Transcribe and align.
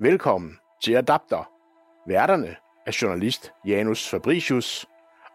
Velkommen 0.00 0.56
til 0.84 0.92
Adapter. 0.92 1.48
Værterne 2.08 2.56
er 2.86 2.98
journalist 3.02 3.52
Janus 3.66 4.08
Fabricius 4.10 4.86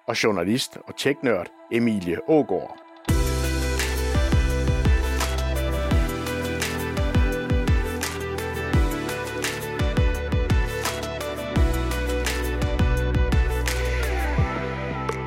og 0.08 0.24
journalist 0.24 0.78
og 0.88 0.98
teknørd 0.98 1.48
Emilie 1.72 2.30
Ågård. 2.30 2.78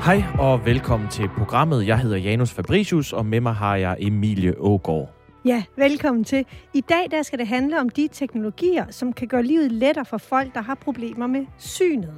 Hej 0.05 0.23
og 0.39 0.65
velkommen 0.65 1.09
til 1.09 1.29
programmet. 1.29 1.87
Jeg 1.87 1.99
hedder 1.99 2.17
Janus 2.17 2.53
Fabricius, 2.53 3.13
og 3.13 3.27
med 3.27 3.41
mig 3.41 3.55
har 3.55 3.77
jeg 3.77 3.97
Emilie 4.01 4.61
Ågård. 4.61 5.24
Ja, 5.47 5.65
velkommen 5.77 6.25
til. 6.25 6.47
I 6.75 6.81
dag 6.81 7.11
der 7.11 7.23
skal 7.23 7.39
det 7.39 7.47
handle 7.47 7.81
om 7.81 7.89
de 7.89 8.09
teknologier, 8.13 8.87
som 8.91 9.13
kan 9.13 9.29
gøre 9.29 9.43
livet 9.43 9.73
lettere 9.73 10.05
for 10.05 10.19
folk, 10.19 10.55
der 10.55 10.61
har 10.61 10.75
problemer 10.75 11.27
med 11.27 11.47
synet. 11.59 12.15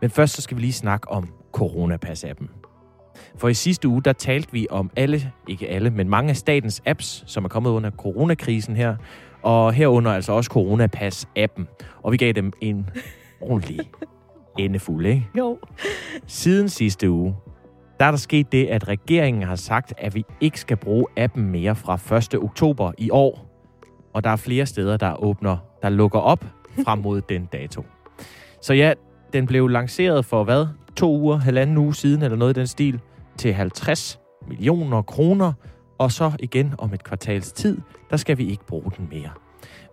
Men 0.00 0.10
først 0.10 0.34
så 0.34 0.42
skal 0.42 0.56
vi 0.56 0.62
lige 0.62 0.72
snakke 0.72 1.10
om 1.10 1.28
Coronapass-appen. 1.56 2.48
For 3.36 3.48
i 3.48 3.54
sidste 3.54 3.88
uge, 3.88 4.02
der 4.02 4.12
talte 4.12 4.52
vi 4.52 4.66
om 4.70 4.90
alle, 4.96 5.32
ikke 5.48 5.68
alle, 5.68 5.90
men 5.90 6.08
mange 6.08 6.30
af 6.30 6.36
statens 6.36 6.82
apps, 6.86 7.24
som 7.26 7.44
er 7.44 7.48
kommet 7.48 7.70
under 7.70 7.90
coronakrisen 7.90 8.76
her, 8.76 8.96
og 9.42 9.72
herunder 9.72 10.12
altså 10.12 10.32
også 10.32 10.50
Coronapass-appen. 10.52 11.64
Og 12.02 12.12
vi 12.12 12.16
gav 12.16 12.32
dem 12.32 12.52
en 12.60 12.90
ordentlig 13.40 13.80
endefuld, 14.58 15.06
ikke? 15.06 15.26
Jo. 15.38 15.58
Siden 16.26 16.68
sidste 16.68 17.10
uge, 17.10 17.34
der 18.00 18.06
er 18.06 18.10
der 18.10 18.18
sket 18.18 18.52
det, 18.52 18.66
at 18.66 18.88
regeringen 18.88 19.42
har 19.42 19.56
sagt, 19.56 19.94
at 19.98 20.14
vi 20.14 20.24
ikke 20.40 20.60
skal 20.60 20.76
bruge 20.76 21.06
appen 21.16 21.50
mere 21.50 21.74
fra 21.74 22.16
1. 22.16 22.34
oktober 22.34 22.92
i 22.98 23.10
år. 23.10 23.46
Og 24.12 24.24
der 24.24 24.30
er 24.30 24.36
flere 24.36 24.66
steder, 24.66 24.96
der 24.96 25.22
åbner, 25.24 25.56
der 25.82 25.88
lukker 25.88 26.18
op 26.18 26.44
frem 26.84 26.98
mod 27.06 27.20
den 27.20 27.46
dato. 27.52 27.84
Så 28.62 28.74
ja, 28.74 28.92
den 29.32 29.46
blev 29.46 29.68
lanceret 29.68 30.24
for 30.24 30.44
hvad? 30.44 30.66
To 30.96 31.18
uger, 31.18 31.36
halvanden 31.36 31.76
uge 31.76 31.94
siden, 31.94 32.22
eller 32.22 32.36
noget 32.36 32.56
i 32.56 32.60
den 32.60 32.66
stil, 32.66 33.00
til 33.36 33.54
50 33.54 34.20
millioner 34.48 35.02
kroner. 35.02 35.52
Og 35.98 36.12
så 36.12 36.32
igen 36.38 36.74
om 36.78 36.94
et 36.94 37.04
kvartals 37.04 37.52
tid, 37.52 37.78
der 38.10 38.16
skal 38.16 38.38
vi 38.38 38.46
ikke 38.46 38.66
bruge 38.66 38.92
den 38.96 39.08
mere. 39.10 39.30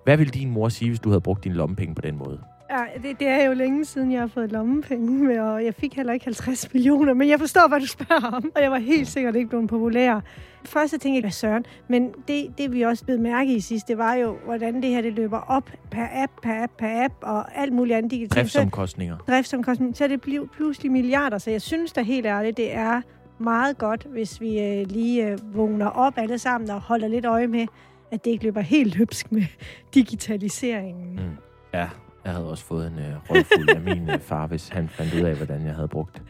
Hvad 0.03 0.17
vil 0.17 0.33
din 0.33 0.49
mor 0.49 0.69
sige, 0.69 0.89
hvis 0.89 0.99
du 0.99 1.09
havde 1.09 1.21
brugt 1.21 1.43
din 1.43 1.53
lommepenge 1.53 1.95
på 1.95 2.01
den 2.01 2.17
måde? 2.17 2.41
Ja, 2.71 2.83
det, 3.03 3.19
det 3.19 3.27
er 3.27 3.43
jo 3.43 3.53
længe 3.53 3.85
siden, 3.85 4.11
jeg 4.11 4.19
har 4.19 4.27
fået 4.27 4.51
lommepenge, 4.51 5.23
med, 5.23 5.39
og 5.39 5.65
jeg 5.65 5.75
fik 5.75 5.95
heller 5.95 6.13
ikke 6.13 6.25
50 6.25 6.73
millioner, 6.73 7.13
men 7.13 7.29
jeg 7.29 7.39
forstår, 7.39 7.67
hvad 7.67 7.79
du 7.79 7.87
spørger 7.87 8.27
om, 8.27 8.51
og 8.55 8.61
jeg 8.61 8.71
var 8.71 8.77
helt 8.77 9.07
sikkert 9.07 9.35
ikke 9.35 9.49
blevet 9.49 9.69
populær. 9.69 10.19
Først 10.65 10.91
så 10.91 10.97
tænkte 10.97 11.15
jeg, 11.15 11.21
hvad 11.21 11.31
søren, 11.31 11.65
men 11.87 12.11
det, 12.27 12.57
det 12.57 12.73
vi 12.73 12.81
også 12.81 13.05
blev 13.05 13.19
mærke 13.19 13.55
i 13.55 13.59
sidst, 13.59 13.87
det 13.87 13.97
var 13.97 14.13
jo, 14.13 14.37
hvordan 14.45 14.81
det 14.81 14.89
her 14.89 15.01
det 15.01 15.13
løber 15.13 15.39
op 15.39 15.69
per 15.91 16.07
app, 16.13 16.31
per 16.43 16.63
app, 16.63 16.71
per 16.77 17.05
app, 17.05 17.13
og 17.21 17.59
alt 17.59 17.73
muligt 17.73 17.97
andet 17.97 18.11
digitalt. 18.11 18.35
Driftsomkostninger. 18.35 19.17
Driftsomkostninger. 19.27 19.95
Så 19.95 20.07
det 20.07 20.21
bliver 20.21 20.45
pludselig 20.45 20.91
milliarder, 20.91 21.37
så 21.37 21.51
jeg 21.51 21.61
synes 21.61 21.91
da 21.91 22.01
helt 22.01 22.25
ærligt, 22.25 22.57
det 22.57 22.75
er 22.75 23.01
meget 23.37 23.77
godt, 23.77 24.03
hvis 24.03 24.41
vi 24.41 24.59
øh, 24.59 24.87
lige 24.87 25.27
øh, 25.27 25.55
vågner 25.55 25.87
op 25.87 26.13
alle 26.17 26.37
sammen 26.37 26.69
og 26.69 26.81
holder 26.81 27.07
lidt 27.07 27.25
øje 27.25 27.47
med, 27.47 27.65
at 28.11 28.25
det 28.25 28.31
ikke 28.31 28.43
løber 28.43 28.61
helt 28.61 28.97
løbsk 28.97 29.31
med 29.31 29.43
digitaliseringen. 29.93 31.13
Mm. 31.13 31.37
Ja, 31.73 31.89
jeg 32.29 32.35
havde 32.35 32.49
også 32.49 32.65
fået 32.65 32.87
en 32.87 32.99
øh, 32.99 33.15
røvfuld 33.29 33.69
af 33.69 33.81
min 33.81 34.09
øh, 34.09 34.19
far, 34.19 34.47
hvis 34.47 34.69
han 34.69 34.89
fandt 34.89 35.13
ud 35.13 35.19
af, 35.19 35.35
hvordan 35.35 35.65
jeg 35.65 35.75
havde 35.75 35.87
brugt 35.87 36.21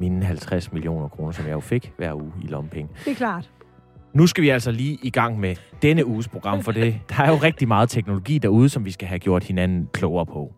mine 0.00 0.24
50 0.24 0.72
millioner 0.72 1.08
kroner, 1.08 1.32
som 1.32 1.46
jeg 1.46 1.52
jo 1.52 1.60
fik 1.60 1.92
hver 1.96 2.14
uge 2.14 2.32
i 2.42 2.46
lompenge. 2.46 2.88
Det 3.04 3.10
er 3.10 3.14
klart. 3.14 3.50
Nu 4.12 4.26
skal 4.26 4.42
vi 4.42 4.48
altså 4.48 4.70
lige 4.70 4.98
i 5.02 5.10
gang 5.10 5.40
med 5.40 5.56
denne 5.82 6.06
uges 6.06 6.28
program, 6.28 6.62
for 6.62 6.72
det, 6.72 7.00
der 7.10 7.22
er 7.22 7.28
jo 7.28 7.36
rigtig 7.36 7.68
meget 7.68 7.88
teknologi 7.88 8.38
derude, 8.38 8.68
som 8.68 8.84
vi 8.84 8.90
skal 8.90 9.08
have 9.08 9.18
gjort 9.18 9.44
hinanden 9.44 9.88
klogere 9.92 10.26
på. 10.26 10.54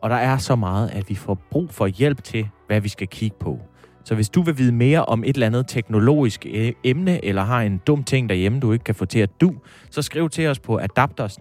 Og 0.00 0.10
der 0.10 0.16
er 0.16 0.36
så 0.36 0.56
meget, 0.56 0.90
at 0.90 1.08
vi 1.08 1.14
får 1.14 1.34
brug 1.50 1.70
for 1.70 1.86
hjælp 1.86 2.24
til, 2.24 2.48
hvad 2.66 2.80
vi 2.80 2.88
skal 2.88 3.08
kigge 3.08 3.36
på. 3.40 3.60
Så 4.04 4.14
hvis 4.14 4.28
du 4.28 4.42
vil 4.42 4.58
vide 4.58 4.72
mere 4.72 5.04
om 5.04 5.24
et 5.24 5.34
eller 5.34 5.46
andet 5.46 5.66
teknologisk 5.68 6.46
øh, 6.54 6.72
emne, 6.84 7.24
eller 7.24 7.42
har 7.42 7.62
en 7.62 7.80
dum 7.86 8.04
ting 8.04 8.28
derhjemme, 8.28 8.60
du 8.60 8.72
ikke 8.72 8.84
kan 8.84 8.94
få 8.94 9.04
til 9.04 9.18
at 9.18 9.30
du, 9.40 9.54
så 9.90 10.02
skriv 10.02 10.30
til 10.30 10.48
os 10.48 10.58
på 10.58 10.78
adapter 10.78 11.38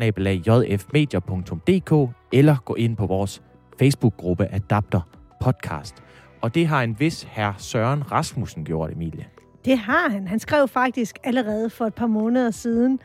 eller 2.33 2.55
gå 2.65 2.75
ind 2.75 2.97
på 2.97 3.05
vores 3.05 3.41
Facebook-gruppe 3.79 4.47
Adapter 4.51 5.01
Podcast. 5.41 5.95
Og 6.41 6.55
det 6.55 6.67
har 6.67 6.83
en 6.83 6.99
vis 6.99 7.27
herr 7.29 7.53
Søren 7.57 8.11
Rasmussen 8.11 8.65
gjort, 8.65 8.91
Emilie. 8.91 9.25
Det 9.65 9.77
har 9.77 10.09
han. 10.09 10.27
Han 10.27 10.39
skrev 10.39 10.67
faktisk 10.67 11.17
allerede 11.23 11.69
for 11.69 11.85
et 11.85 11.93
par 11.93 12.07
måneder 12.07 12.51
siden, 12.51 12.99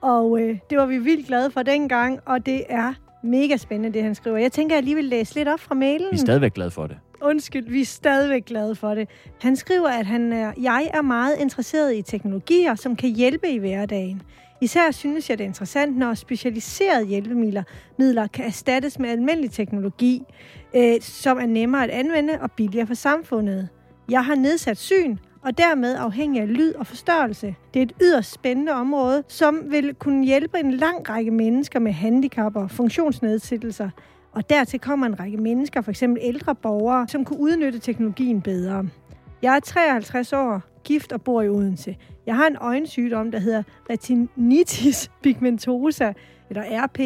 og 0.00 0.40
øh, 0.40 0.58
det 0.70 0.78
var 0.78 0.86
vi 0.86 0.98
vildt 0.98 1.26
glade 1.26 1.50
for 1.50 1.62
dengang, 1.62 2.20
og 2.26 2.46
det 2.46 2.62
er 2.68 2.94
mega 3.24 3.56
spændende, 3.56 3.94
det 3.94 4.02
han 4.02 4.14
skriver. 4.14 4.38
Jeg 4.38 4.52
tænker, 4.52 4.74
at 4.74 4.76
jeg 4.76 4.84
lige 4.84 4.94
vil 4.94 5.04
læse 5.04 5.34
lidt 5.34 5.48
op 5.48 5.60
fra 5.60 5.74
mailen. 5.74 6.08
Vi 6.10 6.16
er 6.16 6.20
stadigvæk 6.20 6.54
glade 6.54 6.70
for 6.70 6.86
det. 6.86 6.96
Undskyld, 7.22 7.68
vi 7.68 7.80
er 7.80 7.84
stadigvæk 7.84 8.44
glade 8.44 8.74
for 8.74 8.94
det. 8.94 9.08
Han 9.42 9.56
skriver, 9.56 9.88
at 9.88 10.06
han 10.06 10.32
er, 10.32 10.52
jeg 10.60 10.90
er 10.94 11.02
meget 11.02 11.36
interesseret 11.40 11.96
i 11.96 12.02
teknologier, 12.02 12.74
som 12.74 12.96
kan 12.96 13.10
hjælpe 13.10 13.48
i 13.48 13.58
hverdagen. 13.58 14.22
Især 14.60 14.90
synes 14.90 15.30
jeg, 15.30 15.38
det 15.38 15.44
er 15.44 15.48
interessant, 15.48 15.96
når 15.96 16.14
specialiserede 16.14 17.06
hjælpemidler 17.06 17.62
midler 17.98 18.26
kan 18.26 18.44
erstattes 18.44 18.98
med 18.98 19.10
almindelig 19.10 19.50
teknologi, 19.50 20.22
øh, 20.74 21.00
som 21.00 21.38
er 21.38 21.46
nemmere 21.46 21.84
at 21.84 21.90
anvende 21.90 22.38
og 22.40 22.52
billigere 22.52 22.86
for 22.86 22.94
samfundet. 22.94 23.68
Jeg 24.10 24.24
har 24.24 24.34
nedsat 24.34 24.78
syn, 24.78 25.16
og 25.42 25.58
dermed 25.58 25.96
afhængig 25.98 26.42
af 26.42 26.48
lyd 26.48 26.72
og 26.72 26.86
forstørrelse. 26.86 27.54
Det 27.74 27.80
er 27.80 27.82
et 27.82 27.92
yderst 28.02 28.32
spændende 28.32 28.72
område, 28.72 29.22
som 29.28 29.62
vil 29.70 29.94
kunne 29.94 30.24
hjælpe 30.24 30.58
en 30.58 30.70
lang 30.70 31.10
række 31.10 31.30
mennesker 31.30 31.78
med 31.78 31.92
handicap 31.92 32.56
og 32.56 32.70
funktionsnedsættelser. 32.70 33.90
Og 34.38 34.50
dertil 34.50 34.80
kommer 34.80 35.06
en 35.06 35.20
række 35.20 35.36
mennesker, 35.36 35.80
f.eks. 35.80 36.02
ældre 36.20 36.54
borgere, 36.54 37.08
som 37.08 37.24
kunne 37.24 37.40
udnytte 37.40 37.78
teknologien 37.78 38.42
bedre. 38.42 38.88
Jeg 39.42 39.56
er 39.56 39.60
53 39.60 40.32
år, 40.32 40.62
gift 40.84 41.12
og 41.12 41.22
bor 41.22 41.42
i 41.42 41.48
Odense. 41.48 41.96
Jeg 42.26 42.36
har 42.36 42.46
en 42.46 42.56
øjensygdom, 42.60 43.30
der 43.30 43.38
hedder 43.38 43.62
retinitis 43.90 45.10
pigmentosa, 45.22 46.12
eller 46.50 46.62
RP, 46.84 46.98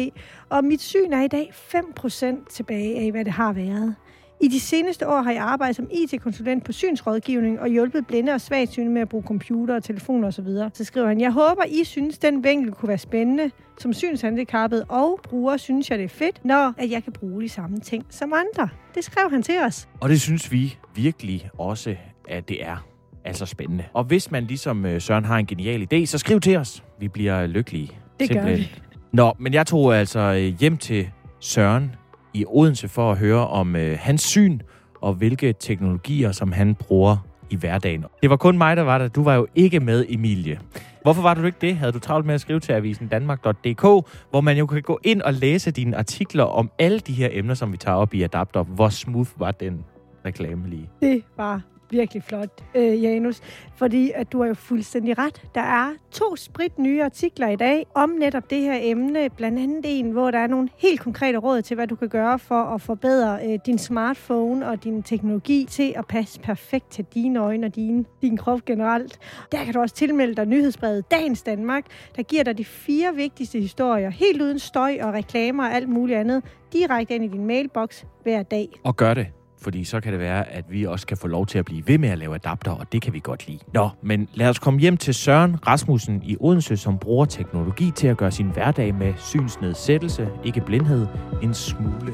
og 0.49 0.63
mit 0.63 0.81
syn 0.81 1.13
er 1.13 1.21
i 1.21 1.27
dag 1.27 1.51
5% 1.53 2.49
tilbage 2.49 2.99
af, 2.99 3.11
hvad 3.11 3.25
det 3.25 3.33
har 3.33 3.53
været. 3.53 3.95
I 4.43 4.47
de 4.47 4.59
seneste 4.59 5.07
år 5.07 5.21
har 5.21 5.31
jeg 5.31 5.41
arbejdet 5.41 5.75
som 5.75 5.87
IT-konsulent 5.91 6.63
på 6.65 6.71
synsrådgivning 6.71 7.59
og 7.59 7.67
hjulpet 7.67 8.07
blinde 8.07 8.33
og 8.33 8.41
svagsyne 8.41 8.89
med 8.89 9.01
at 9.01 9.09
bruge 9.09 9.23
computer 9.23 9.75
og 9.75 9.83
telefoner 9.83 10.27
osv. 10.27 10.45
Så, 10.45 10.69
så 10.73 10.83
skriver 10.83 11.07
han, 11.07 11.21
jeg 11.21 11.31
håber, 11.31 11.63
I 11.67 11.83
synes, 11.83 12.17
den 12.17 12.43
vinkel 12.43 12.71
kunne 12.71 12.87
være 12.89 12.97
spændende. 12.97 13.51
Som 13.79 13.93
synshandicappet 13.93 14.85
og 14.89 15.19
bruger, 15.23 15.57
synes 15.57 15.89
jeg, 15.89 15.97
det 15.97 16.05
er 16.05 16.09
fedt, 16.09 16.45
når 16.45 16.73
at 16.77 16.91
jeg 16.91 17.03
kan 17.03 17.13
bruge 17.13 17.41
de 17.41 17.49
samme 17.49 17.79
ting 17.79 18.05
som 18.09 18.33
andre. 18.33 18.69
Det 18.95 19.03
skrev 19.03 19.29
han 19.29 19.43
til 19.43 19.59
os. 19.59 19.87
Og 20.01 20.09
det 20.09 20.21
synes 20.21 20.51
vi 20.51 20.77
virkelig 20.95 21.49
også, 21.57 21.95
at 22.29 22.49
det 22.49 22.65
er 22.65 22.87
altså 23.25 23.45
spændende. 23.45 23.83
Og 23.93 24.03
hvis 24.03 24.31
man 24.31 24.43
ligesom 24.43 24.85
øh, 24.85 25.01
Søren 25.01 25.25
har 25.25 25.37
en 25.37 25.45
genial 25.45 25.87
idé, 25.93 26.05
så 26.05 26.17
skriv 26.17 26.39
til 26.39 26.57
os. 26.57 26.83
Vi 26.99 27.07
bliver 27.07 27.47
lykkelige. 27.47 27.91
Det 28.19 28.27
Simpelthen. 28.27 28.57
gør 28.57 28.63
vi. 28.63 28.81
Nå, 29.11 29.33
men 29.39 29.53
jeg 29.53 29.67
tog 29.67 29.97
altså 29.97 30.19
øh, 30.19 30.59
hjem 30.59 30.77
til 30.77 31.09
Søren 31.39 31.95
i 32.33 32.45
Odense 32.47 32.87
for 32.87 33.11
at 33.11 33.17
høre 33.17 33.47
om 33.47 33.75
øh, 33.75 33.97
hans 33.99 34.21
syn 34.21 34.59
og 35.01 35.13
hvilke 35.13 35.53
teknologier, 35.59 36.31
som 36.31 36.51
han 36.51 36.75
bruger 36.75 37.17
i 37.49 37.55
hverdagen. 37.55 38.05
Det 38.21 38.29
var 38.29 38.35
kun 38.35 38.57
mig, 38.57 38.77
der 38.77 38.83
var 38.83 38.97
der. 38.97 39.07
Du 39.07 39.23
var 39.23 39.35
jo 39.35 39.47
ikke 39.55 39.79
med, 39.79 40.05
Emilie. 40.09 40.59
Hvorfor 41.01 41.21
var 41.21 41.33
du 41.33 41.43
ikke 41.43 41.57
det? 41.61 41.75
Havde 41.75 41.91
du 41.91 41.99
travlt 41.99 42.25
med 42.25 42.35
at 42.35 42.41
skrive 42.41 42.59
til 42.59 42.73
avisen 42.73 43.07
danmark.dk, 43.07 43.81
hvor 44.29 44.41
man 44.41 44.57
jo 44.57 44.65
kan 44.65 44.81
gå 44.81 44.99
ind 45.03 45.21
og 45.21 45.33
læse 45.33 45.71
dine 45.71 45.97
artikler 45.97 46.43
om 46.43 46.71
alle 46.79 46.99
de 46.99 47.13
her 47.13 47.29
emner, 47.31 47.53
som 47.53 47.71
vi 47.71 47.77
tager 47.77 47.97
op 47.97 48.13
i 48.13 48.23
Adapter. 48.23 48.63
Hvor 48.63 48.89
smooth 48.89 49.29
var 49.37 49.51
den 49.51 49.85
reklame 50.25 50.69
lige? 50.69 50.89
Det 51.01 51.23
var 51.37 51.61
virkelig 51.93 52.23
flot, 52.23 52.63
øh, 52.75 53.03
Janus. 53.03 53.41
Fordi 53.75 54.11
at 54.15 54.31
du 54.31 54.41
har 54.41 54.47
jo 54.47 54.53
fuldstændig 54.53 55.17
ret. 55.17 55.41
Der 55.55 55.61
er 55.61 55.93
to 56.11 56.35
sprit 56.35 56.79
nye 56.79 57.03
artikler 57.03 57.49
i 57.49 57.55
dag 57.55 57.85
om 57.93 58.09
netop 58.09 58.49
det 58.49 58.61
her 58.61 58.77
emne. 58.81 59.29
Blandt 59.29 59.59
andet 59.59 59.81
en, 59.85 60.11
hvor 60.11 60.31
der 60.31 60.39
er 60.39 60.47
nogle 60.47 60.69
helt 60.77 60.99
konkrete 60.99 61.37
råd 61.37 61.61
til, 61.61 61.75
hvad 61.75 61.87
du 61.87 61.95
kan 61.95 62.09
gøre 62.09 62.39
for 62.39 62.63
at 62.63 62.81
forbedre 62.81 63.39
øh, 63.45 63.59
din 63.65 63.77
smartphone 63.77 64.67
og 64.67 64.83
din 64.83 65.03
teknologi 65.03 65.65
til 65.69 65.93
at 65.95 66.07
passe 66.07 66.39
perfekt 66.39 66.91
til 66.91 67.05
dine 67.13 67.39
øjne 67.39 67.67
og 67.67 67.75
din, 67.75 68.05
din 68.21 68.37
krop 68.37 68.65
generelt. 68.65 69.19
Der 69.51 69.63
kan 69.63 69.73
du 69.73 69.79
også 69.79 69.95
tilmelde 69.95 70.35
dig 70.35 70.45
nyhedsbrevet 70.45 71.11
Dagens 71.11 71.41
Danmark, 71.43 71.85
der 72.15 72.23
giver 72.23 72.43
dig 72.43 72.57
de 72.57 72.65
fire 72.65 73.15
vigtigste 73.15 73.59
historier, 73.59 74.09
helt 74.09 74.41
uden 74.41 74.59
støj 74.59 74.97
og 75.01 75.13
reklamer 75.13 75.63
og 75.63 75.73
alt 75.73 75.89
muligt 75.89 76.19
andet, 76.19 76.43
direkte 76.73 77.15
ind 77.15 77.23
i 77.23 77.27
din 77.27 77.47
mailbox 77.47 78.03
hver 78.23 78.43
dag. 78.43 78.69
Og 78.83 78.95
gør 78.95 79.13
det 79.13 79.27
fordi 79.63 79.83
så 79.83 80.01
kan 80.01 80.11
det 80.11 80.19
være, 80.19 80.49
at 80.49 80.65
vi 80.69 80.85
også 80.85 81.07
kan 81.07 81.17
få 81.17 81.27
lov 81.27 81.45
til 81.45 81.59
at 81.59 81.65
blive 81.65 81.87
ved 81.87 81.97
med 81.97 82.09
at 82.09 82.17
lave 82.17 82.35
adapter, 82.35 82.71
og 82.71 82.91
det 82.91 83.01
kan 83.01 83.13
vi 83.13 83.19
godt 83.19 83.47
lide. 83.47 83.59
Nå, 83.73 83.89
men 84.01 84.29
lad 84.33 84.49
os 84.49 84.59
komme 84.59 84.79
hjem 84.79 84.97
til 84.97 85.13
Søren 85.13 85.67
Rasmussen 85.67 86.23
i 86.23 86.37
Odense, 86.39 86.77
som 86.77 86.99
bruger 86.99 87.25
teknologi 87.25 87.91
til 87.91 88.07
at 88.07 88.17
gøre 88.17 88.31
sin 88.31 88.49
hverdag 88.49 88.95
med 88.95 89.13
synsnedsættelse, 89.17 90.29
ikke 90.43 90.61
blindhed, 90.61 91.07
en 91.43 91.53
smule 91.53 92.13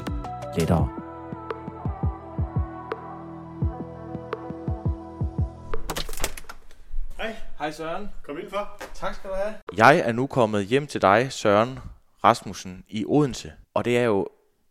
lettere. 0.57 0.90
Hej. 7.18 7.36
Hej 7.60 7.72
Søren. 7.72 8.10
Kom 8.24 8.36
for. 8.50 8.81
Tak 8.94 9.16
skal 9.16 9.30
du 9.30 9.36
have. 9.36 9.54
Jeg 9.78 10.00
er 10.06 10.12
nu 10.12 10.28
kommet 10.28 10.66
hjem 10.66 10.88
til 10.88 11.02
dig, 11.02 11.28
Søren 11.30 11.80
Rasmussen, 12.24 12.84
i 12.90 13.06
Odense. 13.07 13.52
Og 13.74 13.86
det 13.86 13.98
er 13.98 14.04
jo 14.04 14.28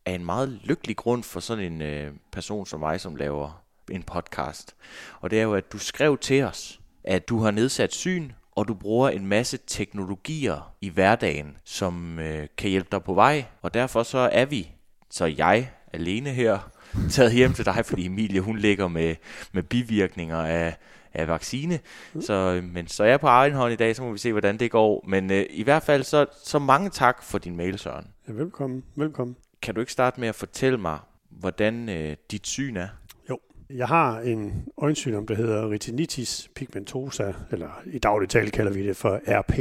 af 0.08 0.14
en 0.14 0.24
meget 0.24 0.48
lykkelig 0.64 0.96
grund 0.96 1.22
for 1.22 1.40
sådan 1.40 1.72
en 1.72 1.82
øh, 1.82 2.12
person 2.32 2.66
som 2.66 2.80
mig, 2.80 3.00
som 3.00 3.16
laver 3.16 3.62
en 3.90 4.02
podcast. 4.02 4.74
Og 5.20 5.30
det 5.30 5.38
er 5.38 5.42
jo, 5.42 5.54
at 5.54 5.72
du 5.72 5.78
skrev 5.78 6.18
til 6.18 6.44
os, 6.44 6.80
at 7.04 7.28
du 7.28 7.38
har 7.38 7.50
nedsat 7.50 7.94
syn, 7.94 8.30
og 8.52 8.68
du 8.68 8.74
bruger 8.74 9.08
en 9.08 9.26
masse 9.26 9.58
teknologier 9.66 10.74
i 10.80 10.88
hverdagen, 10.88 11.56
som 11.64 12.18
øh, 12.18 12.46
kan 12.58 12.70
hjælpe 12.70 12.88
dig 12.92 13.02
på 13.02 13.14
vej. 13.14 13.44
Og 13.62 13.74
derfor 13.74 14.02
så 14.02 14.18
er 14.32 14.44
vi, 14.44 14.70
så 15.10 15.24
jeg 15.24 15.70
alene 15.92 16.30
her, 16.30 16.70
taget 17.10 17.32
hjem 17.32 17.52
til 17.52 17.64
dig, 17.64 17.86
fordi 17.86 18.06
Emilie 18.06 18.40
hun 18.40 18.58
ligger 18.58 18.88
med, 18.88 19.14
med 19.52 19.62
bivirkninger 19.62 20.38
af, 20.38 20.76
af 21.14 21.28
vaccine. 21.28 21.78
Mm. 22.14 22.22
Så, 22.22 22.60
men 22.72 22.86
så 22.86 23.04
er 23.04 23.08
jeg 23.08 23.20
på 23.20 23.26
egen 23.26 23.52
hånd 23.52 23.72
i 23.72 23.76
dag, 23.76 23.96
så 23.96 24.02
må 24.02 24.12
vi 24.12 24.18
se, 24.18 24.32
hvordan 24.32 24.58
det 24.58 24.70
går. 24.70 25.04
Men 25.08 25.30
øh, 25.30 25.46
i 25.50 25.62
hvert 25.62 25.82
fald, 25.82 26.02
så, 26.02 26.26
så 26.44 26.58
mange 26.58 26.90
tak 26.90 27.22
for 27.22 27.38
din 27.38 27.56
mail, 27.56 27.78
Søren. 27.78 28.06
Ja, 28.28 28.32
velkommen, 28.32 28.84
velkommen. 28.96 29.36
Kan 29.62 29.74
du 29.74 29.80
ikke 29.80 29.92
starte 29.92 30.20
med 30.20 30.28
at 30.28 30.34
fortælle 30.34 30.78
mig, 30.78 30.98
hvordan 31.30 31.88
øh, 31.88 32.16
dit 32.30 32.46
syn 32.46 32.76
er? 32.76 32.88
Jo, 33.30 33.38
jeg 33.70 33.88
har 33.88 34.20
en 34.20 34.64
øjensygdom, 34.78 35.26
der 35.26 35.34
hedder 35.34 35.72
retinitis 35.72 36.50
pigmentosa, 36.54 37.32
eller 37.50 37.82
i 37.86 37.98
daglig 37.98 38.28
tale 38.28 38.50
kalder 38.50 38.72
vi 38.72 38.86
det 38.86 38.96
for 38.96 39.20
RP, 39.26 39.58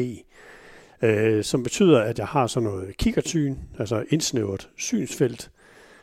øh, 1.01 1.43
som 1.43 1.63
betyder, 1.63 2.01
at 2.01 2.19
jeg 2.19 2.27
har 2.27 2.47
sådan 2.47 2.69
noget 2.69 2.97
kikkertsyn, 2.97 3.55
altså 3.79 4.03
indsnævret 4.09 4.69
synsfelt, 4.77 5.51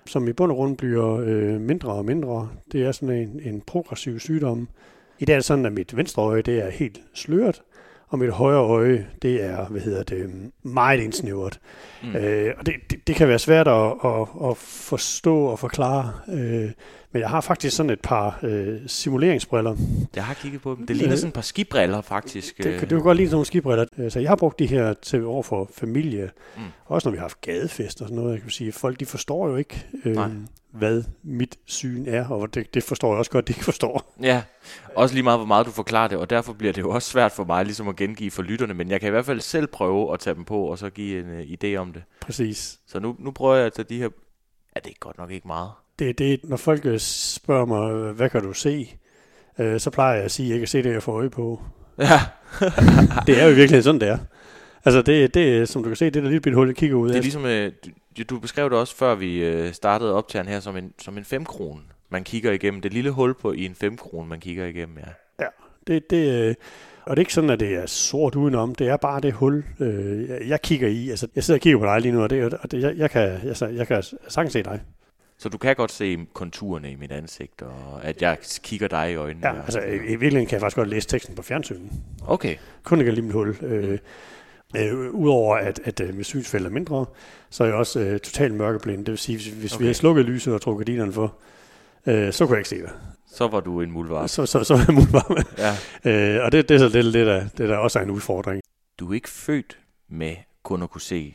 som 0.06 0.28
i 0.28 0.32
bund 0.32 0.52
og 0.52 0.56
grund 0.56 0.76
bliver 0.76 1.16
øh, 1.16 1.60
mindre 1.60 1.92
og 1.92 2.04
mindre. 2.04 2.50
Det 2.72 2.84
er 2.84 2.92
sådan 2.92 3.16
en, 3.16 3.40
en 3.44 3.60
progressiv 3.60 4.20
sygdom. 4.20 4.68
I 5.18 5.24
dag 5.24 5.32
er 5.32 5.36
det 5.36 5.44
sådan, 5.44 5.66
at 5.66 5.72
mit 5.72 5.96
venstre 5.96 6.22
øje 6.22 6.42
det 6.42 6.58
er 6.58 6.70
helt 6.70 7.00
sløret, 7.14 7.62
og 8.08 8.18
mit 8.18 8.30
højre 8.30 8.60
øje, 8.60 9.06
det 9.22 9.44
er, 9.44 9.66
hvad 9.66 9.80
hedder 9.80 10.02
det, 10.02 10.50
meget 10.62 11.00
indsnævret. 11.00 11.60
Mm. 12.02 12.16
Øh, 12.16 12.54
og 12.58 12.66
det, 12.66 12.74
det, 12.90 13.06
det 13.06 13.16
kan 13.16 13.28
være 13.28 13.38
svært 13.38 13.68
at, 13.68 13.92
at, 14.04 14.26
at 14.50 14.56
forstå 14.56 15.44
og 15.44 15.58
forklare, 15.58 16.12
øh, 16.28 16.70
men 17.14 17.20
jeg 17.20 17.30
har 17.30 17.40
faktisk 17.40 17.76
sådan 17.76 17.90
et 17.90 18.00
par 18.00 18.38
øh, 18.42 18.80
simuleringsbriller. 18.86 19.76
Jeg 20.16 20.24
har 20.24 20.34
kigget 20.34 20.62
på 20.62 20.74
dem. 20.74 20.86
Det 20.86 20.96
ligner 20.96 21.12
øh, 21.12 21.18
sådan 21.18 21.28
et 21.28 21.34
par 21.34 21.40
skibriller, 21.40 22.00
faktisk. 22.00 22.56
Det, 22.56 22.80
det, 22.80 22.90
det 22.90 23.02
godt 23.02 23.16
ligne 23.16 23.28
sådan 23.28 23.34
nogle 23.34 23.46
skibriller. 23.46 23.84
Øh, 23.98 24.10
så 24.10 24.20
jeg 24.20 24.28
har 24.28 24.36
brugt 24.36 24.58
de 24.58 24.66
her 24.66 24.94
til 24.94 25.24
over 25.24 25.42
for 25.42 25.70
familie. 25.74 26.30
Mm. 26.56 26.62
Også 26.86 27.08
når 27.08 27.10
vi 27.10 27.16
har 27.16 27.22
haft 27.22 27.40
gadefest 27.40 28.02
og 28.02 28.08
sådan 28.08 28.22
noget. 28.22 28.32
Jeg 28.32 28.42
kan 28.42 28.50
sige, 28.50 28.72
folk 28.72 29.00
de 29.00 29.06
forstår 29.06 29.48
jo 29.48 29.56
ikke, 29.56 29.86
øh, 30.04 30.18
hvad 30.70 31.02
mit 31.22 31.58
syn 31.66 32.04
er, 32.06 32.28
og 32.28 32.54
det, 32.54 32.74
det 32.74 32.82
forstår 32.82 33.10
jeg 33.10 33.18
også 33.18 33.30
godt, 33.30 33.48
de 33.48 33.52
ikke 33.52 33.64
forstår. 33.64 34.14
Ja, 34.22 34.42
også 34.94 35.14
lige 35.14 35.22
meget, 35.22 35.38
hvor 35.38 35.46
meget 35.46 35.66
du 35.66 35.70
forklarer 35.70 36.08
det, 36.08 36.18
og 36.18 36.30
derfor 36.30 36.52
bliver 36.52 36.72
det 36.72 36.82
jo 36.82 36.90
også 36.90 37.10
svært 37.10 37.32
for 37.32 37.44
mig 37.44 37.64
ligesom 37.64 37.88
at 37.88 37.96
gengive 37.96 38.30
for 38.30 38.42
lytterne, 38.42 38.74
men 38.74 38.90
jeg 38.90 39.00
kan 39.00 39.06
i 39.06 39.10
hvert 39.10 39.26
fald 39.26 39.40
selv 39.40 39.66
prøve 39.66 40.12
at 40.12 40.20
tage 40.20 40.34
dem 40.34 40.44
på, 40.44 40.64
og 40.64 40.78
så 40.78 40.90
give 40.90 41.20
en 41.20 41.40
uh, 41.40 41.40
idé 41.40 41.76
om 41.76 41.92
det. 41.92 42.02
Præcis. 42.20 42.78
Så 42.86 43.00
nu, 43.00 43.16
nu 43.18 43.30
prøver 43.30 43.56
jeg 43.56 43.66
at 43.66 43.72
tage 43.72 43.86
de 43.88 43.98
her... 43.98 44.08
Ja, 44.76 44.80
det 44.84 44.90
er 44.90 44.96
godt 45.00 45.18
nok 45.18 45.30
ikke 45.30 45.46
meget. 45.46 45.70
Det, 45.98 46.18
det, 46.18 46.40
når 46.44 46.56
folk 46.56 46.86
øh, 46.86 46.98
spørger 46.98 47.66
mig, 47.66 48.12
hvad 48.12 48.30
kan 48.30 48.42
du 48.42 48.52
se, 48.52 48.94
øh, 49.58 49.80
så 49.80 49.90
plejer 49.90 50.14
jeg 50.14 50.24
at 50.24 50.30
sige, 50.30 50.46
at 50.46 50.50
jeg 50.50 50.58
kan 50.58 50.68
se 50.68 50.82
det, 50.82 50.92
jeg 50.92 51.02
får 51.02 51.12
øje 51.12 51.30
på. 51.30 51.62
Ja. 51.98 52.20
det 53.26 53.42
er 53.42 53.48
jo 53.48 53.54
virkelig 53.54 53.84
sådan, 53.84 54.00
det 54.00 54.08
er. 54.08 54.18
Altså 54.84 55.02
det, 55.02 55.34
det, 55.34 55.68
som 55.68 55.82
du 55.82 55.88
kan 55.88 55.96
se, 55.96 56.04
det 56.04 56.16
er 56.16 56.20
der 56.20 56.28
lille 56.28 56.40
bitte 56.40 56.56
hul, 56.56 56.66
jeg 56.66 56.76
kigger 56.76 56.96
ud 56.96 57.08
af. 57.08 57.12
Det 57.12 57.18
er 57.18 57.22
ligesom, 57.22 57.46
øh, 57.46 57.72
du, 58.18 58.22
du 58.30 58.38
beskrev 58.38 58.70
det 58.70 58.78
også, 58.78 58.96
før 58.96 59.14
vi 59.14 59.44
øh, 59.44 59.72
startede 59.72 60.14
optageren 60.14 60.48
her, 60.48 60.60
som 60.60 60.76
en, 60.76 60.92
som 60.98 61.18
en 61.18 61.24
5 61.24 61.44
krone. 61.44 61.80
Man 62.08 62.24
kigger 62.24 62.52
igennem. 62.52 62.80
Det 62.80 62.92
lille 62.92 63.10
hul 63.10 63.34
på 63.34 63.52
i 63.52 63.64
en 63.64 63.74
5 63.74 63.96
krone, 63.96 64.28
man 64.28 64.40
kigger 64.40 64.66
igennem, 64.66 64.98
ja. 64.98 65.44
Ja, 65.44 65.48
det, 65.86 66.10
det, 66.10 66.48
øh, 66.48 66.54
og 67.02 67.16
det 67.16 67.20
er 67.20 67.22
ikke 67.22 67.34
sådan, 67.34 67.50
at 67.50 67.60
det 67.60 67.74
er 67.74 67.86
sort 67.86 68.34
udenom. 68.34 68.74
Det 68.74 68.88
er 68.88 68.96
bare 68.96 69.20
det 69.20 69.32
hul, 69.32 69.64
øh, 69.80 70.28
jeg, 70.28 70.40
jeg 70.46 70.62
kigger 70.62 70.88
i. 70.88 71.10
Altså, 71.10 71.28
jeg 71.34 71.44
sidder 71.44 71.58
og 71.58 71.62
kigger 71.62 71.78
på 71.78 71.86
dig 71.86 72.00
lige 72.00 72.12
nu, 72.12 72.22
og, 72.22 72.30
det, 72.30 72.54
og 72.54 72.70
det, 72.70 72.82
jeg, 72.82 72.96
jeg, 72.96 73.10
kan, 73.10 73.22
jeg, 73.44 73.74
jeg 73.74 73.86
kan 73.86 74.02
sagtens 74.28 74.52
se 74.52 74.62
dig. 74.62 74.80
Så 75.38 75.48
du 75.48 75.58
kan 75.58 75.76
godt 75.76 75.92
se 75.92 76.26
konturerne 76.32 76.90
i 76.90 76.96
mit 76.96 77.12
ansigt, 77.12 77.62
og 77.62 78.04
at 78.04 78.22
jeg 78.22 78.38
kigger 78.62 78.88
dig 78.88 79.12
i 79.12 79.14
øjnene? 79.14 79.46
Ja, 79.46 79.62
altså 79.62 79.80
i, 79.80 79.94
i 79.94 79.98
virkeligheden 79.98 80.46
kan 80.46 80.52
jeg 80.52 80.60
faktisk 80.60 80.76
godt 80.76 80.88
læse 80.88 81.08
teksten 81.08 81.34
på 81.34 81.42
fjernsynet. 81.42 81.90
Okay. 82.26 82.56
Kun 82.82 83.00
ikke 83.00 83.12
lige 83.12 83.24
mit 83.24 83.32
hul. 83.32 83.56
Øh. 83.62 83.98
Øh, 84.76 85.10
Udover 85.10 85.56
at, 85.56 85.80
at 85.84 86.00
øh, 86.00 86.14
mit 86.14 86.26
synsfelt 86.26 86.66
er 86.66 86.70
mindre, 86.70 87.06
så 87.50 87.64
er 87.64 87.68
jeg 87.68 87.76
også 87.76 88.00
øh, 88.00 88.20
totalt 88.20 88.54
mørkeblind. 88.54 88.98
Det 89.04 89.10
vil 89.12 89.18
sige, 89.18 89.36
hvis, 89.36 89.46
hvis 89.46 89.72
okay. 89.74 89.82
vi 89.82 89.86
har 89.86 89.94
slukket 89.94 90.24
lyset 90.24 90.54
og 90.54 90.60
trukket 90.60 90.86
gardinerne 90.86 91.12
for, 91.12 91.34
øh, 92.06 92.32
så 92.32 92.46
kunne 92.46 92.54
jeg 92.54 92.60
ikke 92.60 92.68
se 92.68 92.82
det. 92.82 92.90
Så 93.26 93.48
var 93.48 93.60
du 93.60 93.80
en 93.80 93.90
muldvarp. 93.90 94.28
Så, 94.28 94.46
så, 94.46 94.64
så 94.64 94.74
var 94.74 94.84
jeg 94.88 94.94
muldvarp. 94.94 95.58
Ja. 95.58 95.72
øh, 96.36 96.44
og 96.44 96.52
det, 96.52 96.68
det 96.68 96.74
er 96.74 96.78
så 96.78 96.88
det, 96.88 97.04
det, 97.04 97.26
der, 97.26 97.48
det, 97.58 97.68
der 97.68 97.76
også 97.76 97.98
er 97.98 98.02
en 98.02 98.10
udfordring. 98.10 98.60
Du 98.98 99.10
er 99.10 99.14
ikke 99.14 99.30
født 99.30 99.78
med 100.08 100.36
kun 100.62 100.82
at 100.82 100.90
kunne 100.90 101.00
se 101.00 101.34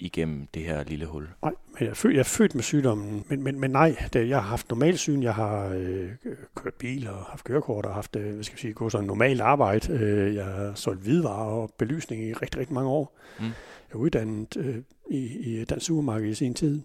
igennem 0.00 0.46
det 0.54 0.62
her 0.62 0.84
lille 0.84 1.06
hul? 1.06 1.28
Nej, 1.42 1.52
men 1.72 1.80
jeg 1.80 1.88
er 1.88 1.94
født, 1.94 2.14
jeg 2.14 2.20
er 2.20 2.24
født 2.24 2.54
med 2.54 2.62
sygdommen, 2.62 3.24
men, 3.28 3.42
men, 3.42 3.60
men 3.60 3.70
nej, 3.70 3.96
det, 4.12 4.28
jeg 4.28 4.42
har 4.42 4.48
haft 4.48 4.68
normal 4.68 4.98
syn, 4.98 5.22
jeg 5.22 5.34
har 5.34 5.68
øh, 5.68 6.08
kørt 6.54 6.74
bil 6.74 7.08
og 7.08 7.16
haft 7.24 7.44
kørekort 7.44 7.86
og 7.86 7.94
haft, 7.94 8.16
øh, 8.16 8.34
hvad 8.34 8.44
skal 8.44 8.54
jeg 8.54 8.60
sige, 8.60 8.72
gået 8.72 8.92
sådan 8.92 9.06
normalt 9.06 9.40
arbejde. 9.40 9.92
Øh, 9.92 10.34
jeg 10.34 10.44
har 10.44 10.74
solgt 10.74 11.02
hvidvarer 11.02 11.50
og 11.50 11.70
belysning 11.78 12.22
i 12.22 12.32
rigtig, 12.32 12.60
rigtig 12.60 12.74
mange 12.74 12.90
år. 12.90 13.18
Mm. 13.38 13.44
Jeg 13.44 13.52
er 13.94 13.98
uddannet 13.98 14.56
øh, 14.56 14.76
i, 15.10 15.38
i 15.38 15.64
dansk 15.64 15.86
supermarked 15.86 16.30
i 16.30 16.34
sin 16.34 16.54
tid. 16.54 16.82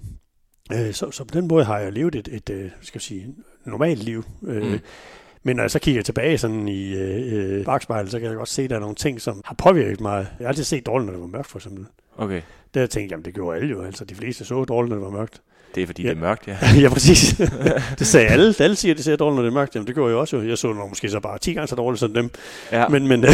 Øh, 0.73 0.93
så, 0.93 1.11
så 1.11 1.23
på 1.23 1.35
den 1.35 1.47
måde 1.47 1.65
har 1.65 1.79
jeg 1.79 1.93
levet 1.93 2.15
et, 2.15 2.27
et, 2.27 2.33
et 2.33 2.49
øh, 2.49 2.71
skal 2.81 2.97
jeg 2.97 3.01
sige, 3.01 3.35
normalt 3.65 4.03
liv. 4.03 4.23
Øh, 4.47 4.63
mm. 4.63 4.79
Men 5.43 5.55
når 5.55 5.63
jeg 5.63 5.71
så 5.71 5.79
kigger 5.79 6.01
tilbage 6.01 6.37
sådan 6.37 6.67
i 6.67 6.95
øh, 6.95 7.33
øh 7.33 7.65
bagspejlet, 7.65 8.11
så 8.11 8.19
kan 8.19 8.29
jeg 8.29 8.37
godt 8.37 8.49
se, 8.49 8.61
at 8.61 8.69
der 8.69 8.75
er 8.75 8.79
nogle 8.79 8.95
ting, 8.95 9.21
som 9.21 9.41
har 9.45 9.55
påvirket 9.55 10.01
mig. 10.01 10.27
Jeg 10.39 10.45
har 10.45 10.47
altid 10.47 10.63
set 10.63 10.85
dårligt, 10.85 11.05
når 11.05 11.13
det 11.13 11.21
var 11.21 11.27
mørkt, 11.27 11.47
for 11.47 11.59
eksempel. 11.59 11.85
Okay. 12.17 12.41
Der 12.73 12.81
tænkte 12.81 12.99
jeg, 12.99 13.11
jamen 13.11 13.25
det 13.25 13.33
gjorde 13.33 13.57
alle 13.57 13.69
jo. 13.69 13.81
Altså, 13.81 14.05
de 14.05 14.15
fleste 14.15 14.45
så 14.45 14.65
dårligt, 14.65 14.89
når 14.89 14.95
det 14.95 15.05
var 15.05 15.17
mørkt. 15.17 15.41
Det 15.75 15.83
er 15.83 15.87
fordi, 15.87 16.03
ja. 16.03 16.09
det 16.09 16.15
er 16.15 16.19
mørkt, 16.19 16.47
ja. 16.47 16.57
ja, 16.81 16.89
præcis. 16.89 17.41
det 17.99 18.07
sagde 18.07 18.27
alle. 18.27 18.53
Alle 18.59 18.75
siger, 18.75 18.93
at 18.93 18.97
det 18.97 19.05
ser 19.05 19.15
dårligt, 19.15 19.35
når 19.35 19.43
det 19.43 19.49
er 19.49 19.53
mørkt. 19.53 19.75
Jamen, 19.75 19.87
det 19.87 19.95
gjorde 19.95 20.09
jeg 20.09 20.17
også 20.17 20.37
jo. 20.37 20.47
Jeg 20.47 20.57
så 20.57 20.73
nok 20.73 20.89
måske 20.89 21.09
så 21.09 21.19
bare 21.19 21.39
10 21.39 21.53
gange 21.53 21.67
så 21.67 21.75
dårligt 21.75 21.99
som 21.99 22.13
dem. 22.13 22.29
Ja. 22.71 22.87
Men, 22.87 23.07
men 23.07 23.23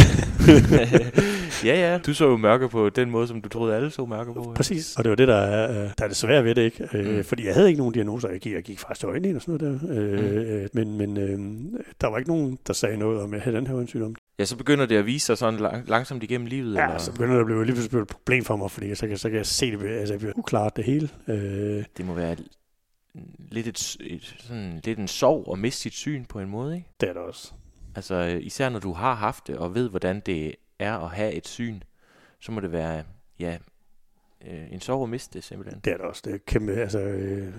ja, 1.64 1.92
ja. 1.92 1.98
Du 1.98 2.14
så 2.14 2.28
jo 2.28 2.36
mørke 2.36 2.68
på 2.68 2.88
den 2.88 3.10
måde, 3.10 3.28
som 3.28 3.40
du 3.40 3.48
troede, 3.48 3.76
alle 3.76 3.90
så 3.90 4.06
mørke 4.06 4.34
på. 4.34 4.46
Ja. 4.48 4.56
Præcis. 4.56 4.96
Og 4.96 5.04
det 5.04 5.10
var 5.10 5.16
det, 5.16 5.28
der 5.28 5.36
er, 5.36 5.88
der 5.98 6.04
er 6.04 6.08
det 6.08 6.16
svære 6.16 6.44
ved 6.44 6.54
det, 6.54 6.62
ikke? 6.62 6.88
Øh, 6.94 7.16
mm. 7.16 7.24
Fordi 7.24 7.46
jeg 7.46 7.54
havde 7.54 7.68
ikke 7.68 7.78
nogen 7.78 7.94
diagnoser. 7.94 8.28
Jeg 8.28 8.40
gik, 8.40 8.52
jeg 8.52 8.62
gik 8.62 8.78
faktisk 8.78 9.00
til 9.00 9.06
øjnene 9.06 9.36
og 9.36 9.42
sådan 9.42 9.66
noget 9.66 9.80
der. 9.82 9.94
Øh, 9.94 10.62
mm. 10.62 10.68
Men, 10.72 10.98
men 10.98 11.16
øh, 11.16 11.38
der 12.00 12.06
var 12.06 12.18
ikke 12.18 12.30
nogen, 12.30 12.58
der 12.66 12.72
sagde 12.72 12.96
noget 12.96 13.20
om, 13.20 13.30
at 13.30 13.34
jeg 13.34 13.42
havde 13.42 13.56
den 13.56 13.66
her 13.66 13.76
øjensygdom. 13.76 14.14
Ja, 14.38 14.44
så 14.44 14.56
begynder 14.56 14.86
det 14.86 14.96
at 14.96 15.06
vise 15.06 15.26
sig 15.26 15.38
sådan 15.38 15.60
lang, 15.60 15.88
langsomt 15.88 16.22
igennem 16.22 16.46
livet? 16.46 16.74
Ja, 16.74 16.84
eller? 16.84 16.98
så 16.98 17.12
begynder 17.12 17.34
det 17.34 17.40
at 17.40 17.46
blive 17.46 17.64
lige 17.64 17.74
pludselig 17.74 18.00
et 18.00 18.08
problem 18.08 18.44
for 18.44 18.56
mig, 18.56 18.70
fordi 18.70 18.94
så 18.94 19.06
kan, 19.08 19.18
så 19.18 19.28
kan 19.28 19.36
jeg 19.36 19.46
se 19.46 19.70
det, 19.70 19.88
altså 19.88 20.18
bliver 20.18 20.32
uklart 20.36 20.76
det 20.76 20.84
hele. 20.84 21.08
Øh. 21.28 21.84
Det 21.96 22.04
må 22.04 22.14
være 22.14 22.36
lidt, 23.38 23.66
et, 23.66 23.96
et, 24.00 24.36
sådan, 24.38 24.80
lidt 24.84 24.98
en 24.98 25.08
sorg 25.08 25.52
at 25.52 25.58
miste 25.58 25.80
sit 25.80 25.94
syn 25.94 26.24
på 26.24 26.40
en 26.40 26.48
måde, 26.48 26.76
ikke? 26.76 26.88
Det 27.00 27.08
er 27.08 27.12
det 27.12 27.22
også. 27.22 27.52
Altså 27.94 28.38
især 28.42 28.68
når 28.68 28.78
du 28.78 28.92
har 28.92 29.14
haft 29.14 29.46
det, 29.46 29.56
og 29.56 29.74
ved 29.74 29.88
hvordan 29.88 30.20
det 30.20 30.54
er 30.78 30.98
at 30.98 31.10
have 31.10 31.32
et 31.32 31.48
syn, 31.48 31.80
så 32.40 32.52
må 32.52 32.60
det 32.60 32.72
være, 32.72 33.04
ja, 33.38 33.58
øh, 34.46 34.72
en 34.72 34.80
sorg 34.80 35.02
at 35.02 35.08
miste 35.08 35.38
det 35.38 35.44
simpelthen. 35.44 35.80
Det 35.84 35.92
er 35.92 35.96
det 35.96 36.06
også. 36.06 36.22
Det 36.24 36.34
er 36.34 36.38
kæmpe, 36.46 36.72
altså, 36.72 36.98
øh, 37.00 37.54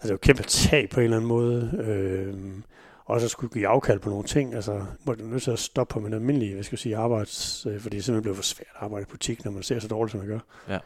altså 0.00 0.16
kæmpe 0.16 0.42
tab 0.42 0.90
på 0.90 1.00
en 1.00 1.04
eller 1.04 1.16
anden 1.16 1.28
måde. 1.28 1.70
Øh, 1.84 2.34
og 3.04 3.20
så 3.20 3.28
skulle 3.28 3.52
give 3.52 3.68
afkald 3.68 4.00
på 4.00 4.10
nogle 4.10 4.24
ting. 4.24 4.54
Altså, 4.54 4.84
må 5.06 5.14
du 5.14 5.24
nødt 5.24 5.42
til 5.42 5.50
at 5.50 5.58
stoppe 5.58 5.92
på 5.92 6.00
min 6.00 6.12
almindelige, 6.12 6.54
hvad 6.54 6.64
skal 6.64 6.74
jeg 6.74 6.78
sige, 6.78 6.96
arbejds, 6.96 7.66
øh, 7.66 7.80
fordi 7.80 7.96
det 7.96 8.04
simpelthen 8.04 8.22
bliver 8.22 8.36
for 8.36 8.42
svært 8.42 8.68
at 8.76 8.82
arbejde 8.82 9.02
i 9.08 9.10
butik, 9.10 9.44
når 9.44 9.52
man 9.52 9.62
ser 9.62 9.78
så 9.78 9.88
dårligt, 9.88 10.10
som 10.10 10.20
man 10.20 10.28
gør. 10.28 10.38
Ja. 10.68 10.78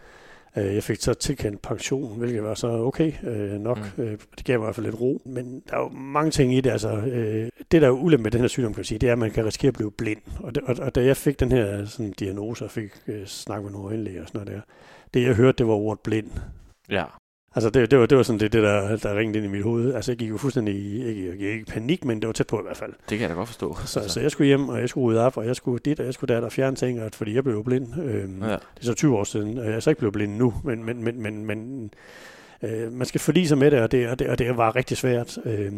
Øh, 0.57 0.75
jeg 0.75 0.83
fik 0.83 1.01
så 1.01 1.15
tilkendt 1.15 1.63
pension, 1.63 2.19
hvilket 2.19 2.43
var 2.43 2.55
så 2.55 2.69
okay 2.69 3.13
øh, 3.23 3.61
nok. 3.61 3.79
Mm. 3.97 4.03
Øh, 4.03 4.19
det 4.37 4.45
gav 4.45 4.59
mig 4.59 4.65
i 4.65 4.67
hvert 4.67 4.75
fald 4.75 4.87
lidt 4.87 5.01
ro. 5.01 5.23
Men 5.25 5.63
der 5.71 5.77
er 5.77 5.81
jo 5.81 5.89
mange 5.89 6.31
ting 6.31 6.55
i 6.55 6.61
det. 6.61 6.71
Altså, 6.71 6.97
øh, 6.97 7.49
det, 7.73 7.83
der 7.83 7.89
er 7.89 7.93
ulempe 7.93 8.23
med 8.23 8.31
den 8.31 8.41
her 8.41 8.49
sygdom, 8.49 8.73
kan 8.73 8.79
man 8.79 8.85
sige, 8.85 8.99
det 8.99 9.09
er, 9.09 9.13
at 9.13 9.19
man 9.19 9.31
kan 9.31 9.47
risikere 9.47 9.69
at 9.69 9.75
blive 9.75 9.93
blind. 9.93 10.21
Og, 10.41 10.55
det, 10.55 10.63
og, 10.63 10.77
og 10.81 10.95
da 10.95 11.05
jeg 11.05 11.17
fik 11.17 11.41
den 11.41 11.53
her 11.53 11.85
sådan, 11.85 12.13
diagnose, 12.13 12.65
og 12.65 12.71
fik 12.71 12.91
øh, 13.07 13.27
snakket 13.27 13.65
med 13.65 13.73
nogle 13.73 13.89
øjenlæger 13.89 14.23
og 14.23 14.29
sådan 14.29 14.41
noget 14.41 14.55
der, 14.55 14.61
det 15.15 15.27
jeg 15.27 15.35
hørte, 15.35 15.59
det 15.59 15.67
var 15.67 15.75
ordet 15.75 16.01
blind. 16.01 16.31
Ja. 16.91 17.05
Altså, 17.59 17.71
det, 17.71 17.91
det, 17.91 17.99
var, 17.99 18.07
det 18.07 18.17
var 18.17 18.23
sådan 18.23 18.41
det, 18.41 18.53
det 18.53 18.62
der, 18.62 18.97
der 18.97 19.19
ringte 19.19 19.38
ind 19.38 19.47
i 19.47 19.49
mit 19.49 19.62
hoved. 19.62 19.95
Altså, 19.95 20.12
jeg 20.12 20.19
gik 20.19 20.31
jo 20.31 20.37
fuldstændig 20.37 20.75
i, 20.75 21.05
ikke, 21.05 21.33
ikke, 21.33 21.53
ikke 21.53 21.65
panik, 21.67 22.05
men 22.05 22.21
det 22.21 22.27
var 22.27 22.33
tæt 22.33 22.47
på 22.47 22.59
i 22.59 22.62
hvert 22.62 22.77
fald. 22.77 22.93
Det 22.93 23.19
kan 23.19 23.21
jeg 23.21 23.29
da 23.29 23.35
godt 23.35 23.49
forstå. 23.49 23.79
Så, 23.85 24.00
altså. 24.00 24.15
så 24.15 24.21
jeg 24.21 24.31
skulle 24.31 24.47
hjem, 24.47 24.69
og 24.69 24.81
jeg 24.81 24.88
skulle 24.88 25.05
ud 25.05 25.17
op, 25.17 25.37
og 25.37 25.47
jeg 25.47 25.57
skulle 25.57 25.81
dit, 25.85 26.00
og 26.00 26.07
jeg 26.07 26.15
skulle 26.15 26.35
der, 26.35 26.41
der 26.41 26.49
fjerne 26.49 26.77
ting, 26.77 27.03
og, 27.03 27.11
fordi 27.12 27.35
jeg 27.35 27.45
blev 27.45 27.55
jo 27.55 27.62
blind. 27.62 28.00
Øhm, 28.03 28.43
ja. 28.43 28.49
Det 28.49 28.81
er 28.81 28.85
så 28.85 28.95
20 28.95 29.17
år 29.17 29.25
siden, 29.25 29.59
og 29.59 29.65
jeg 29.65 29.75
er 29.75 29.81
så 29.81 29.91
ikke 29.91 29.99
blevet 29.99 30.12
blind 30.12 30.37
nu, 30.37 30.55
men, 30.65 30.85
men, 30.85 31.05
men, 31.05 31.23
men, 31.23 31.47
men 31.47 31.91
øh, 32.62 32.93
man 32.93 33.07
skal 33.07 33.21
forlige 33.21 33.49
sig 33.49 33.59
med 33.59 33.71
det 33.71 33.81
og, 33.81 33.93
det, 33.93 34.09
og 34.09 34.19
det, 34.19 34.29
og 34.29 34.38
det 34.38 34.57
var 34.57 34.77
rigtig 34.77 34.97
svært. 34.97 35.38
Øh, 35.45 35.73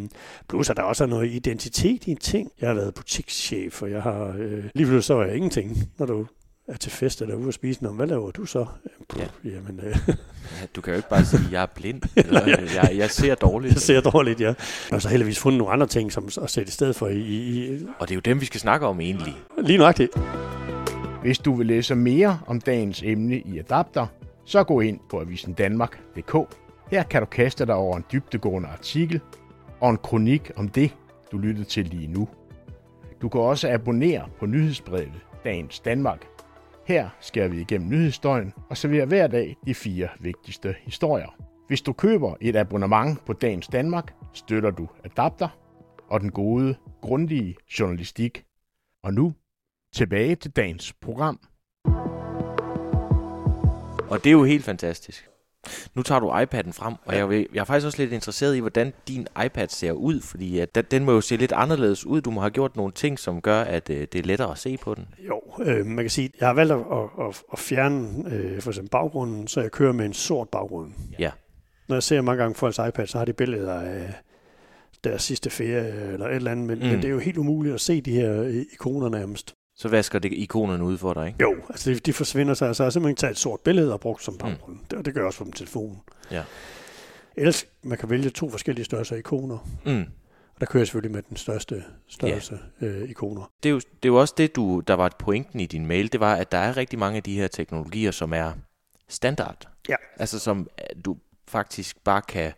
plus, 0.48 0.70
at 0.70 0.76
der 0.76 0.82
også 0.82 1.04
er 1.04 1.08
noget 1.08 1.30
identitet 1.30 2.06
i 2.06 2.10
en 2.10 2.16
ting. 2.16 2.52
Jeg 2.60 2.68
har 2.68 2.74
været 2.74 2.94
butikschef, 2.94 3.82
og 3.82 3.90
jeg 3.90 4.02
har... 4.02 4.34
Øh, 4.38 4.64
lige 4.74 4.86
pludselig 4.86 5.04
så 5.04 5.14
var 5.14 5.24
jeg 5.24 5.36
ingenting, 5.36 5.76
når 5.98 6.06
du 6.06 6.26
er 6.70 6.76
til 6.76 6.92
fest 6.92 7.22
eller 7.22 7.34
ude 7.34 7.48
at 7.48 7.54
spise. 7.54 7.84
Nå, 7.84 7.90
hvad 7.90 8.06
laver 8.06 8.30
du 8.30 8.44
så? 8.44 8.66
Puh, 9.08 9.20
ja. 9.20 9.50
Jamen, 9.50 9.80
øh. 9.82 9.96
ja, 10.08 10.66
du 10.76 10.80
kan 10.80 10.92
jo 10.92 10.96
ikke 10.96 11.08
bare 11.08 11.24
sige, 11.24 11.46
at 11.46 11.52
jeg 11.52 11.62
er 11.62 11.66
blind. 11.66 12.02
Eller, 12.16 12.46
jeg, 12.74 12.90
jeg 12.96 13.10
ser 13.10 13.34
dårligt. 13.34 13.74
Jeg 13.74 13.80
ser 13.80 14.00
dårligt, 14.00 14.40
ja. 14.40 14.54
Og 14.92 15.02
så 15.02 15.08
heldigvis 15.08 15.38
fundet 15.38 15.58
nogle 15.58 15.72
andre 15.72 15.86
ting, 15.86 16.12
som 16.12 16.28
at 16.42 16.50
sætte 16.50 16.68
i 16.68 16.72
stedet 16.72 16.96
for. 16.96 17.08
I, 17.08 17.18
i, 17.18 17.86
og 17.98 18.08
det 18.08 18.10
er 18.10 18.16
jo 18.16 18.20
dem, 18.20 18.40
vi 18.40 18.46
skal 18.46 18.60
snakke 18.60 18.86
om 18.86 19.00
egentlig. 19.00 19.34
Lige 19.58 19.78
nøjagtigt. 19.78 20.10
Hvis 21.22 21.38
du 21.38 21.54
vil 21.54 21.66
læse 21.66 21.94
mere 21.94 22.40
om 22.46 22.60
dagens 22.60 23.02
emne 23.02 23.40
i 23.40 23.58
Adapter, 23.58 24.06
så 24.44 24.64
gå 24.64 24.80
ind 24.80 25.00
på 25.10 25.20
avisendanmark.dk 25.20 26.36
Her 26.90 27.02
kan 27.02 27.20
du 27.20 27.26
kaste 27.26 27.66
dig 27.66 27.74
over 27.74 27.96
en 27.96 28.04
dybdegående 28.12 28.68
artikel 28.68 29.20
og 29.80 29.90
en 29.90 29.96
kronik 29.96 30.50
om 30.56 30.68
det, 30.68 30.90
du 31.32 31.38
lyttede 31.38 31.68
til 31.68 31.86
lige 31.86 32.06
nu. 32.06 32.28
Du 33.22 33.28
kan 33.28 33.40
også 33.40 33.68
abonnere 33.68 34.28
på 34.38 34.46
nyhedsbrevet 34.46 35.12
Dagens 35.44 35.80
Danmark. 35.80 36.26
Her 36.90 37.10
skærer 37.20 37.48
vi 37.48 37.60
igennem 37.60 37.88
nyhedsstøjen 37.88 38.52
og 38.70 38.76
serverer 38.76 39.06
hver 39.06 39.26
dag 39.26 39.56
de 39.66 39.74
fire 39.74 40.08
vigtigste 40.20 40.74
historier. 40.82 41.36
Hvis 41.68 41.82
du 41.82 41.92
køber 41.92 42.34
et 42.40 42.56
abonnement 42.56 43.24
på 43.26 43.32
Dagens 43.32 43.68
Danmark, 43.68 44.14
støtter 44.32 44.70
du 44.70 44.88
Adapter 45.04 45.48
og 46.08 46.20
den 46.20 46.30
gode, 46.30 46.76
grundige 47.02 47.56
journalistik. 47.78 48.44
Og 49.04 49.14
nu 49.14 49.34
tilbage 49.94 50.34
til 50.34 50.50
dagens 50.50 50.92
program. 50.92 51.40
Og 54.10 54.24
det 54.24 54.26
er 54.26 54.32
jo 54.32 54.44
helt 54.44 54.64
fantastisk. 54.64 55.29
Nu 55.94 56.02
tager 56.02 56.20
du 56.20 56.30
iPad'en 56.30 56.72
frem, 56.72 56.94
og 57.04 57.16
jeg, 57.16 57.28
vil, 57.28 57.46
jeg 57.54 57.60
er 57.60 57.64
faktisk 57.64 57.86
også 57.86 57.98
lidt 57.98 58.12
interesseret 58.12 58.56
i, 58.56 58.58
hvordan 58.58 58.92
din 59.08 59.26
iPad 59.44 59.68
ser 59.68 59.92
ud, 59.92 60.20
fordi 60.20 60.58
at 60.58 60.90
den, 60.90 61.04
må 61.04 61.12
jo 61.12 61.20
se 61.20 61.36
lidt 61.36 61.52
anderledes 61.52 62.06
ud. 62.06 62.20
Du 62.20 62.30
må 62.30 62.40
have 62.40 62.50
gjort 62.50 62.76
nogle 62.76 62.92
ting, 62.92 63.18
som 63.18 63.40
gør, 63.40 63.60
at 63.60 63.90
øh, 63.90 64.06
det 64.12 64.14
er 64.14 64.22
lettere 64.22 64.50
at 64.50 64.58
se 64.58 64.76
på 64.76 64.94
den. 64.94 65.08
Jo, 65.28 65.40
øh, 65.62 65.86
man 65.86 66.04
kan 66.04 66.10
sige, 66.10 66.30
jeg 66.40 66.48
har 66.48 66.54
valgt 66.54 66.72
at, 66.72 66.78
at, 67.20 67.42
at 67.52 67.58
fjerne 67.58 68.34
øh, 68.34 68.62
for 68.62 68.70
eksempel 68.70 68.90
baggrunden, 68.90 69.48
så 69.48 69.60
jeg 69.60 69.70
kører 69.70 69.92
med 69.92 70.06
en 70.06 70.12
sort 70.12 70.48
baggrund. 70.48 70.92
Ja. 71.18 71.30
Når 71.88 71.96
jeg 71.96 72.02
ser 72.02 72.20
mange 72.20 72.42
gange 72.42 72.54
folks 72.54 72.78
iPad, 72.88 73.06
så 73.06 73.18
har 73.18 73.24
de 73.24 73.32
billeder 73.32 73.80
af 73.80 74.14
deres 75.04 75.22
sidste 75.22 75.50
ferie 75.50 76.12
eller 76.12 76.26
et 76.26 76.34
eller 76.34 76.50
andet, 76.50 76.66
men, 76.66 76.78
mm. 76.78 76.84
men 76.84 76.96
det 76.96 77.04
er 77.04 77.12
jo 77.12 77.18
helt 77.18 77.38
umuligt 77.38 77.74
at 77.74 77.80
se 77.80 78.00
de 78.00 78.12
her 78.12 78.62
ikoner 78.72 79.08
nærmest. 79.08 79.54
Så 79.80 79.88
vasker 79.88 80.18
det 80.18 80.32
ikonerne 80.32 80.84
ud 80.84 80.98
for 80.98 81.14
dig, 81.14 81.26
ikke? 81.26 81.38
Jo, 81.42 81.56
altså 81.68 81.90
de, 81.90 81.98
de 81.98 82.12
forsvinder 82.12 82.54
sig, 82.54 82.76
så 82.76 82.82
jeg 82.82 82.86
har 82.86 82.90
simpelthen 82.90 83.16
taget 83.16 83.30
et 83.30 83.38
sort 83.38 83.60
billede 83.60 83.92
og 83.92 84.00
brugt 84.00 84.24
som 84.24 84.38
baggrund. 84.38 84.76
Mm. 84.76 84.84
Det, 84.90 85.04
det 85.04 85.14
gør 85.14 85.20
jeg 85.20 85.26
også 85.26 85.38
på 85.38 85.44
min 85.44 85.52
telefon. 85.52 86.00
Ja. 86.30 86.42
Ellers, 87.36 87.66
man 87.82 87.98
kan 87.98 88.10
vælge 88.10 88.30
to 88.30 88.50
forskellige 88.50 88.84
størrelser 88.84 89.16
ikoner. 89.16 89.58
Mm. 89.86 90.04
Og 90.54 90.60
der 90.60 90.66
kører 90.66 90.80
jeg 90.80 90.86
selvfølgelig 90.86 91.12
med 91.12 91.22
den 91.22 91.36
største 91.36 91.84
størrelse 92.08 92.58
ja. 92.80 92.86
øh, 92.86 93.10
ikoner. 93.10 93.50
Det 93.62 93.68
er, 93.68 93.72
jo, 93.72 93.78
det 93.78 93.88
er 94.02 94.08
jo 94.08 94.20
også 94.20 94.34
det, 94.36 94.56
du, 94.56 94.80
der 94.80 94.94
var 94.94 95.16
pointen 95.18 95.60
i 95.60 95.66
din 95.66 95.86
mail, 95.86 96.12
det 96.12 96.20
var, 96.20 96.34
at 96.34 96.52
der 96.52 96.58
er 96.58 96.76
rigtig 96.76 96.98
mange 96.98 97.16
af 97.16 97.22
de 97.22 97.34
her 97.36 97.48
teknologier, 97.48 98.10
som 98.10 98.32
er 98.32 98.52
standard. 99.08 99.68
Ja. 99.88 99.96
Altså 100.16 100.38
som 100.38 100.68
øh, 100.78 101.02
du 101.04 101.16
faktisk 101.48 102.04
bare 102.04 102.22
kan 102.22 102.52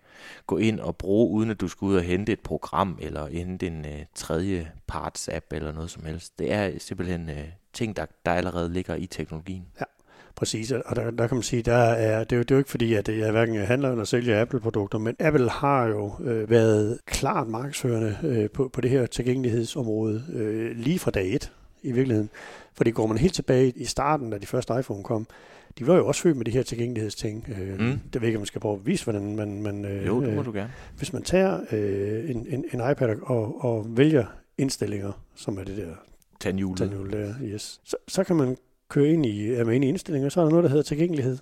gå 0.46 0.58
ind 0.58 0.80
og 0.80 0.96
bruge, 0.96 1.30
uden 1.30 1.50
at 1.50 1.60
du 1.60 1.68
skal 1.68 1.86
ud 1.86 1.96
og 1.96 2.02
hente 2.02 2.32
et 2.32 2.40
program, 2.40 2.98
eller 3.00 3.26
hente 3.26 3.66
en 3.66 3.84
øh, 3.84 4.04
tredje 4.14 4.70
parts 4.86 5.28
app, 5.28 5.46
eller 5.52 5.72
noget 5.72 5.90
som 5.90 6.04
helst. 6.04 6.38
Det 6.38 6.52
er 6.52 6.70
simpelthen 6.78 7.30
øh, 7.30 7.44
ting, 7.72 7.96
der, 7.96 8.06
der 8.26 8.32
allerede 8.32 8.72
ligger 8.72 8.94
i 8.94 9.06
teknologien. 9.06 9.64
Ja, 9.80 9.84
præcis. 10.34 10.70
Og 10.70 10.96
der, 10.96 11.10
der 11.10 11.26
kan 11.26 11.36
man 11.36 11.42
sige, 11.42 11.62
der 11.62 11.74
er, 11.74 12.24
det, 12.24 12.32
er 12.32 12.36
jo, 12.36 12.42
det 12.42 12.50
er 12.50 12.54
jo 12.54 12.58
ikke 12.58 12.70
fordi, 12.70 12.94
at 12.94 13.08
jeg 13.08 13.30
hverken 13.30 13.56
handler 13.56 13.90
eller 13.90 14.04
sælger 14.04 14.40
Apple-produkter, 14.40 14.98
men 14.98 15.16
Apple 15.18 15.50
har 15.50 15.86
jo 15.86 16.12
øh, 16.20 16.50
været 16.50 16.98
klart 17.06 17.48
markedsførende 17.48 18.18
øh, 18.22 18.50
på, 18.50 18.68
på 18.68 18.80
det 18.80 18.90
her 18.90 19.06
tilgængelighedsområde 19.06 20.24
øh, 20.32 20.76
lige 20.76 20.98
fra 20.98 21.10
dag 21.10 21.34
et 21.34 21.52
i 21.82 21.92
virkeligheden. 21.92 22.30
Fordi 22.74 22.90
går 22.90 23.06
man 23.06 23.18
helt 23.18 23.34
tilbage 23.34 23.72
i 23.76 23.84
starten, 23.84 24.30
da 24.30 24.38
de 24.38 24.46
første 24.46 24.74
iPhone 24.78 25.02
kom, 25.02 25.26
de 25.78 25.86
var 25.86 25.96
jo 25.96 26.06
også 26.06 26.22
født 26.22 26.36
med 26.36 26.44
de 26.44 26.50
her 26.50 26.62
tilgængelighedsting. 26.62 27.48
Øh, 27.58 27.80
mm. 27.80 28.00
Det 28.12 28.20
ved 28.20 28.28
ikke, 28.28 28.36
om 28.36 28.40
man 28.40 28.46
skal 28.46 28.60
prøve 28.60 28.74
at 28.74 28.86
vise, 28.86 29.04
hvordan 29.04 29.36
man... 29.36 29.62
man 29.62 29.84
øh, 29.84 30.06
jo, 30.06 30.24
det 30.24 30.34
må 30.34 30.42
du 30.42 30.52
gerne. 30.52 30.72
Hvis 30.96 31.12
man 31.12 31.22
tager 31.22 31.60
øh, 31.72 32.30
en, 32.30 32.46
en, 32.48 32.64
en 32.72 32.90
iPad 32.90 33.16
og, 33.22 33.64
og 33.64 33.96
vælger 33.96 34.24
indstillinger, 34.58 35.12
som 35.34 35.58
er 35.58 35.64
det 35.64 35.76
der... 35.76 35.94
Tandhjulet. 36.40 36.78
Tandhjulet 36.78 37.12
der, 37.12 37.34
yes. 37.42 37.80
Så, 37.84 37.96
så 38.08 38.24
kan 38.24 38.36
man 38.36 38.56
køre 38.88 39.08
ind 39.08 39.26
i, 39.26 39.52
er 39.52 39.64
man 39.64 39.74
inde 39.74 39.86
i 39.86 39.88
indstillinger, 39.88 40.28
så 40.28 40.40
er 40.40 40.44
der 40.44 40.50
noget, 40.50 40.62
der 40.62 40.70
hedder 40.70 40.82
tilgængelighed. 40.82 41.38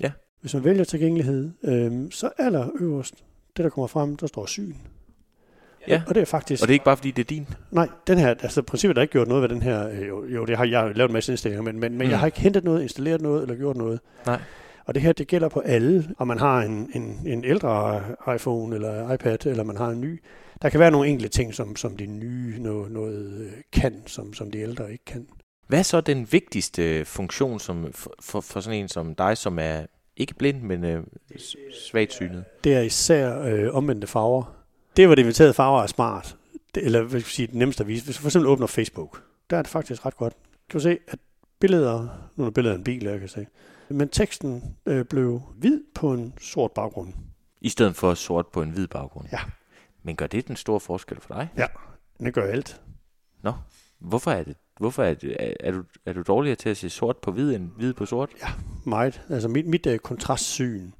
Ja. 0.00 0.12
Hvis 0.40 0.54
man 0.54 0.64
vælger 0.64 0.84
tilgængelighed, 0.84 1.50
øh, 1.62 2.10
så 2.10 2.30
aller 2.38 2.68
øverst, 2.80 3.24
det 3.56 3.64
der 3.64 3.70
kommer 3.70 3.86
frem, 3.86 4.16
der 4.16 4.26
står 4.26 4.46
syn. 4.46 4.74
Ja. 5.88 6.02
Og 6.06 6.14
det 6.14 6.20
er 6.20 6.24
faktisk... 6.24 6.62
Og 6.62 6.68
det 6.68 6.72
er 6.72 6.74
ikke 6.74 6.84
bare 6.84 6.96
fordi, 6.96 7.10
det 7.10 7.22
er 7.22 7.26
din? 7.26 7.48
Nej, 7.70 7.88
den 8.06 8.18
her, 8.18 8.28
altså 8.28 8.62
princippet 8.62 8.96
har 8.96 9.02
ikke 9.02 9.12
gjort 9.12 9.28
noget 9.28 9.42
ved 9.42 9.48
den 9.48 9.62
her, 9.62 9.88
øh, 9.88 10.08
jo, 10.08 10.24
jo 10.26 10.44
det 10.44 10.56
har 10.56 10.64
jeg 10.64 10.92
lavet 10.96 11.08
en 11.08 11.12
masse 11.12 11.32
indstillinger, 11.32 11.62
men, 11.62 11.80
men, 11.80 11.92
men 11.92 12.06
mm. 12.06 12.10
jeg 12.10 12.18
har 12.18 12.26
ikke 12.26 12.40
hentet 12.40 12.64
noget, 12.64 12.82
installeret 12.82 13.20
noget 13.20 13.42
eller 13.42 13.56
gjort 13.56 13.76
noget. 13.76 14.00
Nej. 14.26 14.40
Og 14.84 14.94
det 14.94 15.02
her, 15.02 15.12
det 15.12 15.26
gælder 15.26 15.48
på 15.48 15.60
alle, 15.60 16.08
om 16.18 16.26
man 16.26 16.38
har 16.38 16.62
en, 16.62 16.90
en, 16.94 17.20
en 17.26 17.44
ældre 17.44 18.02
iPhone 18.34 18.74
eller 18.74 19.12
iPad, 19.12 19.46
eller 19.46 19.64
man 19.64 19.76
har 19.76 19.88
en 19.88 20.00
ny. 20.00 20.22
Der 20.62 20.68
kan 20.68 20.80
være 20.80 20.90
nogle 20.90 21.08
enkelte 21.08 21.28
ting, 21.28 21.54
som, 21.54 21.76
som 21.76 21.96
de 21.96 22.06
nye 22.06 22.56
noget, 22.58 22.92
noget 22.92 23.40
øh, 23.40 23.52
kan, 23.72 24.02
som, 24.06 24.34
som 24.34 24.50
de 24.50 24.58
ældre 24.58 24.92
ikke 24.92 25.04
kan. 25.04 25.26
Hvad 25.66 25.78
er 25.78 25.82
så 25.82 26.00
den 26.00 26.28
vigtigste 26.30 27.04
funktion 27.04 27.60
som, 27.60 27.92
for, 27.92 28.14
for, 28.20 28.40
for 28.40 28.60
sådan 28.60 28.78
en 28.78 28.88
som 28.88 29.14
dig, 29.14 29.36
som 29.36 29.58
er 29.58 29.80
ikke 30.16 30.34
blind, 30.34 30.62
men 30.62 30.84
øh, 30.84 31.02
svagt 31.72 32.12
synet? 32.12 32.44
Det 32.64 32.74
er 32.74 32.80
især 32.80 33.42
øh, 33.42 33.74
omvendte 33.74 34.06
farver. 34.06 34.61
Det, 34.96 35.06
hvor 35.06 35.14
det 35.14 35.22
inviterede 35.22 35.54
farver 35.54 35.82
er 35.82 35.86
smart, 35.86 36.36
det, 36.74 36.84
eller 36.84 37.02
hvad 37.02 37.20
skal 37.20 37.30
sige, 37.30 37.46
det 37.46 37.54
nemmeste 37.54 37.82
at 37.82 37.88
vise. 37.88 38.04
Hvis 38.04 38.16
du 38.16 38.20
for 38.20 38.28
eksempel 38.28 38.48
åbner 38.48 38.66
Facebook, 38.66 39.22
der 39.50 39.56
er 39.58 39.62
det 39.62 39.70
faktisk 39.70 40.06
ret 40.06 40.16
godt. 40.16 40.34
Kan 40.70 40.78
du 40.78 40.82
se, 40.82 40.98
at 41.08 41.18
billeder, 41.60 42.08
nu 42.36 42.44
er 42.44 42.50
billedet 42.50 42.74
af 42.74 42.78
en 42.78 42.84
bil, 42.84 43.04
jeg 43.04 43.20
kan 43.20 43.28
se, 43.28 43.46
men 43.88 44.08
teksten 44.08 44.76
øh, 44.86 45.04
blev 45.04 45.42
hvid 45.56 45.80
på 45.94 46.12
en 46.12 46.34
sort 46.40 46.72
baggrund. 46.72 47.12
I 47.60 47.68
stedet 47.68 47.96
for 47.96 48.14
sort 48.14 48.46
på 48.46 48.62
en 48.62 48.70
hvid 48.70 48.86
baggrund? 48.86 49.26
Ja. 49.32 49.38
Men 50.02 50.16
gør 50.16 50.26
det 50.26 50.48
den 50.48 50.56
store 50.56 50.80
forskel 50.80 51.20
for 51.20 51.34
dig? 51.34 51.48
Ja, 51.56 51.66
det 52.20 52.34
gør 52.34 52.46
alt. 52.46 52.80
Nå, 53.42 53.52
hvorfor 53.98 54.30
er 54.30 54.42
det? 54.42 54.56
Hvorfor 54.78 55.02
er, 55.02 55.14
det, 55.14 55.36
er, 55.38 55.54
er, 55.60 55.70
du, 55.70 55.84
er 56.06 56.12
du 56.12 56.22
dårligere 56.22 56.56
til 56.56 56.68
at 56.68 56.76
se 56.76 56.90
sort 56.90 57.16
på 57.16 57.32
hvid 57.32 57.54
end 57.54 57.70
hvid 57.76 57.92
på 57.92 58.06
sort? 58.06 58.30
Ja, 58.42 58.48
meget. 58.84 59.22
Altså 59.30 59.48
mit, 59.48 59.66
mit 59.66 59.86
uh, 59.86 59.96
kontrastsyn, 59.96 60.90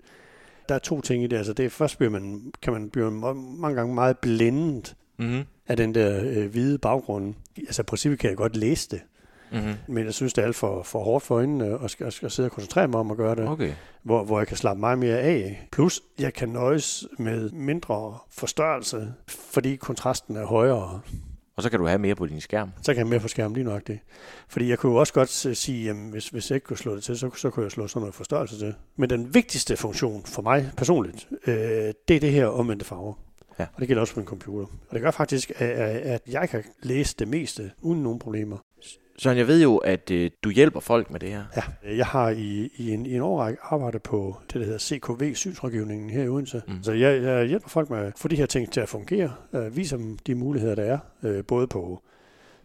der 0.72 0.76
er 0.76 0.80
to 0.80 1.00
ting 1.00 1.24
i 1.24 1.26
det. 1.26 1.36
Altså 1.36 1.52
det 1.52 1.72
først 1.72 1.98
bliver 1.98 2.10
man, 2.10 2.52
kan 2.62 2.72
man 2.72 2.90
blive 2.90 3.10
mange 3.10 3.76
gange 3.76 3.94
meget 3.94 4.18
blændet 4.18 4.96
mm-hmm. 5.18 5.42
af 5.68 5.76
den 5.76 5.94
der 5.94 6.20
øh, 6.24 6.50
hvide 6.50 6.78
baggrund. 6.78 7.34
Altså 7.58 7.82
i 7.82 7.84
princippet 7.84 8.18
kan 8.18 8.30
jeg 8.30 8.36
godt 8.36 8.56
læse 8.56 8.88
det. 8.90 9.00
Mm-hmm. 9.52 9.74
Men 9.88 10.04
jeg 10.04 10.14
synes, 10.14 10.32
det 10.32 10.42
er 10.42 10.46
alt 10.46 10.56
for, 10.56 10.82
for 10.82 11.04
hårdt 11.04 11.24
for 11.24 11.34
øjnene 11.34 11.78
at, 11.84 11.90
skal, 11.90 12.06
at, 12.06 12.12
skal 12.12 12.30
sidde 12.30 12.46
og 12.46 12.52
koncentrere 12.52 12.88
mig 12.88 13.00
om 13.00 13.10
at 13.10 13.16
gøre 13.16 13.34
det. 13.34 13.48
Okay. 13.48 13.72
Hvor, 14.02 14.24
hvor 14.24 14.38
jeg 14.38 14.46
kan 14.46 14.56
slappe 14.56 14.80
meget 14.80 14.98
mere 14.98 15.18
af. 15.18 15.68
Plus, 15.72 16.00
jeg 16.18 16.34
kan 16.34 16.48
nøjes 16.48 17.06
med 17.18 17.50
mindre 17.50 18.18
forstørrelse, 18.30 19.14
fordi 19.28 19.76
kontrasten 19.76 20.36
er 20.36 20.46
højere. 20.46 21.00
Og 21.56 21.62
så 21.62 21.70
kan 21.70 21.78
du 21.78 21.86
have 21.86 21.98
mere 21.98 22.14
på 22.14 22.26
din 22.26 22.40
skærm. 22.40 22.70
Så 22.76 22.84
kan 22.84 22.96
jeg 22.96 23.04
have 23.04 23.10
mere 23.10 23.20
på 23.20 23.28
skærmen 23.28 23.54
lige 23.54 23.64
nok 23.64 23.86
det. 23.86 23.98
Fordi 24.48 24.68
jeg 24.68 24.78
kunne 24.78 24.92
jo 24.92 24.98
også 24.98 25.12
godt 25.12 25.28
sige, 25.56 25.90
at 25.90 25.96
hvis, 25.96 26.28
hvis 26.28 26.50
jeg 26.50 26.54
ikke 26.54 26.64
kunne 26.64 26.76
slå 26.76 26.94
det 26.94 27.04
til, 27.04 27.18
så, 27.18 27.30
så 27.36 27.50
kunne 27.50 27.64
jeg 27.64 27.72
slå 27.72 27.88
sådan 27.88 28.00
noget 28.00 28.14
forstørrelse 28.14 28.58
til. 28.58 28.74
Men 28.96 29.10
den 29.10 29.34
vigtigste 29.34 29.76
funktion 29.76 30.24
for 30.24 30.42
mig 30.42 30.70
personligt, 30.76 31.28
øh, 31.46 31.54
det 32.08 32.16
er 32.16 32.20
det 32.20 32.32
her 32.32 32.46
omvendte 32.46 32.84
farver. 32.84 33.14
Ja. 33.58 33.66
Og 33.74 33.80
det 33.80 33.88
gælder 33.88 34.00
også 34.00 34.14
på 34.14 34.20
en 34.20 34.26
computer. 34.26 34.66
Og 34.66 34.94
det 34.94 35.00
gør 35.00 35.10
faktisk, 35.10 35.52
at, 35.56 35.70
at 35.70 36.20
jeg 36.28 36.48
kan 36.48 36.64
læse 36.82 37.16
det 37.18 37.28
meste 37.28 37.70
uden 37.80 38.02
nogen 38.02 38.18
problemer. 38.18 38.58
Søren, 39.22 39.38
jeg 39.38 39.46
ved 39.46 39.62
jo, 39.62 39.76
at 39.76 40.10
øh, 40.10 40.30
du 40.44 40.50
hjælper 40.50 40.80
folk 40.80 41.10
med 41.10 41.20
det 41.20 41.28
her. 41.28 41.44
Ja, 41.56 41.62
jeg 41.96 42.06
har 42.06 42.30
i, 42.30 42.70
i, 42.76 42.90
en, 42.90 43.06
i 43.06 43.14
en 43.14 43.20
årrække 43.20 43.58
arbejdet 43.62 44.02
på 44.02 44.36
det, 44.52 44.54
der 44.54 44.64
hedder 44.64 44.78
CKV, 44.78 45.34
synsrådgivningen 45.34 46.10
her 46.10 46.22
i 46.22 46.28
Odense. 46.28 46.62
Mm. 46.68 46.82
Så 46.82 46.92
jeg, 46.92 47.22
jeg 47.22 47.46
hjælper 47.46 47.68
folk 47.68 47.90
med 47.90 47.98
at 47.98 48.12
få 48.16 48.28
de 48.28 48.36
her 48.36 48.46
ting 48.46 48.72
til 48.72 48.80
at 48.80 48.88
fungere, 48.88 49.32
øh, 49.52 49.76
viser 49.76 49.96
dem 49.96 50.18
de 50.18 50.34
muligheder, 50.34 50.74
der 50.74 50.82
er, 50.82 50.98
øh, 51.22 51.44
både 51.44 51.66
på 51.66 52.02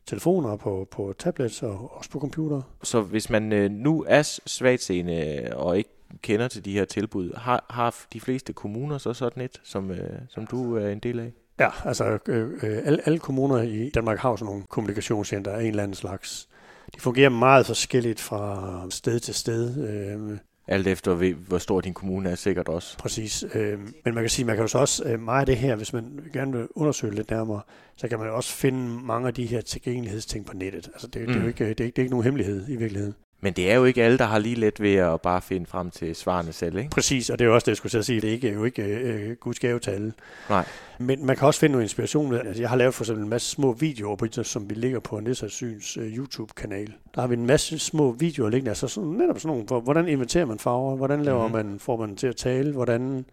telefoner, 0.05 0.55
på, 0.55 0.87
på 0.91 1.13
tablets 1.19 1.63
og 1.63 1.97
også 1.97 2.09
på 2.09 2.19
computer. 2.19 2.61
Så 2.83 3.01
hvis 3.01 3.29
man 3.29 3.53
øh, 3.53 3.71
nu 3.71 4.05
er 4.07 4.39
svagtseende 4.45 5.49
og 5.55 5.77
ikke 5.77 5.89
kender 6.21 6.47
til 6.47 6.65
de 6.65 6.73
her 6.73 6.85
tilbud, 6.85 7.33
har, 7.35 7.65
har 7.69 7.95
de 8.13 8.19
fleste 8.19 8.53
kommuner 8.53 8.97
så 8.97 9.13
sådan 9.13 9.43
et, 9.43 9.61
som, 9.63 9.91
øh, 9.91 10.19
som 10.29 10.47
du 10.47 10.75
er 10.75 10.89
en 10.89 10.99
del 10.99 11.19
af? 11.19 11.31
Ja, 11.59 11.69
altså 11.85 12.17
øh, 12.27 12.49
øh, 12.63 12.77
alle, 12.85 12.99
alle 13.05 13.19
kommuner 13.19 13.61
i 13.61 13.89
Danmark 13.89 14.17
har 14.17 14.35
sådan 14.35 14.45
nogle 14.45 14.63
kommunikationscenter 14.69 15.51
af 15.51 15.61
en 15.61 15.67
eller 15.67 15.83
anden 15.83 15.95
slags. 15.95 16.49
De 16.95 17.01
fungerer 17.01 17.29
meget 17.29 17.65
forskelligt 17.65 18.19
fra 18.19 18.83
sted 18.89 19.19
til 19.19 19.33
sted. 19.33 19.87
Øh, 19.89 20.37
Alt 20.69 20.87
efter, 20.87 21.33
hvor 21.47 21.57
stor 21.57 21.81
din 21.81 21.93
kommune 21.93 22.29
er, 22.29 22.35
sikkert 22.35 22.67
også. 22.67 22.97
Præcis. 22.97 23.45
Øh, 23.53 23.79
men 23.79 24.13
man 24.13 24.23
kan 24.23 24.29
sige, 24.29 24.45
man 24.45 24.55
kan 24.55 24.63
jo 24.63 24.67
så 24.67 24.77
også 24.77 25.03
øh, 25.05 25.19
meget 25.19 25.39
af 25.39 25.45
det 25.45 25.57
her, 25.57 25.75
hvis 25.75 25.93
man 25.93 26.19
gerne 26.33 26.51
vil 26.57 26.67
undersøge 26.75 27.15
lidt 27.15 27.31
nærmere, 27.31 27.61
så 27.95 28.07
kan 28.07 28.19
man 28.19 28.27
jo 28.27 28.35
også 28.35 28.53
finde 28.53 29.05
mange 29.05 29.27
af 29.27 29.33
de 29.33 29.45
her 29.45 29.61
tilgængelighedsting 29.61 30.45
på 30.45 30.53
nettet. 30.53 30.89
Altså 30.93 31.07
det, 31.07 31.21
mm. 31.21 31.27
det, 31.27 31.35
er 31.35 31.41
jo 31.41 31.47
ikke, 31.47 31.69
det, 31.69 31.79
er 31.79 31.85
ikke, 31.85 31.95
det 31.95 31.99
er 31.99 32.03
ikke 32.03 32.11
nogen 32.11 32.23
hemmelighed 32.23 32.69
i 32.69 32.75
virkeligheden. 32.75 33.15
Men 33.41 33.53
det 33.53 33.71
er 33.71 33.75
jo 33.75 33.85
ikke 33.85 34.03
alle, 34.03 34.17
der 34.17 34.25
har 34.25 34.39
lige 34.39 34.55
let 34.55 34.81
ved 34.81 34.95
at 34.95 35.21
bare 35.21 35.41
finde 35.41 35.65
frem 35.65 35.91
til 35.91 36.15
svarene 36.15 36.53
selv, 36.53 36.77
ikke? 36.77 36.89
Præcis, 36.89 37.29
og 37.29 37.39
det 37.39 37.45
er 37.45 37.49
jo 37.49 37.55
også 37.55 37.65
det, 37.65 37.71
jeg 37.71 37.77
skulle 37.77 37.89
til 37.89 37.97
at 37.97 38.05
sige. 38.05 38.21
Det 38.21 38.43
er 38.43 38.53
jo 38.53 38.63
ikke 38.63 38.83
øh, 38.83 39.35
Guds 39.35 39.59
gave 39.59 39.79
til 39.79 39.91
alle. 39.91 40.13
Nej. 40.49 40.65
Men 40.99 41.25
man 41.25 41.35
kan 41.35 41.47
også 41.47 41.59
finde 41.59 41.71
noget 41.71 41.85
inspiration. 41.85 42.33
Altså, 42.33 42.61
jeg 42.61 42.69
har 42.69 42.77
lavet 42.77 42.93
for 42.93 43.03
eksempel 43.03 43.23
en 43.23 43.29
masse 43.29 43.49
små 43.49 43.73
videoer, 43.73 44.15
på, 44.15 44.25
som 44.43 44.69
vi 44.69 44.75
ligger 44.75 44.99
på 44.99 45.19
Nessa 45.19 45.47
Syns 45.47 45.97
uh, 45.97 46.03
YouTube-kanal. 46.03 46.93
Der 47.15 47.21
har 47.21 47.27
vi 47.27 47.33
en 47.33 47.45
masse 47.45 47.79
små 47.79 48.11
videoer 48.11 48.49
liggende. 48.49 48.71
Altså 48.71 48.87
sådan, 48.87 49.09
netop 49.09 49.39
sådan 49.39 49.47
nogle, 49.47 49.65
hvor, 49.65 49.79
hvordan 49.79 50.07
inventerer 50.07 50.45
man 50.45 50.59
farver? 50.59 50.95
Hvordan 50.95 51.23
laver 51.23 51.47
mm-hmm. 51.47 51.65
man, 51.65 51.79
får 51.79 51.97
man 51.97 52.15
til 52.15 52.27
at 52.27 52.35
tale? 52.35 52.73
Hvordan 52.73 53.25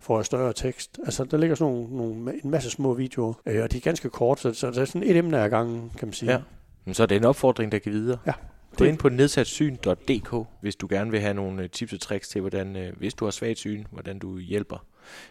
får 0.00 0.18
jeg 0.18 0.26
større 0.26 0.52
tekst? 0.52 0.98
Altså, 1.04 1.24
der 1.24 1.36
ligger 1.36 1.56
sådan 1.56 1.74
nogle, 1.74 1.96
nogle, 1.96 2.44
en 2.44 2.50
masse 2.50 2.70
små 2.70 2.94
videoer, 2.94 3.34
øh, 3.46 3.62
og 3.62 3.72
de 3.72 3.76
er 3.76 3.80
ganske 3.80 4.10
kort, 4.10 4.40
så, 4.40 4.52
så 4.52 4.70
der 4.70 4.80
er 4.80 4.84
sådan 4.84 5.02
et 5.02 5.16
emne 5.16 5.38
ad 5.38 5.50
gangen, 5.50 5.90
kan 5.98 6.08
man 6.08 6.12
sige. 6.12 6.32
Ja. 6.32 6.38
Men 6.84 6.94
så 6.94 7.02
er 7.02 7.06
det 7.06 7.16
en 7.16 7.24
opfordring, 7.24 7.72
der 7.72 7.78
kan 7.78 7.92
videre. 7.92 8.18
Ja 8.26 8.32
Gå 8.78 8.84
ind 8.84 8.98
på 8.98 9.08
nedsatsyn.dk, 9.08 10.46
hvis 10.60 10.76
du 10.76 10.86
gerne 10.90 11.10
vil 11.10 11.20
have 11.20 11.34
nogle 11.34 11.62
øh, 11.62 11.70
tips 11.70 11.92
og 11.92 12.00
tricks 12.00 12.28
til, 12.28 12.40
hvordan, 12.40 12.76
øh, 12.76 12.96
hvis 12.96 13.14
du 13.14 13.24
har 13.24 13.30
svagt 13.30 13.58
syn, 13.58 13.84
hvordan 13.90 14.18
du 14.18 14.38
hjælper 14.38 14.86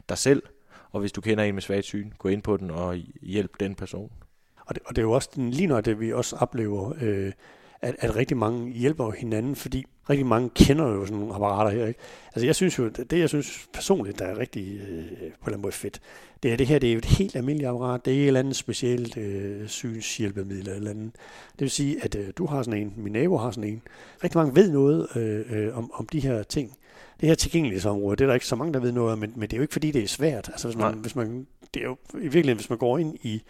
dig 0.09 0.17
selv. 0.17 0.43
Og 0.91 0.99
hvis 0.99 1.11
du 1.11 1.21
kender 1.21 1.43
en 1.43 1.53
med 1.53 1.61
svagt 1.61 1.85
syn, 1.85 2.11
gå 2.17 2.29
ind 2.29 2.41
på 2.41 2.57
den 2.57 2.71
og 2.71 2.95
hjælp 3.21 3.51
den 3.59 3.75
person. 3.75 4.11
Og 4.65 4.75
det, 4.75 4.83
og 4.85 4.95
det 4.95 5.01
er 5.01 5.05
jo 5.05 5.11
også 5.11 5.29
lige 5.35 5.67
når 5.67 5.81
det, 5.81 5.99
vi 5.99 6.13
også 6.13 6.35
oplever, 6.35 6.93
øh, 7.01 7.31
at, 7.85 7.95
at 7.99 8.15
rigtig 8.15 8.37
mange 8.37 8.71
hjælper 8.71 9.11
hinanden, 9.11 9.55
fordi 9.55 9.85
rigtig 10.09 10.25
mange 10.25 10.49
kender 10.49 10.87
jo 10.87 11.05
sådan 11.05 11.19
nogle 11.19 11.35
apparater 11.35 11.71
her. 11.71 11.85
Ikke? 11.85 11.99
Altså 12.35 12.45
jeg 12.45 12.55
synes 12.55 12.79
jo, 12.79 12.87
det 12.87 13.19
jeg 13.19 13.29
synes 13.29 13.67
personligt, 13.73 14.19
der 14.19 14.25
er 14.25 14.37
rigtig 14.37 14.73
øh, 14.73 14.87
på 14.87 14.91
en 14.91 15.25
eller 15.25 15.31
anden 15.47 15.61
måde 15.61 15.73
fedt, 15.73 16.01
det 16.43 16.53
er 16.53 16.57
det 16.57 16.67
her, 16.67 16.79
det 16.79 16.89
er 16.89 16.93
jo 16.93 16.97
et 16.97 17.05
helt 17.05 17.35
almindeligt 17.35 17.69
apparat. 17.69 18.05
Det 18.05 18.13
er 18.13 18.21
et 18.21 18.27
eller 18.27 18.39
andet 18.39 18.55
specielt 18.55 19.17
øh, 19.17 19.67
synshjælpemiddel 19.67 20.69
eller 20.69 20.91
andet. 20.91 21.11
Det 21.51 21.61
vil 21.61 21.69
sige, 21.69 22.03
at 22.03 22.15
øh, 22.15 22.27
du 22.37 22.45
har 22.45 22.63
sådan 22.63 22.81
en, 22.81 22.93
min 22.97 23.13
nabo 23.13 23.37
har 23.37 23.51
sådan 23.51 23.69
en. 23.69 23.81
Rigtig 24.23 24.37
mange 24.37 24.55
ved 24.55 24.71
noget 24.71 25.07
øh, 25.15 25.45
øh, 25.49 25.77
om, 25.77 25.91
om 25.93 26.07
de 26.07 26.19
her 26.19 26.43
ting. 26.43 26.71
Det 27.21 27.29
her 27.29 27.35
tilgængelighedsområde, 27.35 28.15
det 28.15 28.23
er 28.23 28.27
der 28.27 28.33
ikke 28.33 28.45
så 28.45 28.55
mange, 28.55 28.73
der 28.73 28.79
ved 28.79 28.91
noget 28.91 29.13
om, 29.13 29.19
men, 29.19 29.33
men 29.35 29.41
det 29.41 29.53
er 29.53 29.57
jo 29.57 29.61
ikke 29.61 29.73
fordi, 29.73 29.91
det 29.91 30.03
er 30.03 30.07
svært. 30.07 30.49
Altså 30.49 30.67
hvis 30.67 30.77
man, 30.77 30.93
hvis 30.93 31.15
man, 31.15 31.47
det 31.73 31.79
er 31.79 31.83
jo 31.83 31.97
i 32.13 32.17
virkeligheden, 32.17 32.57
hvis 32.57 32.69
man 32.69 32.79
går 32.79 32.97
ind 32.97 33.15
i 33.21 33.43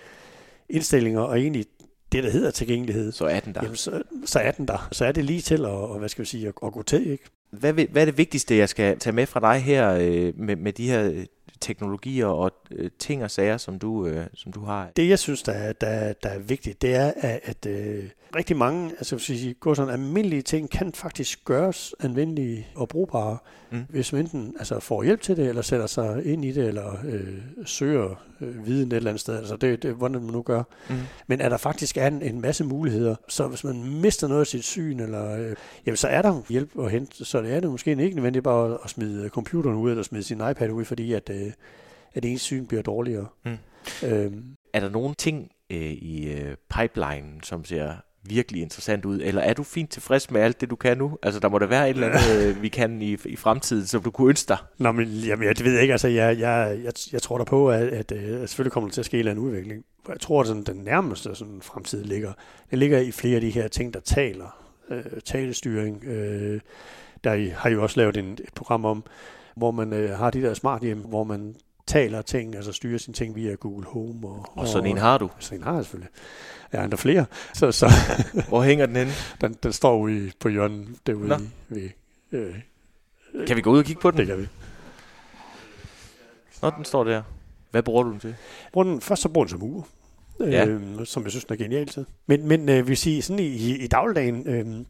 indstillinger 0.69 1.21
og 1.21 1.39
egentlig 1.39 1.65
det, 2.11 2.23
der 2.23 2.29
hedder 2.29 2.51
tilgængelighed, 2.51 3.11
så 3.11 3.25
er 3.25 3.39
den 3.39 3.53
der. 3.53 3.61
Jamen, 3.63 3.75
så, 3.75 4.01
så 4.25 4.39
er 4.39 4.51
den 4.51 4.67
der. 4.67 4.87
Så 4.91 5.05
er 5.05 5.11
det 5.11 5.25
lige 5.25 5.41
til 5.41 5.65
at, 5.65 5.71
og, 5.71 5.99
hvad 5.99 6.09
skal 6.09 6.21
vi 6.21 6.27
sige, 6.27 6.47
at, 6.47 6.53
at 6.63 6.73
gå 6.73 6.83
til, 6.83 7.11
ikke? 7.11 7.23
Hvad, 7.49 7.73
hvad 7.73 8.01
er 8.01 8.05
det 8.05 8.17
vigtigste, 8.17 8.57
jeg 8.57 8.69
skal 8.69 8.99
tage 8.99 9.13
med 9.13 9.25
fra 9.25 9.39
dig 9.39 9.61
her 9.61 9.91
øh, 9.91 10.39
med, 10.39 10.55
med 10.55 10.73
de 10.73 10.89
her 10.89 11.09
øh, 11.09 11.25
teknologier 11.61 12.25
og 12.25 12.51
øh, 12.71 12.89
ting 12.99 13.23
og 13.23 13.31
sager, 13.31 13.57
som 13.57 13.79
du, 13.79 14.07
øh, 14.07 14.25
som 14.33 14.51
du 14.51 14.65
har? 14.65 14.91
Det, 14.95 15.09
jeg 15.09 15.19
synes, 15.19 15.43
der 15.43 15.51
er, 15.51 15.73
der, 15.73 16.13
der 16.13 16.29
er 16.29 16.39
vigtigt, 16.39 16.81
det 16.81 16.95
er, 16.95 17.13
at, 17.17 17.39
at 17.43 17.65
øh, 17.65 18.03
rigtig 18.35 18.57
mange, 18.57 18.91
altså 18.91 19.15
hvis 19.15 19.25
sige, 19.25 19.53
går 19.53 19.73
sådan 19.73 19.93
almindelige 19.93 20.41
ting, 20.41 20.69
kan 20.69 20.93
faktisk 20.93 21.45
gøres 21.45 21.95
anvendelige 21.99 22.67
og 22.75 22.89
brugbare, 22.89 23.37
mm. 23.71 23.83
hvis 23.89 24.13
man 24.13 24.21
enten 24.21 24.55
altså, 24.59 24.79
får 24.79 25.03
hjælp 25.03 25.21
til 25.21 25.37
det, 25.37 25.49
eller 25.49 25.61
sætter 25.61 25.87
sig 25.87 26.25
ind 26.25 26.45
i 26.45 26.51
det, 26.51 26.67
eller 26.67 26.97
øh, 27.05 27.37
søger 27.65 28.23
øh, 28.41 28.65
viden 28.65 28.91
et 28.91 28.95
eller 28.95 29.09
andet 29.09 29.21
sted. 29.21 29.37
Altså 29.37 29.55
det, 29.55 29.83
det 29.83 29.93
hvordan 29.93 30.21
man 30.21 30.33
nu 30.33 30.41
gør. 30.41 30.63
Mm. 30.89 30.95
Men 31.27 31.41
at 31.41 31.51
der 31.51 31.57
faktisk 31.57 31.97
er 31.97 32.07
en, 32.07 32.21
en 32.21 32.41
masse 32.41 32.63
muligheder, 32.63 33.15
så 33.27 33.47
hvis 33.47 33.63
man 33.63 33.83
mister 34.01 34.27
noget 34.27 34.41
af 34.41 34.47
sit 34.47 34.63
syn, 34.63 34.99
eller, 34.99 35.37
øh, 35.37 35.55
jamen, 35.85 35.97
så 35.97 36.07
er 36.07 36.21
der 36.21 36.41
hjælp 36.49 36.79
at 36.79 36.91
hente. 36.91 37.25
Så 37.25 37.41
det 37.41 37.53
er 37.53 37.59
det 37.59 37.71
måske 37.71 37.91
ikke 37.91 38.15
nødvendigt 38.15 38.43
bare 38.43 38.73
at, 38.73 38.77
at 38.83 38.89
smide 38.89 39.29
computeren 39.29 39.75
ud, 39.75 39.89
eller 39.89 40.03
smide 40.03 40.23
sin 40.23 40.41
iPad 40.51 40.69
ud, 40.69 40.85
fordi 40.85 41.13
at, 41.13 41.29
øh, 41.29 41.51
at 42.13 42.25
ens 42.25 42.41
syn 42.41 42.65
bliver 42.65 42.83
dårligere. 42.83 43.27
Mm. 43.45 43.57
Øhm. 44.03 44.55
Er 44.73 44.79
der 44.79 44.89
nogle 44.89 45.15
ting 45.15 45.51
øh, 45.69 45.91
i 45.91 46.31
øh, 46.31 46.55
pipeline, 46.69 47.31
som 47.43 47.65
ser 47.65 47.93
virkelig 48.29 48.61
interessant 48.61 49.05
ud, 49.05 49.19
eller 49.23 49.41
er 49.41 49.53
du 49.53 49.63
fint 49.63 49.91
tilfreds 49.91 50.31
med 50.31 50.41
alt 50.41 50.61
det, 50.61 50.69
du 50.69 50.75
kan 50.75 50.97
nu? 50.97 51.17
Altså, 51.23 51.39
der 51.39 51.49
må 51.49 51.59
der 51.59 51.65
være 51.65 51.89
et 51.89 51.93
eller 51.93 52.09
andet, 52.09 52.57
vi 52.63 52.69
kan 52.69 53.01
i, 53.01 53.17
i 53.25 53.35
fremtiden, 53.35 53.87
som 53.87 54.01
du 54.01 54.11
kunne 54.11 54.29
ønske 54.29 54.49
dig. 54.49 54.57
Nå, 54.77 54.91
men 54.91 55.07
jamen, 55.07 55.47
jeg, 55.47 55.57
det 55.57 55.65
ved 55.65 55.73
jeg 55.73 55.81
ikke. 55.81 55.93
Altså, 55.93 56.07
jeg, 56.07 56.39
jeg, 56.39 56.79
jeg, 56.83 56.93
jeg 57.11 57.21
tror 57.21 57.37
der 57.37 57.45
på, 57.45 57.69
at, 57.69 57.87
at, 57.87 58.11
øh, 58.11 58.41
at 58.41 58.49
selvfølgelig 58.49 58.71
kommer 58.71 58.89
der 58.89 58.93
til 58.93 59.01
at 59.01 59.05
ske 59.05 59.19
en 59.19 59.37
udvikling. 59.37 59.83
Jeg 60.07 60.19
tror, 60.19 60.41
at 60.41 60.47
sådan, 60.47 60.63
den 60.63 60.75
nærmeste 60.75 61.35
sådan, 61.35 61.61
fremtid 61.61 62.03
ligger, 62.03 62.33
det 62.71 62.79
ligger 62.79 62.99
i 62.99 63.11
flere 63.11 63.35
af 63.35 63.41
de 63.41 63.49
her 63.49 63.67
ting, 63.67 63.93
der 63.93 63.99
taler. 63.99 64.65
Øh, 64.89 65.03
talestyring. 65.25 66.03
Øh, 66.05 66.59
der 67.23 67.53
har 67.55 67.69
jo 67.69 67.83
også 67.83 67.99
lavet 67.99 68.17
en, 68.17 68.31
et 68.31 68.53
program 68.55 68.85
om, 68.85 69.03
hvor 69.55 69.71
man 69.71 69.93
øh, 69.93 70.17
har 70.17 70.31
de 70.31 70.41
der 70.41 70.53
smart 70.53 70.81
hjem, 70.81 70.99
hvor 70.99 71.23
man 71.23 71.55
taler 71.87 72.21
ting, 72.21 72.55
altså 72.55 72.71
styrer 72.71 72.97
sine 72.97 73.13
ting 73.13 73.35
via 73.35 73.53
Google 73.53 73.85
Home. 73.85 74.27
Og, 74.27 74.45
og 74.55 74.67
sådan 74.67 74.89
en 74.89 74.97
har 74.97 75.17
du? 75.17 75.29
Sådan 75.39 75.59
en 75.59 75.63
har 75.63 75.75
jeg 75.75 75.83
selvfølgelig. 75.83 76.11
Jeg 76.75 76.83
andre 76.83 76.97
flere. 76.97 77.25
Så, 77.53 77.71
så 77.71 77.91
Hvor 78.49 78.63
hænger 78.63 78.85
den 78.85 78.95
henne? 78.95 79.11
Den, 79.41 79.55
den 79.63 79.73
står 79.73 79.97
ude 79.97 80.31
på 80.39 80.49
hjørnet 80.49 80.87
derude. 81.07 81.27
Nå. 81.27 81.35
Ved, 81.69 81.89
øh, 82.31 82.55
kan 83.47 83.55
vi 83.55 83.61
gå 83.61 83.71
ud 83.71 83.79
og 83.79 83.85
kigge 83.85 84.01
på 84.01 84.11
den? 84.11 84.17
Det 84.17 84.27
kan 84.27 84.37
vi. 84.37 84.47
Nå, 86.61 86.71
den 86.77 86.85
står 86.85 87.03
der. 87.03 87.23
Hvad 87.71 87.83
bruger 87.83 88.03
du 88.03 88.11
den 88.11 88.19
til? 88.19 88.35
Bruger 88.73 88.85
den, 88.85 89.01
først 89.01 89.21
så 89.21 89.29
bruger 89.29 89.45
den 89.45 89.49
som 89.49 89.63
ur. 89.63 89.87
Ja. 90.39 90.65
Øh, 90.65 91.05
som 91.05 91.23
jeg 91.23 91.31
synes 91.31 91.45
er 91.49 91.55
genialt. 91.55 91.97
Men, 92.25 92.47
men 92.47 92.69
øh, 92.69 92.87
vi 92.87 92.95
siger 92.95 93.21
sådan 93.21 93.39
i, 93.39 93.75
i 93.75 93.87
dagligdagen, 93.87 94.47
øh, 94.47 94.85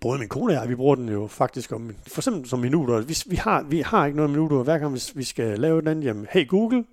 både 0.00 0.18
min 0.18 0.28
kone 0.28 0.52
og 0.52 0.60
jeg, 0.60 0.68
vi 0.68 0.74
bruger 0.74 0.94
den 0.94 1.08
jo 1.08 1.26
faktisk 1.26 1.72
om, 1.72 1.96
for 2.06 2.20
eksempel 2.20 2.48
som 2.48 2.58
minutter. 2.58 3.00
Vi, 3.00 3.16
vi, 3.26 3.36
har, 3.36 3.62
vi 3.62 3.80
har 3.80 4.06
ikke 4.06 4.16
noget 4.16 4.30
minutter. 4.30 4.62
Hver 4.62 4.78
gang 4.78 4.98
vi 5.14 5.24
skal 5.24 5.58
lave 5.58 5.78
et 5.78 5.88
andet, 5.88 6.04
jamen, 6.04 6.26
hey 6.30 6.48
Google, 6.48 6.84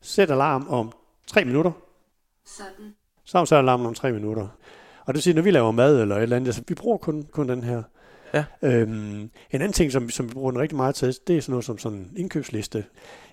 sæt 0.00 0.30
alarm 0.30 0.66
om 0.68 0.92
tre 1.26 1.44
minutter. 1.44 1.72
Sådan. 2.44 2.94
Så 3.26 3.38
er 3.38 3.52
alarmen 3.52 3.86
om 3.86 3.94
tre 3.94 4.12
minutter. 4.12 4.48
Og 5.00 5.06
det 5.06 5.14
vil 5.14 5.22
sige, 5.22 5.34
når 5.34 5.42
vi 5.42 5.50
laver 5.50 5.70
mad 5.70 6.00
eller 6.02 6.16
et 6.16 6.22
eller 6.22 6.36
andet, 6.36 6.54
så 6.54 6.62
vi 6.68 6.74
bruger 6.74 6.98
kun, 6.98 7.26
kun 7.32 7.48
den 7.48 7.62
her. 7.64 7.82
Ja. 8.34 8.44
Øhm, 8.62 9.20
en 9.20 9.30
anden 9.50 9.72
ting, 9.72 9.92
som, 9.92 10.10
som 10.10 10.28
vi 10.28 10.32
bruger 10.32 10.50
den 10.50 10.60
rigtig 10.60 10.76
meget 10.76 10.94
til, 10.94 11.16
det 11.26 11.36
er 11.36 11.40
sådan 11.40 11.50
noget 11.50 11.64
som 11.64 11.78
sådan 11.78 11.98
en 11.98 12.12
indkøbsliste. 12.16 12.84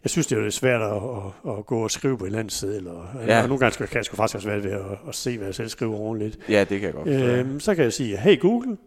Jeg 0.04 0.10
synes, 0.10 0.28
det 0.28 0.38
er 0.38 0.42
lidt 0.42 0.54
svært 0.54 0.82
at, 0.82 0.92
at, 0.96 1.58
at 1.58 1.66
gå 1.66 1.84
og 1.84 1.92
skrive 1.92 2.18
på 2.18 2.24
et 2.24 2.28
eller 2.28 2.40
andet 2.40 2.54
sted, 2.54 2.76
eller, 2.76 3.06
ja. 3.28 3.42
og 3.42 3.48
nogle 3.48 3.60
gange 3.60 3.88
kan 3.88 3.96
jeg 3.96 4.06
sgu 4.06 4.16
faktisk 4.16 4.34
have 4.34 4.42
svært 4.42 4.64
ved 4.64 4.72
at, 4.72 5.00
at 5.08 5.16
se, 5.16 5.38
hvad 5.38 5.48
jeg 5.48 5.56
selv 5.56 5.70
skriver 5.70 5.96
ordentligt. 5.96 6.40
Ja, 6.50 6.60
det 6.60 6.80
kan 6.80 6.84
jeg 6.84 6.94
godt 6.94 7.08
øhm, 7.08 7.60
Så 7.60 7.76
kan 7.76 7.84
jeg 7.84 7.94
sige, 7.94 8.18
hey 8.18 8.40
Google, 8.40 8.78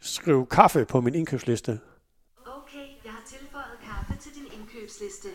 skriv 0.00 0.46
kaffe 0.46 0.84
på 0.84 1.00
min 1.00 1.14
indkøbsliste. 1.14 1.78
Okay, 2.46 2.86
jeg 3.04 3.12
har 3.12 3.22
tilføjet 3.26 3.78
kaffe 3.84 4.22
til 4.22 4.32
din 4.34 4.60
indkøbsliste. 4.60 5.28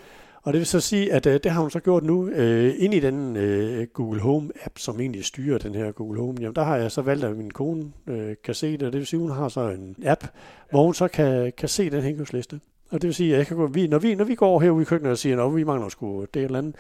Og 0.46 0.54
det 0.54 0.60
vil 0.60 0.66
så 0.66 0.80
sige, 0.80 1.14
at 1.14 1.26
øh, 1.26 1.40
det 1.44 1.52
har 1.52 1.62
hun 1.62 1.72
så 1.72 1.80
gjort 1.80 2.04
nu. 2.04 2.28
Øh, 2.28 2.74
ind 2.78 2.94
i 2.94 3.00
den 3.00 3.36
øh, 3.36 3.88
Google 3.94 4.22
Home-app, 4.22 4.74
som 4.78 5.00
egentlig 5.00 5.26
styrer 5.26 5.58
den 5.58 5.76
her 5.76 5.92
Google 5.92 6.20
Home, 6.20 6.38
jamen 6.42 6.56
der 6.56 6.64
har 6.64 6.78
jeg 6.78 6.92
så 6.92 7.02
valgt, 7.02 7.26
at 7.26 7.38
min 7.38 7.52
kone 7.52 7.92
øh, 8.08 8.36
kan 8.44 8.56
se 8.56 8.72
det. 8.72 8.84
Og 8.84 8.94
det 8.94 9.00
vil 9.00 9.08
sige, 9.08 9.18
at 9.18 9.22
hun 9.22 9.38
har 9.38 9.50
så 9.50 9.70
en 9.70 9.96
app, 10.06 10.24
hvor 10.72 10.84
hun 10.84 10.94
så 10.94 11.08
kan, 11.08 11.54
kan 11.58 11.70
se 11.70 11.90
den 11.90 12.06
indkøbsliste. 12.06 12.60
Og 12.92 13.02
det 13.02 13.08
vil 13.08 13.16
sige, 13.16 13.34
at 13.34 13.38
jeg 13.38 13.48
kan 13.48 13.58
gå, 13.58 13.68
vi, 13.68 13.88
når, 13.88 14.00
vi, 14.00 14.16
når 14.16 14.26
vi 14.26 14.36
går 14.36 14.60
herude 14.60 14.82
i 14.82 14.86
køkkenet 14.86 15.12
og 15.12 15.18
siger, 15.18 15.44
at 15.44 15.56
vi 15.56 15.64
mangler 15.64 15.90
sgu 15.90 16.26
det 16.34 16.44
eller 16.44 16.58
andet, 16.58 16.76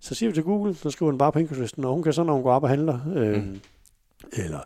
så 0.00 0.14
siger 0.14 0.30
vi 0.30 0.34
til 0.34 0.42
Google, 0.42 0.74
så 0.74 0.90
skriver 0.90 1.12
den 1.12 1.18
bare 1.18 1.32
på 1.32 1.38
indkøbslisten, 1.38 1.84
og 1.84 1.94
hun 1.94 2.02
kan 2.02 2.12
så, 2.12 2.22
når 2.22 2.34
hun 2.34 2.42
går 2.42 2.52
op 2.52 2.62
og 2.62 2.68
handler, 2.68 2.98
øh, 3.16 3.36
mm. 3.36 3.60
eller 4.32 4.58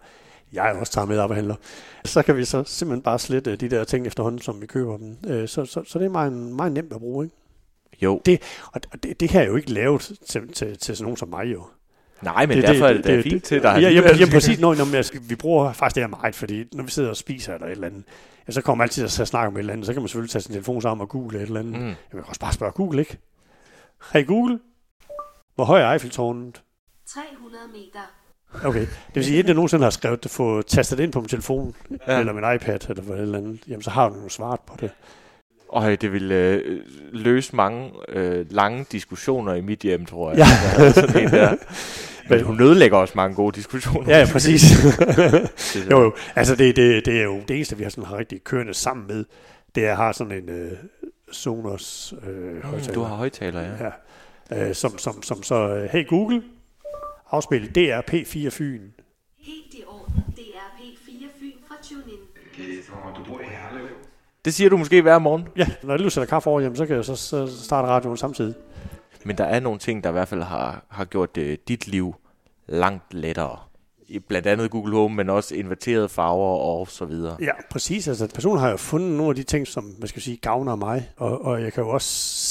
jeg 0.52 0.76
også 0.80 0.92
tager 0.92 1.06
med 1.06 1.18
op 1.18 1.30
og 1.30 1.36
handler, 1.36 1.54
så 2.04 2.22
kan 2.22 2.36
vi 2.36 2.44
så 2.44 2.64
simpelthen 2.64 3.02
bare 3.02 3.18
slette 3.18 3.56
de 3.56 3.68
der 3.68 3.84
ting 3.84 4.06
efterhånden, 4.06 4.40
som 4.40 4.60
vi 4.60 4.66
køber 4.66 4.96
dem. 4.96 5.16
Øh, 5.28 5.48
så, 5.48 5.64
så, 5.64 5.82
så 5.84 5.98
det 5.98 6.04
er 6.04 6.10
meget, 6.10 6.32
meget 6.32 6.72
nemt 6.72 6.92
at 6.92 7.00
bruge, 7.00 7.24
ikke? 7.24 7.36
Jo. 8.02 8.22
Det, 8.24 8.42
og 8.72 9.02
det, 9.02 9.20
det 9.20 9.30
her 9.30 9.40
er 9.40 9.46
jo 9.46 9.56
ikke 9.56 9.72
lavet 9.72 10.12
til, 10.28 10.52
til, 10.52 10.78
til 10.78 10.96
sådan 10.96 11.04
nogen 11.04 11.16
som 11.16 11.28
mig 11.28 11.44
jo. 11.44 11.64
Nej, 12.22 12.46
men 12.46 12.56
det, 12.56 12.68
derfor 12.68 12.86
det, 12.86 12.96
er 12.96 13.02
det, 13.02 13.04
det, 13.04 13.22
fint 13.22 13.34
det, 13.34 13.42
til 13.42 13.62
dig. 13.62 13.78
Ja, 13.82 13.90
jamen, 13.90 14.16
jamen, 14.16 14.32
præcis. 14.32 14.60
Når, 14.60 14.74
når, 14.74 14.96
altså, 14.96 15.18
vi 15.22 15.34
bruger 15.34 15.72
faktisk 15.72 15.94
det 15.94 16.02
her 16.02 16.08
meget, 16.08 16.34
fordi 16.34 16.64
når 16.72 16.84
vi 16.84 16.90
sidder 16.90 17.08
og 17.10 17.16
spiser 17.16 17.54
eller 17.54 17.66
et 17.66 17.72
eller 17.72 17.86
andet, 17.86 18.04
ja, 18.48 18.52
så 18.52 18.60
kommer 18.60 18.76
man 18.78 18.84
altid 18.84 19.08
til 19.08 19.22
at 19.22 19.28
snakke 19.28 19.46
om 19.46 19.54
et 19.54 19.58
eller 19.58 19.72
andet, 19.72 19.86
så 19.86 19.92
kan 19.92 20.02
man 20.02 20.08
selvfølgelig 20.08 20.30
tage 20.30 20.42
sin 20.42 20.52
telefon 20.52 20.82
sammen 20.82 21.02
og 21.02 21.08
google 21.08 21.38
et 21.38 21.42
eller 21.42 21.60
andet. 21.60 21.80
Mm. 21.80 21.86
Jeg 21.86 21.96
kan 22.10 22.24
også 22.26 22.40
bare 22.40 22.52
spørge 22.52 22.72
Google, 22.72 23.00
ikke? 23.00 23.18
Hey 24.12 24.26
Google, 24.26 24.58
hvor 25.54 25.64
høj 25.64 25.80
er 25.80 25.92
Eiffeltårnet? 25.92 26.62
300 27.06 27.62
meter. 27.72 28.00
Okay, 28.64 28.80
det 28.80 29.14
vil 29.14 29.24
sige, 29.24 29.38
at 29.38 29.46
jeg 29.46 29.54
nogensinde 29.54 29.82
har 29.84 29.90
skrevet 29.90 30.22
det, 30.22 30.30
få 30.30 30.62
tastet 30.62 31.00
ind 31.00 31.12
på 31.12 31.20
min 31.20 31.28
telefon, 31.28 31.74
ja. 32.06 32.20
eller 32.20 32.32
min 32.32 32.54
iPad, 32.54 32.90
eller 32.90 33.02
hvad 33.02 33.16
eller 33.16 33.38
andet, 33.38 33.60
jamen 33.68 33.82
så 33.82 33.90
har 33.90 34.08
du 34.08 34.14
nogle 34.14 34.30
svaret 34.30 34.60
på 34.60 34.76
det. 34.80 34.90
Og 35.68 36.00
det 36.00 36.12
ville 36.12 36.34
øh, 36.34 36.80
løse 37.12 37.56
mange 37.56 37.90
øh, 38.08 38.46
lange 38.50 38.86
diskussioner 38.92 39.54
i 39.54 39.60
mit 39.60 39.80
hjem, 39.80 40.06
tror 40.06 40.30
jeg. 40.30 40.38
Ja. 40.38 40.92
sådan 40.92 41.22
en 41.24 41.30
der. 41.30 41.56
Men 42.30 42.42
hun 42.42 42.56
nødlægger 42.56 42.98
også 42.98 43.12
mange 43.16 43.36
gode 43.36 43.56
diskussioner. 43.56 44.10
Ja, 44.10 44.18
ja 44.18 44.26
præcis. 44.32 44.62
jo, 45.90 46.00
jo. 46.00 46.14
Altså, 46.36 46.56
det, 46.56 46.76
det, 46.76 47.06
det 47.06 47.18
er 47.18 47.24
jo 47.24 47.40
det 47.48 47.56
eneste, 47.56 47.76
vi 47.76 47.82
har, 47.82 47.90
sådan, 47.90 48.04
har 48.04 48.18
rigtig 48.18 48.44
kørende 48.44 48.74
sammen 48.74 49.06
med. 49.06 49.24
Det 49.74 49.86
er 49.86 49.90
at 49.90 49.96
have 49.96 50.12
sådan 50.12 50.32
en 50.32 50.48
øh, 50.48 50.72
Sonos 51.32 52.14
øh, 52.26 52.64
højtaler. 52.64 52.94
Du 52.94 53.02
har 53.02 53.16
højtaler, 53.16 53.60
ja. 53.60 53.90
ja. 54.50 54.68
Øh, 54.68 54.74
som, 54.74 54.98
som, 54.98 55.22
som 55.22 55.42
så, 55.42 55.74
øh, 55.74 55.90
hey 55.90 56.06
Google, 56.06 56.42
afspil 57.30 57.70
DRP4 57.78 58.48
Fyn. 58.48 58.82
Helt 59.38 59.74
i 59.74 59.84
orden, 59.86 60.24
DRP4 60.38 61.24
Fyn 61.40 61.58
fra 61.68 61.74
TuneIn. 61.82 62.18
Okay, 62.52 62.82
så 62.82 62.92
du 63.16 63.24
bor 63.30 63.40
i 63.40 63.44
Herlev. 63.44 63.88
Det 64.44 64.54
siger 64.54 64.70
du 64.70 64.76
måske 64.76 65.02
hver 65.02 65.18
morgen? 65.18 65.48
Ja, 65.56 65.66
når 65.82 66.02
jeg 66.02 66.12
sætter 66.12 66.28
kaffe 66.28 66.50
over, 66.50 66.60
jamen, 66.60 66.76
så 66.76 66.86
kan 66.86 66.96
jeg 66.96 67.04
så, 67.04 67.16
så 67.16 67.62
starte 67.64 67.88
radioen 67.88 68.16
samtidig. 68.16 68.54
Men 69.24 69.38
der 69.38 69.44
er 69.44 69.60
nogle 69.60 69.78
ting, 69.78 70.04
der 70.04 70.10
i 70.10 70.12
hvert 70.12 70.28
fald 70.28 70.42
har, 70.42 70.84
har 70.88 71.04
gjort 71.04 71.34
det, 71.34 71.68
dit 71.68 71.88
liv 71.88 72.14
langt 72.66 73.14
lettere. 73.14 73.58
I 74.08 74.18
blandt 74.18 74.46
andet 74.46 74.70
Google 74.70 74.96
Home, 74.96 75.16
men 75.16 75.30
også 75.30 75.54
inverterede 75.54 76.08
farver 76.08 76.58
og 76.58 76.88
så 76.88 77.04
videre. 77.04 77.36
Ja, 77.40 77.52
præcis. 77.70 78.08
Altså, 78.08 78.28
personen 78.34 78.58
har 78.58 78.70
jo 78.70 78.76
fundet 78.76 79.10
nogle 79.10 79.30
af 79.30 79.36
de 79.36 79.42
ting, 79.42 79.66
som 79.66 79.94
man 79.98 80.08
skal 80.08 80.22
sige, 80.22 80.36
gavner 80.36 80.76
mig. 80.76 81.10
Og, 81.16 81.44
og 81.44 81.62
jeg 81.62 81.72
kan 81.72 81.82
jo 81.82 81.88
også 81.88 82.08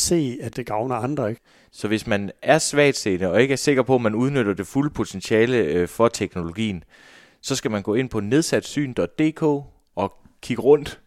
se, 0.07 0.37
at 0.41 0.55
det 0.55 0.65
gavner 0.65 0.95
andre. 0.95 1.29
Ikke? 1.29 1.41
Så 1.71 1.87
hvis 1.87 2.07
man 2.07 2.31
er 2.41 2.57
svagtseende 2.57 3.31
og 3.31 3.41
ikke 3.41 3.51
er 3.51 3.57
sikker 3.57 3.83
på, 3.83 3.95
at 3.95 4.01
man 4.01 4.15
udnytter 4.15 4.53
det 4.53 4.67
fulde 4.67 4.89
potentiale 4.89 5.57
øh, 5.57 5.87
for 5.87 6.07
teknologien, 6.07 6.83
så 7.41 7.55
skal 7.55 7.71
man 7.71 7.81
gå 7.81 7.95
ind 7.95 8.09
på 8.09 8.19
nedsatsyn.dk 8.19 9.43
og 9.95 10.13
kigge 10.41 10.63
rundt 10.63 10.99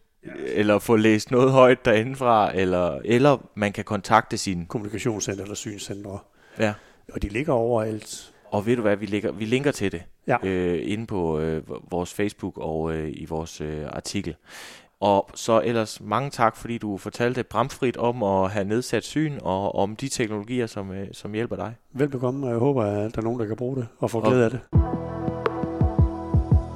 eller 0.45 0.79
få 0.79 0.95
læst 0.95 1.31
noget 1.31 1.51
højt 1.51 1.85
derindefra, 1.85 2.55
eller, 2.55 2.99
eller 3.05 3.37
man 3.55 3.73
kan 3.73 3.83
kontakte 3.83 4.37
sin... 4.37 4.65
Kommunikationscenter 4.65 5.43
eller 5.43 5.55
synscentre. 5.55 6.19
Ja. 6.59 6.73
Og 7.13 7.21
de 7.21 7.29
ligger 7.29 7.53
overalt. 7.53 8.33
Og 8.51 8.65
ved 8.65 8.75
du 8.75 8.81
hvad, 8.81 8.95
vi, 8.97 9.05
lægger, 9.05 9.31
vi 9.31 9.45
linker 9.45 9.71
til 9.71 9.91
det 9.91 10.03
Ja. 10.27 10.37
øh, 10.43 10.79
inde 10.91 11.07
på 11.07 11.39
øh, 11.39 11.63
vores 11.91 12.13
Facebook 12.13 12.57
og 12.57 12.93
øh, 12.93 13.09
i 13.13 13.25
vores 13.29 13.61
øh, 13.61 13.85
artikel. 13.93 14.35
Og 14.99 15.29
så 15.33 15.61
ellers 15.65 16.01
mange 16.01 16.29
tak, 16.29 16.55
fordi 16.55 16.77
du 16.77 16.97
fortalte 16.97 17.43
bramfrit 17.43 17.97
om 17.97 18.23
at 18.23 18.51
have 18.51 18.65
nedsat 18.65 19.03
syn 19.03 19.37
og 19.41 19.75
om 19.75 19.95
de 19.95 20.07
teknologier, 20.09 20.67
som, 20.67 20.91
øh, 20.91 21.07
som 21.11 21.33
hjælper 21.33 21.55
dig. 21.55 21.73
Velbekomme, 21.93 22.45
og 22.47 22.51
jeg 22.51 22.59
håber, 22.59 22.83
at 22.83 23.15
der 23.15 23.21
er 23.21 23.23
nogen, 23.23 23.39
der 23.39 23.45
kan 23.47 23.55
bruge 23.55 23.75
det 23.75 23.87
og 23.99 24.11
få 24.11 24.19
glæde 24.21 24.45
af 24.45 24.49
det. 24.51 24.59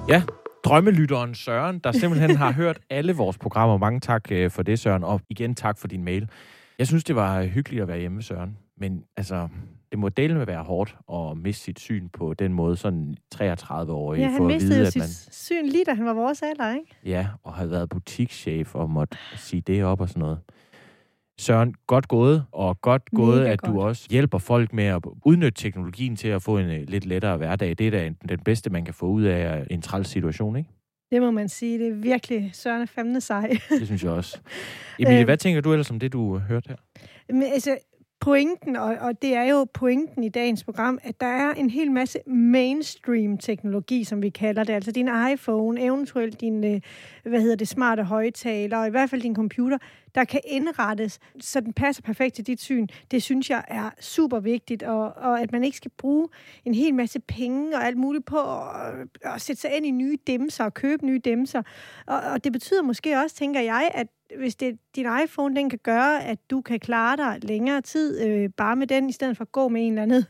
Ja, 0.10 0.23
drømmelytteren 0.65 1.36
Søren, 1.36 1.80
der 1.80 1.91
simpelthen 1.91 2.36
har 2.36 2.51
hørt 2.62 2.80
alle 2.89 3.13
vores 3.13 3.38
programmer. 3.38 3.78
Mange 3.78 3.99
tak 3.99 4.32
øh, 4.32 4.51
for 4.51 4.63
det, 4.63 4.80
Søren, 4.80 5.04
og 5.04 5.21
igen 5.30 5.56
tak 5.56 5.78
for 5.78 5.88
din 5.88 6.04
mail. 6.04 6.30
Jeg 6.80 6.88
synes, 6.88 7.04
det 7.04 7.15
var 7.15 7.43
hyggeligt 7.43 7.82
at 7.82 7.88
være 7.88 7.99
hjemme, 7.99 8.21
Søren, 8.21 8.58
men 8.78 9.04
altså, 9.17 9.47
det 9.91 9.99
må 9.99 10.10
dele 10.10 10.34
med 10.38 10.45
være 10.45 10.63
hårdt 10.63 10.95
at 11.13 11.38
miste 11.38 11.63
sit 11.63 11.80
syn 11.80 12.10
på 12.10 12.34
den 12.34 12.54
måde, 12.54 12.78
sådan 12.78 13.15
33-årig, 13.36 14.19
Ja, 14.19 14.25
for 14.25 14.32
han 14.32 14.41
at 14.41 14.47
mistede 14.47 14.69
vide, 14.69 14.80
jo 14.80 14.86
at 14.86 14.93
sit 14.93 15.01
man, 15.01 15.10
syn 15.32 15.65
lige 15.65 15.84
da 15.86 15.93
han 15.93 16.06
var 16.06 16.13
vores 16.13 16.41
alder, 16.41 16.75
ikke? 16.75 16.95
ja, 17.06 17.28
og 17.43 17.54
havde 17.54 17.71
været 17.71 17.89
butikschef 17.89 18.75
og 18.75 18.89
måtte 18.89 19.17
sige 19.36 19.62
det 19.62 19.84
op 19.84 20.01
og 20.01 20.10
sådan 20.10 20.19
noget. 20.19 20.39
Søren, 21.39 21.74
godt 21.88 22.08
gået, 22.08 22.45
og 22.52 22.82
godt 22.82 23.02
gået, 23.15 23.39
Mega 23.41 23.52
at 23.54 23.60
du 23.65 23.71
godt. 23.74 23.88
også 23.88 24.08
hjælper 24.10 24.38
folk 24.38 24.74
med 24.74 24.84
at 24.84 25.02
udnytte 25.26 25.62
teknologien 25.62 26.15
til 26.15 26.28
at 26.28 26.41
få 26.41 26.58
en 26.58 26.65
øh, 26.65 26.84
lidt 26.88 27.06
lettere 27.06 27.38
hverdag. 27.38 27.69
Det 27.78 27.88
er 27.88 27.91
da 27.91 28.06
en- 28.06 28.17
den 28.30 28.39
bedste, 28.39 28.69
man 28.69 28.86
kan 28.86 28.93
få 28.93 29.06
ud 29.06 29.24
af 29.24 29.67
en 29.71 29.82
træls 29.82 30.08
situation, 30.08 30.56
ikke? 30.56 30.69
Det 31.12 31.21
må 31.21 31.32
man 31.32 31.50
sige. 31.50 31.80
Det 31.80 31.88
er 31.88 31.93
virkelig 31.93 32.50
Søren 32.54 32.82
er 32.82 32.86
fandme 32.86 33.21
sej. 33.21 33.58
Det 33.69 33.86
synes 33.86 34.04
jeg 34.04 34.12
også. 34.12 34.38
Emilie, 35.00 35.19
Øh. 35.21 35.26
hvad 35.26 35.38
tænker 35.38 35.62
du 35.62 35.71
ellers 35.71 35.91
om 35.91 36.00
det, 36.00 36.13
du 36.13 36.38
hørte 36.38 36.67
her? 36.69 36.76
Men 37.34 37.43
altså, 37.43 37.78
pointen, 38.25 38.75
og, 38.75 38.95
og 39.01 39.21
det 39.21 39.35
er 39.35 39.43
jo 39.43 39.67
pointen 39.73 40.23
i 40.23 40.29
dagens 40.29 40.63
program, 40.63 40.99
at 41.03 41.21
der 41.21 41.27
er 41.27 41.53
en 41.53 41.69
hel 41.69 41.91
masse 41.91 42.19
mainstream-teknologi, 42.27 44.03
som 44.03 44.21
vi 44.21 44.29
kalder 44.29 44.63
det. 44.63 44.73
Altså 44.73 44.91
din 44.91 45.09
iPhone, 45.33 45.81
eventuelt 45.81 46.41
din, 46.41 46.63
øh, 46.63 46.81
hvad 47.23 47.41
hedder 47.41 47.55
det, 47.55 47.67
smarte 47.67 48.03
højtaler, 48.03 48.77
og 48.77 48.88
i 48.88 48.89
hvert 48.89 49.09
fald 49.09 49.21
din 49.21 49.35
computer, 49.35 49.77
der 50.15 50.23
kan 50.23 50.41
indrettes, 50.47 51.19
så 51.39 51.59
den 51.59 51.73
passer 51.73 52.03
perfekt 52.03 52.35
til 52.35 52.47
dit 52.47 52.61
syn. 52.61 52.88
Det 53.11 53.23
synes 53.23 53.49
jeg 53.49 53.63
er 53.67 53.89
super 53.99 54.39
vigtigt, 54.39 54.83
og, 54.83 55.13
og 55.17 55.41
at 55.41 55.51
man 55.51 55.63
ikke 55.63 55.77
skal 55.77 55.91
bruge 55.97 56.27
en 56.65 56.73
hel 56.73 56.93
masse 56.93 57.19
penge 57.19 57.75
og 57.75 57.85
alt 57.85 57.97
muligt 57.97 58.25
på 58.25 58.38
at, 58.38 59.33
at 59.33 59.41
sætte 59.41 59.61
sig 59.61 59.71
ind 59.77 59.85
i 59.85 59.91
nye 59.91 60.17
demser 60.27 60.63
og 60.63 60.73
købe 60.73 61.05
nye 61.05 61.21
demser. 61.25 61.61
Og, 62.07 62.17
og 62.17 62.43
det 62.43 62.51
betyder 62.51 62.81
måske 62.81 63.17
også, 63.17 63.35
tænker 63.35 63.61
jeg, 63.61 63.91
at 63.93 64.07
hvis 64.38 64.55
det, 64.55 64.79
din 64.95 65.07
iPhone 65.23 65.55
den 65.55 65.69
kan 65.69 65.79
gøre, 65.83 66.23
at 66.23 66.39
du 66.49 66.61
kan 66.61 66.79
klare 66.79 67.17
dig 67.17 67.39
længere 67.43 67.81
tid 67.81 68.21
øh, 68.27 68.49
bare 68.57 68.75
med 68.75 68.88
den, 68.88 69.09
i 69.09 69.11
stedet 69.11 69.38
for 69.38 69.43
at 69.43 69.51
gå 69.51 69.67
med 69.67 69.85
en 69.85 69.91
eller 69.91 70.01
anden 70.01 70.25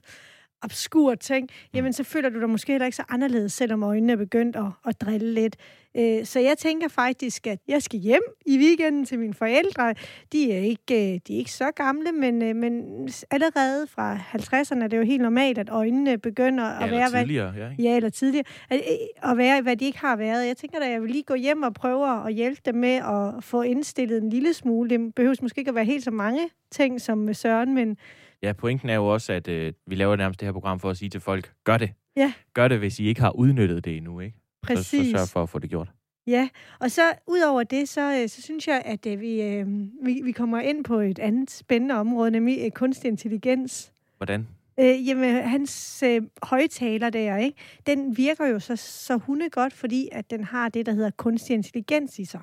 obskur 0.66 1.16
ting, 1.16 1.50
jamen 1.74 1.94
så 1.94 2.04
føler 2.04 2.30
du 2.30 2.40
dig 2.40 2.50
måske 2.50 2.72
heller 2.74 2.86
ikke 2.86 2.96
så 2.96 3.04
anderledes, 3.10 3.54
selvom 3.54 3.84
øjnene 3.84 4.12
er 4.14 4.18
begyndt 4.18 4.56
at, 4.56 4.64
at 4.88 5.02
drille 5.02 5.34
lidt. 5.34 5.56
Øh, 5.98 6.26
så 6.26 6.40
jeg 6.40 6.58
tænker 6.58 6.88
faktisk, 6.88 7.48
at 7.48 7.60
jeg 7.68 7.82
skal 7.84 8.00
hjem 8.00 8.22
i 8.46 8.58
weekenden 8.58 9.06
til 9.06 9.20
mine 9.20 9.34
forældre. 9.34 9.94
De 10.32 10.52
er 10.54 10.60
ikke, 10.60 11.14
øh, 11.14 11.20
de 11.28 11.34
er 11.34 11.38
ikke 11.38 11.52
så 11.52 11.72
gamle, 11.76 12.12
men, 12.12 12.42
øh, 12.42 12.56
men 12.56 12.84
allerede 13.32 13.88
fra 13.88 14.18
50'erne 14.18 14.84
er 14.84 14.88
det 14.88 14.98
jo 14.98 15.04
helt 15.04 15.22
normalt, 15.22 15.58
at 15.58 15.70
øjnene 15.70 16.18
begynder 16.18 16.64
at 16.64 16.82
Ja, 16.82 16.88
være... 16.88 16.96
eller 16.96 17.10
hvad- 17.10 17.22
tidligere, 17.22 17.54
ja, 17.58 17.70
ikke? 17.72 17.84
Ja, 17.84 17.96
eller 17.96 18.10
tidligere. 18.10 18.46
At, 18.70 18.78
øh, 18.78 19.32
at 19.32 19.38
være, 19.38 19.62
hvad 19.62 19.76
de 19.76 19.86
ikke 19.86 20.00
har 20.00 20.16
været. 20.16 20.48
Jeg 20.48 20.58
tænker 20.58 20.80
da, 20.80 20.90
jeg 20.90 21.02
vil 21.02 21.12
lige 21.12 21.24
gå 21.24 21.36
hjem 21.36 21.64
og 21.64 21.74
prøve 21.74 22.28
at 22.28 22.34
hjælpe 22.34 22.62
dem 22.66 22.76
med 22.76 22.96
at 22.96 23.44
få 23.44 23.62
indstillet 23.62 24.24
en 24.24 24.30
lille 24.30 24.54
smule. 24.54 24.90
Det 24.90 25.16
behøves 25.16 25.42
måske 25.42 25.60
ikke 25.60 25.70
at 25.70 25.76
være 25.76 25.86
helt 25.86 26.04
så 26.04 26.12
mange 26.12 26.42
ting 26.72 27.02
som 27.02 27.18
med 27.18 27.34
Søren, 27.34 27.74
men 27.74 27.98
Ja, 28.44 28.54
pointen 28.54 28.90
er 28.90 28.96
jo 28.96 29.08
også, 29.08 29.34
at 29.34 29.48
øh, 29.48 29.74
vi 29.88 29.96
laver 29.96 30.16
nærmest 30.16 30.40
det 30.40 30.48
her 30.48 30.54
program 30.54 30.80
for 30.80 30.90
at 30.90 30.98
sige 30.98 31.10
til 31.10 31.22
folk, 31.22 31.54
gør 31.64 31.78
det. 31.78 31.92
Ja. 32.16 32.34
Gør 32.54 32.68
det, 32.68 32.80
hvis 32.80 33.00
I 33.00 33.08
ikke 33.08 33.22
har 33.22 33.32
udnyttet 33.32 33.86
det 33.86 33.98
endnu, 33.98 34.20
ikke? 34.20 34.38
Så, 34.38 34.74
præcis. 34.74 35.12
så 35.12 35.18
sørg 35.18 35.30
for 35.30 35.44
at 35.44 35.50
få 35.50 35.60
det 35.60 35.70
gjort. 35.70 35.92
Ja, 36.28 36.50
og 36.80 36.92
så 36.92 37.02
ud 37.28 37.42
over 37.42 37.64
det, 37.64 37.90
så, 37.90 38.22
øh, 38.22 38.30
så 38.30 38.42
synes 38.42 38.68
jeg, 38.68 38.82
at 38.86 39.06
øh, 39.06 39.22
vi, 39.22 39.42
øh, 39.42 39.68
vi, 40.04 40.22
vi 40.24 40.32
kommer 40.32 40.60
ind 40.60 40.84
på 40.84 41.00
et 41.00 41.20
andet 41.20 41.52
spændende 41.52 41.96
område, 41.96 42.32
nemlig 42.32 42.60
øh, 42.66 42.72
kunstig 42.72 43.08
intelligens. 43.08 43.92
Hvordan? 44.18 44.48
Øh, 44.80 45.08
jamen, 45.08 45.44
hans 45.44 46.04
øh, 46.04 46.22
højtaler 46.44 47.10
der, 47.10 47.38
ikke? 47.38 47.58
den 47.86 48.18
virker 48.18 48.48
jo 48.48 48.60
så, 48.60 48.76
så 48.76 49.18
hundegodt, 49.18 49.74
fordi 49.74 50.10
at 50.12 50.32
den 50.32 50.44
har 50.44 50.70
det, 50.70 50.86
der 50.86 50.92
hedder 50.92 51.12
kunstig 51.18 51.54
intelligens 51.54 52.20
i 52.20 52.26
sig. 52.26 52.42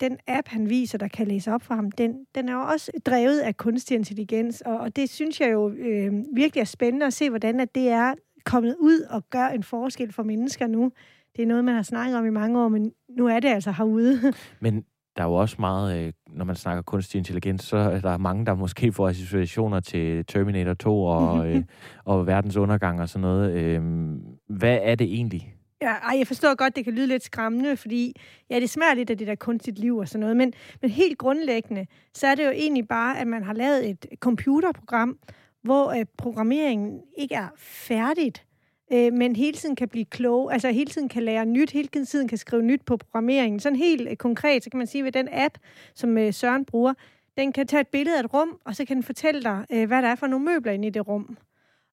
Den 0.00 0.16
app, 0.26 0.48
han 0.48 0.70
viser, 0.70 0.98
der 0.98 1.08
kan 1.08 1.26
læse 1.26 1.52
op 1.52 1.62
for 1.62 1.74
ham, 1.74 1.90
den, 1.90 2.24
den 2.34 2.48
er 2.48 2.52
jo 2.52 2.60
også 2.60 2.92
drevet 3.06 3.40
af 3.40 3.56
kunstig 3.56 3.94
intelligens, 3.94 4.60
og, 4.60 4.78
og 4.78 4.96
det 4.96 5.10
synes 5.10 5.40
jeg 5.40 5.52
jo 5.52 5.70
øh, 5.70 6.12
virkelig 6.34 6.60
er 6.60 6.64
spændende 6.64 7.06
at 7.06 7.12
se, 7.12 7.30
hvordan 7.30 7.60
at 7.60 7.74
det 7.74 7.88
er 7.88 8.14
kommet 8.44 8.76
ud 8.80 9.00
og 9.10 9.30
gør 9.30 9.46
en 9.46 9.62
forskel 9.62 10.12
for 10.12 10.22
mennesker 10.22 10.66
nu. 10.66 10.92
Det 11.36 11.42
er 11.42 11.46
noget, 11.46 11.64
man 11.64 11.74
har 11.74 11.82
snakket 11.82 12.18
om 12.18 12.26
i 12.26 12.30
mange 12.30 12.60
år, 12.60 12.68
men 12.68 12.92
nu 13.08 13.26
er 13.26 13.40
det 13.40 13.48
altså 13.48 13.72
herude. 13.72 14.32
Men 14.60 14.84
der 15.16 15.24
er 15.24 15.28
jo 15.28 15.34
også 15.34 15.56
meget, 15.58 16.06
øh, 16.06 16.12
når 16.26 16.44
man 16.44 16.56
snakker 16.56 16.82
kunstig 16.82 17.18
intelligens, 17.18 17.64
så 17.64 17.76
er 17.76 18.00
der 18.00 18.18
mange, 18.18 18.46
der 18.46 18.54
måske 18.54 18.92
får 18.92 19.08
associationer 19.08 19.80
til 19.80 20.24
Terminator 20.26 20.74
2 20.74 21.04
og, 21.04 21.46
øh, 21.48 21.62
og 22.04 22.26
verdens 22.26 22.56
undergang 22.56 23.00
og 23.00 23.08
sådan 23.08 23.20
noget. 23.20 23.52
Øh, 23.52 23.82
hvad 24.48 24.78
er 24.82 24.94
det 24.94 25.14
egentlig? 25.14 25.54
Ja, 25.82 25.92
ej, 25.92 26.18
jeg 26.18 26.26
forstår 26.26 26.54
godt, 26.54 26.76
det 26.76 26.84
kan 26.84 26.94
lyde 26.94 27.06
lidt 27.06 27.24
skræmmende, 27.24 27.76
fordi 27.76 28.20
ja, 28.50 28.60
det 28.60 28.70
smager 28.70 28.94
lidt 28.94 29.10
af 29.10 29.18
det 29.18 29.26
der 29.26 29.34
kunstigt 29.34 29.78
liv 29.78 29.96
og 29.96 30.08
sådan 30.08 30.20
noget, 30.20 30.36
men, 30.36 30.52
men 30.82 30.90
helt 30.90 31.18
grundlæggende, 31.18 31.86
så 32.14 32.26
er 32.26 32.34
det 32.34 32.46
jo 32.46 32.50
egentlig 32.50 32.88
bare, 32.88 33.18
at 33.18 33.26
man 33.26 33.42
har 33.42 33.52
lavet 33.52 33.90
et 33.90 34.06
computerprogram, 34.20 35.18
hvor 35.62 35.90
øh, 35.90 36.04
programmeringen 36.16 37.00
ikke 37.18 37.34
er 37.34 37.48
færdigt, 37.58 38.44
øh, 38.92 39.12
men 39.12 39.36
hele 39.36 39.56
tiden 39.56 39.76
kan 39.76 39.88
blive 39.88 40.04
klog, 40.04 40.52
altså 40.52 40.70
hele 40.70 40.90
tiden 40.90 41.08
kan 41.08 41.22
lære 41.22 41.46
nyt, 41.46 41.70
hele 41.70 41.88
tiden 41.88 42.28
kan 42.28 42.38
skrive 42.38 42.62
nyt 42.62 42.84
på 42.86 42.96
programmeringen. 42.96 43.60
Sådan 43.60 43.78
helt 43.78 44.08
øh, 44.08 44.16
konkret, 44.16 44.64
så 44.64 44.70
kan 44.70 44.78
man 44.78 44.86
sige, 44.86 45.04
ved 45.04 45.12
den 45.12 45.28
app, 45.32 45.58
som 45.94 46.18
øh, 46.18 46.34
Søren 46.34 46.64
bruger, 46.64 46.94
den 47.36 47.52
kan 47.52 47.66
tage 47.66 47.80
et 47.80 47.88
billede 47.88 48.18
af 48.18 48.24
et 48.24 48.34
rum, 48.34 48.58
og 48.64 48.76
så 48.76 48.84
kan 48.84 48.96
den 48.96 49.04
fortælle 49.04 49.42
dig, 49.42 49.64
øh, 49.72 49.86
hvad 49.86 50.02
der 50.02 50.08
er 50.08 50.14
for 50.14 50.26
nogle 50.26 50.44
møbler 50.44 50.72
inde 50.72 50.88
i 50.88 50.90
det 50.90 51.08
rum. 51.08 51.36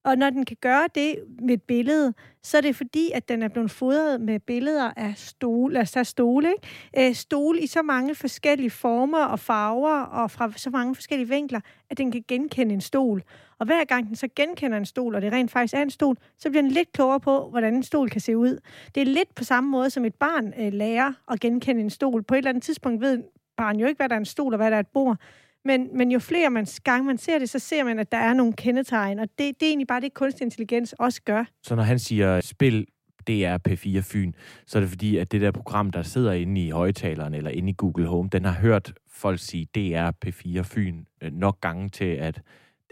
Og 0.06 0.18
når 0.18 0.30
den 0.30 0.46
kan 0.46 0.58
gøre 0.62 0.88
det 0.96 1.16
med 1.42 1.54
et 1.54 1.62
billede, 1.62 2.14
så 2.44 2.58
er 2.58 2.62
det 2.62 2.76
fordi, 2.76 3.12
at 3.14 3.30
den 3.30 3.44
er 3.44 3.48
blevet 3.48 3.72
fodret 3.72 4.22
med 4.22 4.40
billeder 4.40 4.92
af 4.98 5.14
stole, 5.16 5.80
altså 5.80 6.00
af 6.00 6.06
stole, 6.06 6.50
ikke? 6.50 7.10
Øh, 7.10 7.16
stole 7.16 7.62
i 7.62 7.68
så 7.68 7.82
mange 7.82 8.16
forskellige 8.16 8.70
former 8.70 9.26
og 9.26 9.40
farver, 9.40 10.00
og 10.00 10.32
fra 10.32 10.52
så 10.56 10.70
mange 10.70 10.96
forskellige 10.96 11.30
vinkler, 11.30 11.60
at 11.90 11.98
den 11.98 12.12
kan 12.12 12.24
genkende 12.28 12.74
en 12.74 12.82
stol. 12.82 13.24
Og 13.60 13.66
hver 13.66 13.86
gang 13.86 14.08
den 14.08 14.16
så 14.16 14.28
genkender 14.36 14.78
en 14.78 14.86
stol, 14.86 15.16
og 15.16 15.22
det 15.22 15.32
rent 15.32 15.52
faktisk 15.52 15.74
er 15.74 15.82
en 15.82 15.90
stol, 15.90 16.18
så 16.38 16.50
bliver 16.50 16.62
den 16.62 16.72
lidt 16.72 16.92
klogere 16.92 17.20
på, 17.20 17.50
hvordan 17.50 17.76
en 17.76 17.84
stol 17.84 18.10
kan 18.10 18.22
se 18.22 18.38
ud. 18.38 18.60
Det 18.96 19.02
er 19.02 19.06
lidt 19.06 19.36
på 19.36 19.44
samme 19.44 19.70
måde, 19.70 19.90
som 19.90 20.06
et 20.06 20.16
barn 20.16 20.54
øh, 20.60 20.74
lærer 20.74 21.14
at 21.32 21.40
genkende 21.40 21.82
en 21.82 21.90
stol. 21.90 22.24
På 22.24 22.34
et 22.34 22.38
eller 22.38 22.50
andet 22.50 22.64
tidspunkt 22.64 23.02
ved 23.02 23.24
barn 23.58 23.80
jo 23.80 23.88
ikke, 23.88 23.98
hvad 23.98 24.10
der 24.10 24.16
er 24.16 24.20
en 24.20 24.26
stol 24.26 24.54
og 24.54 24.58
hvad 24.58 24.72
der 24.72 24.78
er 24.78 24.82
et 24.82 24.88
bord. 24.88 25.18
Men, 25.66 25.98
men 25.98 26.12
jo 26.12 26.20
flere 26.20 26.50
man, 26.50 26.68
gange 26.84 27.06
man 27.06 27.18
ser 27.18 27.40
det, 27.40 27.50
så 27.50 27.60
ser 27.60 27.84
man, 27.84 28.00
at 28.00 28.12
der 28.12 28.18
er 28.18 28.34
nogle 28.34 28.54
kendetegn, 28.54 29.20
og 29.20 29.28
det, 29.30 29.38
det 29.38 29.66
er 29.66 29.70
egentlig 29.70 29.88
bare 29.88 30.02
det, 30.02 30.14
kunstig 30.14 30.46
intelligens 30.46 30.94
også 30.94 31.22
gør. 31.22 31.44
Så 31.64 31.76
når 31.76 31.84
han 31.84 32.00
siger, 32.00 32.42
spil 32.42 32.86
DR 33.28 33.58
P4 33.70 34.00
Fyn, 34.02 34.34
så 34.68 34.78
er 34.78 34.80
det 34.80 34.90
fordi, 34.90 35.18
at 35.18 35.32
det 35.32 35.42
der 35.42 35.52
program, 35.52 35.92
der 35.92 36.02
sidder 36.02 36.32
inde 36.34 36.66
i 36.66 36.70
højtaleren 36.70 37.34
eller 37.34 37.50
inde 37.50 37.70
i 37.70 37.76
Google 37.78 38.06
Home, 38.08 38.30
den 38.32 38.46
har 38.46 38.54
hørt 38.54 38.94
folk 39.10 39.40
sige 39.40 39.68
DR 39.76 40.10
P4 40.26 40.62
Fyn 40.62 41.04
øh, 41.24 41.32
nok 41.34 41.62
gange 41.62 41.90
til, 41.90 42.06
at 42.06 42.42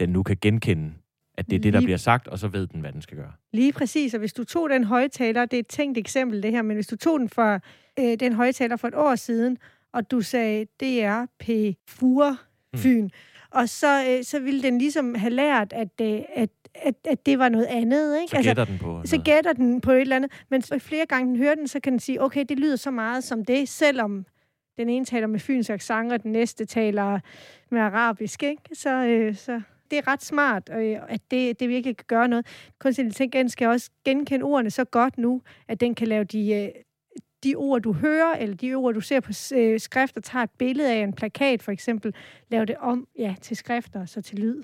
den 0.00 0.08
nu 0.08 0.22
kan 0.22 0.36
genkende, 0.40 0.92
at 1.38 1.46
det 1.50 1.56
er 1.56 1.60
det, 1.60 1.72
der 1.72 1.80
Lige- 1.80 1.86
bliver 1.86 1.96
sagt, 1.98 2.28
og 2.28 2.38
så 2.38 2.48
ved 2.48 2.66
den, 2.66 2.80
hvad 2.80 2.92
den 2.92 3.02
skal 3.02 3.16
gøre. 3.16 3.32
Lige 3.52 3.72
præcis, 3.72 4.14
og 4.14 4.18
hvis 4.18 4.32
du 4.32 4.44
tog 4.44 4.70
den 4.70 4.84
højtaler, 4.84 5.44
det 5.44 5.56
er 5.56 5.60
et 5.60 5.66
tænkt 5.68 5.98
eksempel 5.98 6.42
det 6.42 6.50
her, 6.50 6.62
men 6.62 6.74
hvis 6.76 6.86
du 6.86 6.96
tog 6.96 7.20
den 7.20 7.28
for 7.28 7.60
øh, 7.98 8.20
den 8.20 8.32
højtaler 8.32 8.76
for 8.76 8.88
et 8.88 8.94
år 8.94 9.14
siden, 9.14 9.58
og 9.92 10.10
du 10.10 10.20
sagde, 10.20 10.66
er 10.82 11.26
P4 11.44 12.36
Fyn, 12.78 13.02
mm. 13.02 13.10
og 13.50 13.68
så, 13.68 14.04
øh, 14.08 14.24
så 14.24 14.40
ville 14.40 14.62
den 14.62 14.78
ligesom 14.78 15.14
have 15.14 15.30
lært, 15.30 15.72
at, 15.72 16.00
øh, 16.00 16.20
at, 16.34 16.50
at, 16.74 16.94
at 17.04 17.26
det 17.26 17.38
var 17.38 17.48
noget 17.48 17.66
andet. 17.66 18.20
Ikke? 18.20 18.30
Så 18.30 18.42
gætter 18.42 18.64
den 18.64 18.78
på 18.78 19.02
så 19.04 19.16
noget. 19.16 19.24
gætter 19.26 19.52
den 19.52 19.80
på 19.80 19.92
et 19.92 20.00
eller 20.00 20.16
andet, 20.16 20.32
men 20.50 20.62
så 20.62 20.78
flere 20.78 21.06
gange 21.06 21.28
den 21.28 21.36
hører 21.36 21.54
den, 21.54 21.68
så 21.68 21.80
kan 21.80 21.92
den 21.92 22.00
sige, 22.00 22.22
okay, 22.22 22.44
det 22.48 22.58
lyder 22.58 22.76
så 22.76 22.90
meget 22.90 23.24
som 23.24 23.44
det, 23.44 23.68
selvom 23.68 24.26
den 24.76 24.88
ene 24.88 25.04
taler 25.04 25.26
med 25.26 25.40
fynsk 25.40 25.70
accent, 25.70 26.12
og 26.12 26.22
den 26.22 26.32
næste 26.32 26.64
taler 26.64 27.20
med 27.70 27.80
arabisk, 27.80 28.42
ikke? 28.42 28.62
Så, 28.72 28.90
øh, 28.90 29.34
så 29.34 29.60
det 29.90 29.98
er 29.98 30.12
ret 30.12 30.22
smart, 30.22 30.70
øh, 30.76 30.96
at 31.08 31.20
det, 31.30 31.60
det 31.60 31.68
virkelig 31.68 31.96
kan 31.96 32.04
gøre 32.06 32.28
noget. 32.28 32.46
Kunstig 32.78 33.04
intelligens 33.04 33.52
skal 33.52 33.68
også 33.68 33.90
genkende 34.04 34.44
ordene 34.44 34.70
så 34.70 34.84
godt 34.84 35.18
nu, 35.18 35.42
at 35.68 35.80
den 35.80 35.94
kan 35.94 36.08
lave 36.08 36.24
de, 36.24 36.52
øh, 36.52 36.68
de 37.44 37.54
ord, 37.54 37.82
du 37.82 37.92
hører, 37.92 38.36
eller 38.36 38.56
de 38.56 38.74
ord, 38.74 38.94
du 38.94 39.00
ser 39.00 39.20
på 39.20 39.32
øh, 39.54 39.80
skrift, 39.80 40.16
og 40.16 40.22
tager 40.22 40.42
et 40.42 40.50
billede 40.58 40.92
af 40.92 41.02
en 41.02 41.12
plakat, 41.12 41.62
for 41.62 41.72
eksempel, 41.72 42.14
lave 42.50 42.64
det 42.66 42.76
om 42.76 43.06
ja, 43.18 43.34
til 43.42 43.56
skrifter 43.56 44.00
og 44.00 44.08
så 44.08 44.22
til 44.22 44.38
lyd. 44.38 44.62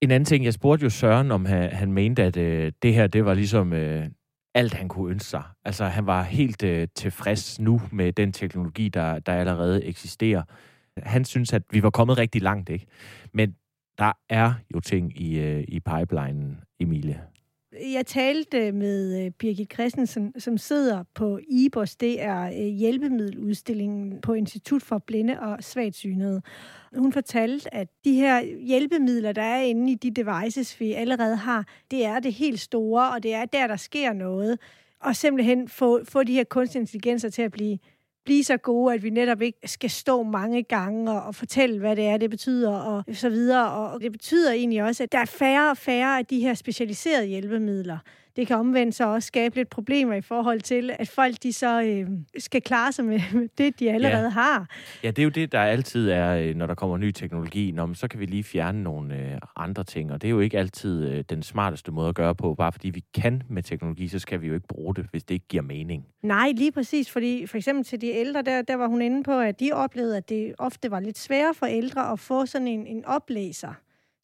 En 0.00 0.10
anden 0.10 0.24
ting, 0.24 0.44
jeg 0.44 0.52
spurgte 0.52 0.82
jo 0.84 0.90
Søren, 0.90 1.30
om 1.30 1.44
han, 1.44 1.72
han 1.72 1.92
mente, 1.92 2.22
at 2.22 2.36
øh, 2.36 2.72
det 2.82 2.94
her, 2.94 3.06
det 3.06 3.24
var 3.24 3.34
ligesom 3.34 3.72
øh, 3.72 4.06
alt, 4.54 4.74
han 4.74 4.88
kunne 4.88 5.10
ønske 5.10 5.28
sig. 5.28 5.42
Altså, 5.64 5.84
han 5.84 6.06
var 6.06 6.22
helt 6.22 6.62
øh, 6.62 6.88
tilfreds 6.94 7.60
nu 7.60 7.80
med 7.92 8.12
den 8.12 8.32
teknologi, 8.32 8.88
der, 8.88 9.18
der 9.18 9.32
allerede 9.32 9.84
eksisterer. 9.84 10.42
Han 10.96 11.24
synes, 11.24 11.52
at 11.52 11.62
vi 11.70 11.82
var 11.82 11.90
kommet 11.90 12.18
rigtig 12.18 12.42
langt, 12.42 12.70
ikke? 12.70 12.86
Men 13.32 13.54
der 13.98 14.12
er 14.28 14.52
jo 14.74 14.80
ting 14.80 15.20
i, 15.20 15.38
øh, 15.38 15.64
i 15.68 15.80
pipelinen, 15.80 16.58
Emilie. 16.80 17.20
Jeg 17.82 18.06
talte 18.06 18.58
øh, 18.58 18.74
med 18.74 19.24
øh, 19.24 19.30
Birgit 19.30 19.72
Christensen, 19.72 20.40
som 20.40 20.58
sidder 20.58 21.04
på 21.14 21.38
IBOS. 21.48 21.96
Det 21.96 22.22
er 22.22 22.42
øh, 22.46 22.52
hjælpemiddeludstillingen 22.52 24.20
på 24.20 24.32
Institut 24.32 24.82
for 24.82 24.98
Blinde 24.98 25.40
og 25.40 25.64
Svagtsynede. 25.64 26.42
Hun 26.96 27.12
fortalte, 27.12 27.74
at 27.74 27.88
de 28.04 28.14
her 28.14 28.42
hjælpemidler, 28.42 29.32
der 29.32 29.42
er 29.42 29.62
inde 29.62 29.92
i 29.92 29.94
de 29.94 30.10
devices, 30.10 30.80
vi 30.80 30.92
allerede 30.92 31.36
har, 31.36 31.66
det 31.90 32.04
er 32.04 32.20
det 32.20 32.32
helt 32.32 32.60
store, 32.60 33.10
og 33.10 33.22
det 33.22 33.34
er 33.34 33.44
der, 33.44 33.66
der 33.66 33.76
sker 33.76 34.12
noget. 34.12 34.58
Og 35.00 35.16
simpelthen 35.16 35.68
få, 35.68 36.04
få 36.04 36.22
de 36.22 36.32
her 36.32 36.44
kunstig 36.44 36.80
intelligenser 36.80 37.28
til 37.28 37.42
at 37.42 37.52
blive 37.52 37.78
blive 38.30 38.44
så 38.44 38.56
gode, 38.56 38.94
at 38.94 39.02
vi 39.02 39.10
netop 39.10 39.42
ikke 39.42 39.58
skal 39.68 39.90
stå 39.90 40.22
mange 40.22 40.62
gange 40.62 41.12
og, 41.12 41.22
og 41.22 41.34
fortælle, 41.34 41.78
hvad 41.78 41.96
det 41.96 42.06
er, 42.06 42.16
det 42.16 42.30
betyder, 42.30 42.72
og 42.72 43.04
så 43.12 43.28
videre. 43.28 43.70
Og 43.70 44.00
det 44.00 44.12
betyder 44.12 44.52
egentlig 44.52 44.82
også, 44.82 45.02
at 45.02 45.12
der 45.12 45.18
er 45.18 45.24
færre 45.24 45.70
og 45.70 45.76
færre 45.76 46.18
af 46.18 46.26
de 46.26 46.40
her 46.40 46.54
specialiserede 46.54 47.26
hjælpemidler. 47.26 47.98
Det 48.36 48.46
kan 48.46 48.56
omvendt 48.56 48.94
så 48.94 49.06
også 49.08 49.26
skabe 49.26 49.54
lidt 49.56 49.68
problemer 49.70 50.14
i 50.14 50.20
forhold 50.20 50.60
til, 50.60 50.90
at 50.98 51.08
folk 51.08 51.34
de 51.42 51.52
så 51.52 51.82
øh, 51.82 52.08
skal 52.38 52.62
klare 52.62 52.92
sig 52.92 53.04
med 53.04 53.20
det, 53.58 53.80
de 53.80 53.90
allerede 53.90 54.22
Ja. 54.22 54.28
har. 54.28 54.68
Ja, 55.02 55.08
det 55.10 55.18
er 55.18 55.22
jo 55.24 55.28
det, 55.30 55.52
der 55.52 55.60
altid 55.60 56.10
er, 56.10 56.36
øh, 56.36 56.54
når 56.54 56.66
der 56.66 56.74
kommer 56.74 56.96
ny 56.96 57.10
teknologi. 57.10 57.70
Nå, 57.70 57.86
men 57.86 57.94
så 57.94 58.08
kan 58.08 58.20
vi 58.20 58.26
lige 58.26 58.42
fjerne 58.44 58.82
nogle 58.82 59.16
øh, 59.32 59.38
andre 59.56 59.84
ting, 59.84 60.12
og 60.12 60.22
det 60.22 60.28
er 60.28 60.30
jo 60.30 60.40
ikke 60.40 60.58
altid 60.58 61.08
øh, 61.08 61.24
den 61.30 61.42
smarteste 61.42 61.92
måde 61.92 62.08
at 62.08 62.14
gøre 62.14 62.34
på. 62.34 62.54
Bare 62.54 62.72
fordi 62.72 62.90
vi 62.90 63.04
kan 63.14 63.42
med 63.48 63.62
teknologi, 63.62 64.08
så 64.08 64.18
skal 64.18 64.40
vi 64.40 64.46
jo 64.48 64.54
ikke 64.54 64.66
bruge 64.68 64.94
det, 64.94 65.06
hvis 65.10 65.24
det 65.24 65.34
ikke 65.34 65.48
giver 65.48 65.62
mening. 65.62 66.06
Nej, 66.22 66.52
lige 66.56 66.72
præcis, 66.72 67.10
fordi 67.10 67.46
for 67.46 67.56
eksempel 67.56 67.84
til 67.84 68.00
de 68.00 68.06
ældre, 68.08 68.42
der, 68.42 68.62
der 68.62 68.74
var 68.76 68.86
hun 68.86 69.02
inde 69.02 69.22
på, 69.22 69.38
at 69.38 69.60
de 69.60 69.70
oplevede, 69.72 70.16
at 70.16 70.28
det 70.28 70.54
ofte 70.58 70.90
var 70.90 71.00
lidt 71.00 71.18
sværere 71.18 71.54
for 71.54 71.66
ældre 71.66 72.12
at 72.12 72.18
få 72.20 72.46
sådan 72.46 72.68
en, 72.68 72.86
en 72.86 73.04
oplæser, 73.04 73.72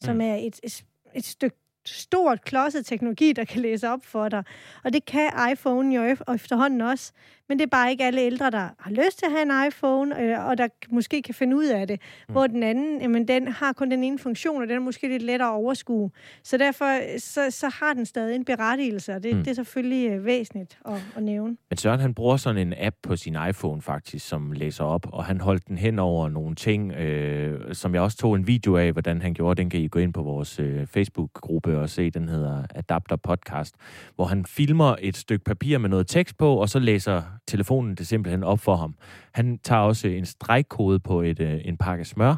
som 0.01 0.15
Mm. 0.15 0.21
er 0.21 0.35
et, 0.35 0.61
et, 0.65 0.85
et 1.15 1.25
stykke 1.25 1.57
stort 1.89 2.45
klodset 2.45 2.87
teknologi, 2.87 3.33
der 3.33 3.45
kan 3.45 3.63
læse 3.63 3.89
op 3.89 4.05
for 4.05 4.29
dig. 4.29 4.45
Og 4.85 4.93
det 4.93 5.05
kan 5.05 5.31
iPhone 5.53 5.95
jo 5.95 6.15
e- 6.15 6.35
efterhånden 6.35 6.81
også. 6.81 7.13
Men 7.49 7.59
det 7.59 7.65
er 7.65 7.71
bare 7.71 7.91
ikke 7.91 8.05
alle 8.05 8.21
ældre, 8.21 8.51
der 8.51 8.69
har 8.79 8.91
lyst 8.91 9.19
til 9.19 9.27
at 9.27 9.33
have 9.33 9.43
en 9.43 9.69
iPhone, 9.69 10.21
øh, 10.23 10.47
og 10.47 10.59
der 10.59 10.69
måske 10.91 11.23
kan 11.23 11.35
finde 11.35 11.57
ud 11.57 11.67
af 11.67 11.87
det. 11.89 12.01
Mm. 12.29 12.33
Hvor 12.33 12.47
den 12.47 12.63
anden, 12.63 13.01
jamen, 13.01 13.29
den 13.29 13.49
har 13.49 13.73
kun 13.73 13.91
den 13.91 14.05
ene 14.05 14.19
funktion, 14.19 14.63
og 14.63 14.69
den 14.69 14.77
er 14.77 14.81
måske 14.81 15.09
lidt 15.09 15.23
lettere 15.23 15.49
at 15.49 15.53
overskue. 15.55 16.11
Så 16.45 16.57
derfor 16.57 17.19
så, 17.19 17.51
så 17.51 17.69
har 17.69 17.93
den 17.95 18.07
stadig 18.07 18.35
en 18.37 18.45
berettigelse, 18.45 19.15
og 19.15 19.23
det, 19.23 19.37
Mm. 19.37 19.39
det 19.45 19.51
er 19.51 19.55
selvfølgelig 19.55 20.11
øh, 20.11 20.25
væsentligt 20.25 20.79
at, 20.87 20.95
at 21.17 21.23
nævne. 21.23 21.57
Men 21.71 21.77
Søren, 21.77 22.01
han 22.01 22.15
bruger 22.15 22.37
sådan 22.37 22.67
en 22.69 22.75
app 22.79 22.97
på 23.03 23.17
sin 23.17 23.37
iPhone 23.49 23.83
faktisk, 23.83 24.29
som 24.29 24.53
læser 24.53 24.85
op, 24.85 25.07
og 25.13 25.25
han 25.25 25.41
holdt 25.41 25.69
den 25.69 25.79
hen 25.79 25.99
over 25.99 26.29
nogle 26.29 26.55
ting, 26.55 26.93
øh, 26.93 27.75
som 27.75 27.95
jeg 27.95 28.03
også 28.03 28.17
tog 28.17 28.35
en 28.37 28.47
video 28.47 28.77
af, 28.77 28.93
hvordan 28.93 29.23
han 29.23 29.35
gjorde. 29.35 29.63
Den 29.63 29.71
kan 29.71 29.81
I 29.81 29.89
gå 29.89 29.99
ind 29.99 30.13
på 30.13 30.23
vores 30.23 30.59
øh, 30.61 30.87
Facebook-gruppe 30.87 31.79
og 31.79 31.89
se. 31.91 32.11
Den 32.11 32.29
hedder 32.29 32.65
Adapter 32.75 33.17
Podcast, 33.17 33.75
hvor 34.15 34.25
han 34.25 34.45
filmer 34.47 34.97
et 35.01 35.17
stykke 35.17 35.45
papir 35.45 35.79
med 35.79 35.89
noget 35.89 36.07
tekst 36.07 36.39
på, 36.39 36.55
og 36.57 36.69
så 36.69 36.79
læser 36.79 37.23
telefonen 37.47 37.95
det 37.95 38.07
simpelthen 38.07 38.45
op 38.45 38.61
for 38.61 38.77
ham. 38.77 38.95
Han 39.33 39.59
tager 39.59 39.83
også 39.83 40.09
en 40.09 40.27
stregkode 40.27 40.99
på 41.01 41.23
et, 41.23 41.41
øh, 41.41 41.61
en 41.65 41.77
pakke 41.77 42.05
smør, 42.05 42.35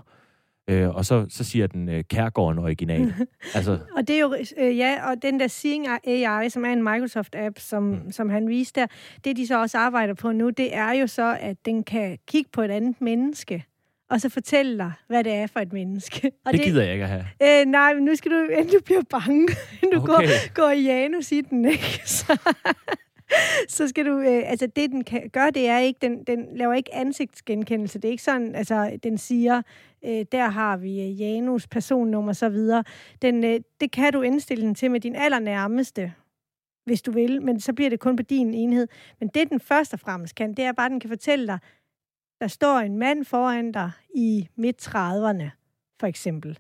øh, 0.71 0.89
og 0.89 1.05
så, 1.05 1.27
så 1.29 1.45
siger 1.45 1.67
den 1.67 1.89
øh, 1.89 2.05
Kærgården 2.05 2.59
original. 2.59 3.15
altså, 3.55 3.79
Og 3.97 4.09
det 4.09 4.17
er 4.17 4.21
jo, 4.21 4.35
øh, 4.59 4.77
ja, 4.79 5.11
og 5.11 5.23
den 5.23 5.41
der 5.41 5.47
Seeing 5.49 5.87
AI, 6.07 6.49
som 6.51 6.65
er 6.65 6.73
en 6.73 6.83
Microsoft-app, 6.89 7.59
som, 7.59 7.83
Mm. 7.83 8.13
som 8.13 8.29
han 8.31 8.49
viste 8.49 8.81
der, 8.81 8.87
det 9.25 9.37
de 9.37 9.47
så 9.47 9.61
også 9.61 9.79
arbejder 9.79 10.15
på 10.15 10.33
nu, 10.33 10.51
det 10.51 10.75
er 10.77 10.93
jo 10.93 11.07
så, 11.07 11.37
at 11.41 11.57
den 11.65 11.85
kan 11.85 12.19
kigge 12.27 12.51
på 12.53 12.63
et 12.63 12.71
andet 12.71 13.01
menneske, 13.01 13.65
og 14.11 14.21
så 14.21 14.29
fortælle 14.29 14.79
dig, 14.79 14.93
hvad 15.09 15.25
det 15.25 15.33
er 15.33 15.47
for 15.47 15.61
et 15.61 15.73
menneske. 15.73 16.31
Og 16.47 16.53
det 16.53 16.61
gider 16.63 16.83
jeg 16.83 16.93
ikke 16.93 17.05
at 17.05 17.11
have. 17.11 17.61
Øh, 17.61 17.67
nej, 17.67 17.95
men 17.95 18.05
nu 18.05 18.15
skal 18.15 18.31
du, 18.31 18.49
inden 18.53 18.69
du 18.79 18.81
bliver 18.85 19.03
bange, 19.11 19.49
inden 19.83 19.93
du 19.93 19.99
Okay. 19.99 20.07
går, 20.13 20.55
går 20.55 20.71
i 20.71 20.83
Janus 20.83 21.33
i 21.33 21.41
den, 21.41 21.65
ikke? 21.65 22.01
Så, 22.07 22.39
så 23.77 23.89
skal 23.89 24.07
du, 24.07 24.19
øh, 24.19 24.51
altså 24.51 24.67
det 24.67 24.91
den 24.91 25.05
kan 25.05 25.31
gøre, 25.33 25.51
det 25.51 25.69
er 25.69 25.79
ikke, 25.79 25.99
den, 26.03 26.25
den 26.25 26.57
laver 26.57 26.75
ikke 26.75 26.95
ansigtsgenkendelse. 26.95 27.99
Det 27.99 28.09
er 28.09 28.13
ikke 28.13 28.23
sådan, 28.23 28.55
altså 28.55 28.99
den 29.03 29.19
siger, 29.19 29.63
øh, 30.05 30.25
der 30.33 30.49
har 30.49 30.77
vi 30.77 31.01
øh, 31.01 31.21
Janus 31.21 31.67
personnummer 31.67 32.31
og 32.31 32.37
så 32.37 32.49
videre. 32.49 32.85
Den, 33.23 33.45
øh, 33.45 33.61
det 33.81 33.91
kan 33.91 34.13
du 34.13 34.23
indstille 34.23 34.65
den 34.65 34.75
til 34.75 34.91
med 34.91 35.01
din 35.01 35.17
allernærmeste, 35.17 36.13
hvis 36.85 37.03
du 37.03 37.13
vil, 37.13 37.43
men 37.43 37.61
så 37.61 37.73
bliver 37.73 37.91
det 37.91 38.01
kun 38.01 38.17
på 38.17 38.23
din 38.23 38.55
enhed. 38.55 38.89
Men 39.21 39.29
det 39.29 39.51
den 39.51 39.61
først 39.61 39.93
og 39.93 40.01
fremmest 40.01 40.35
kan, 40.35 40.55
det 40.55 40.65
er 40.65 40.73
bare, 40.73 40.87
at 40.87 40.93
den 40.93 41.01
kan 41.01 41.11
fortælle 41.11 41.47
dig, 41.47 41.59
der 42.41 42.47
står 42.47 42.79
en 42.79 42.99
mand 42.99 43.25
foran 43.25 43.73
dig 43.73 43.91
i 44.15 44.49
midt-30'erne, 44.57 45.51
for 46.01 46.07
eksempel, 46.07 46.59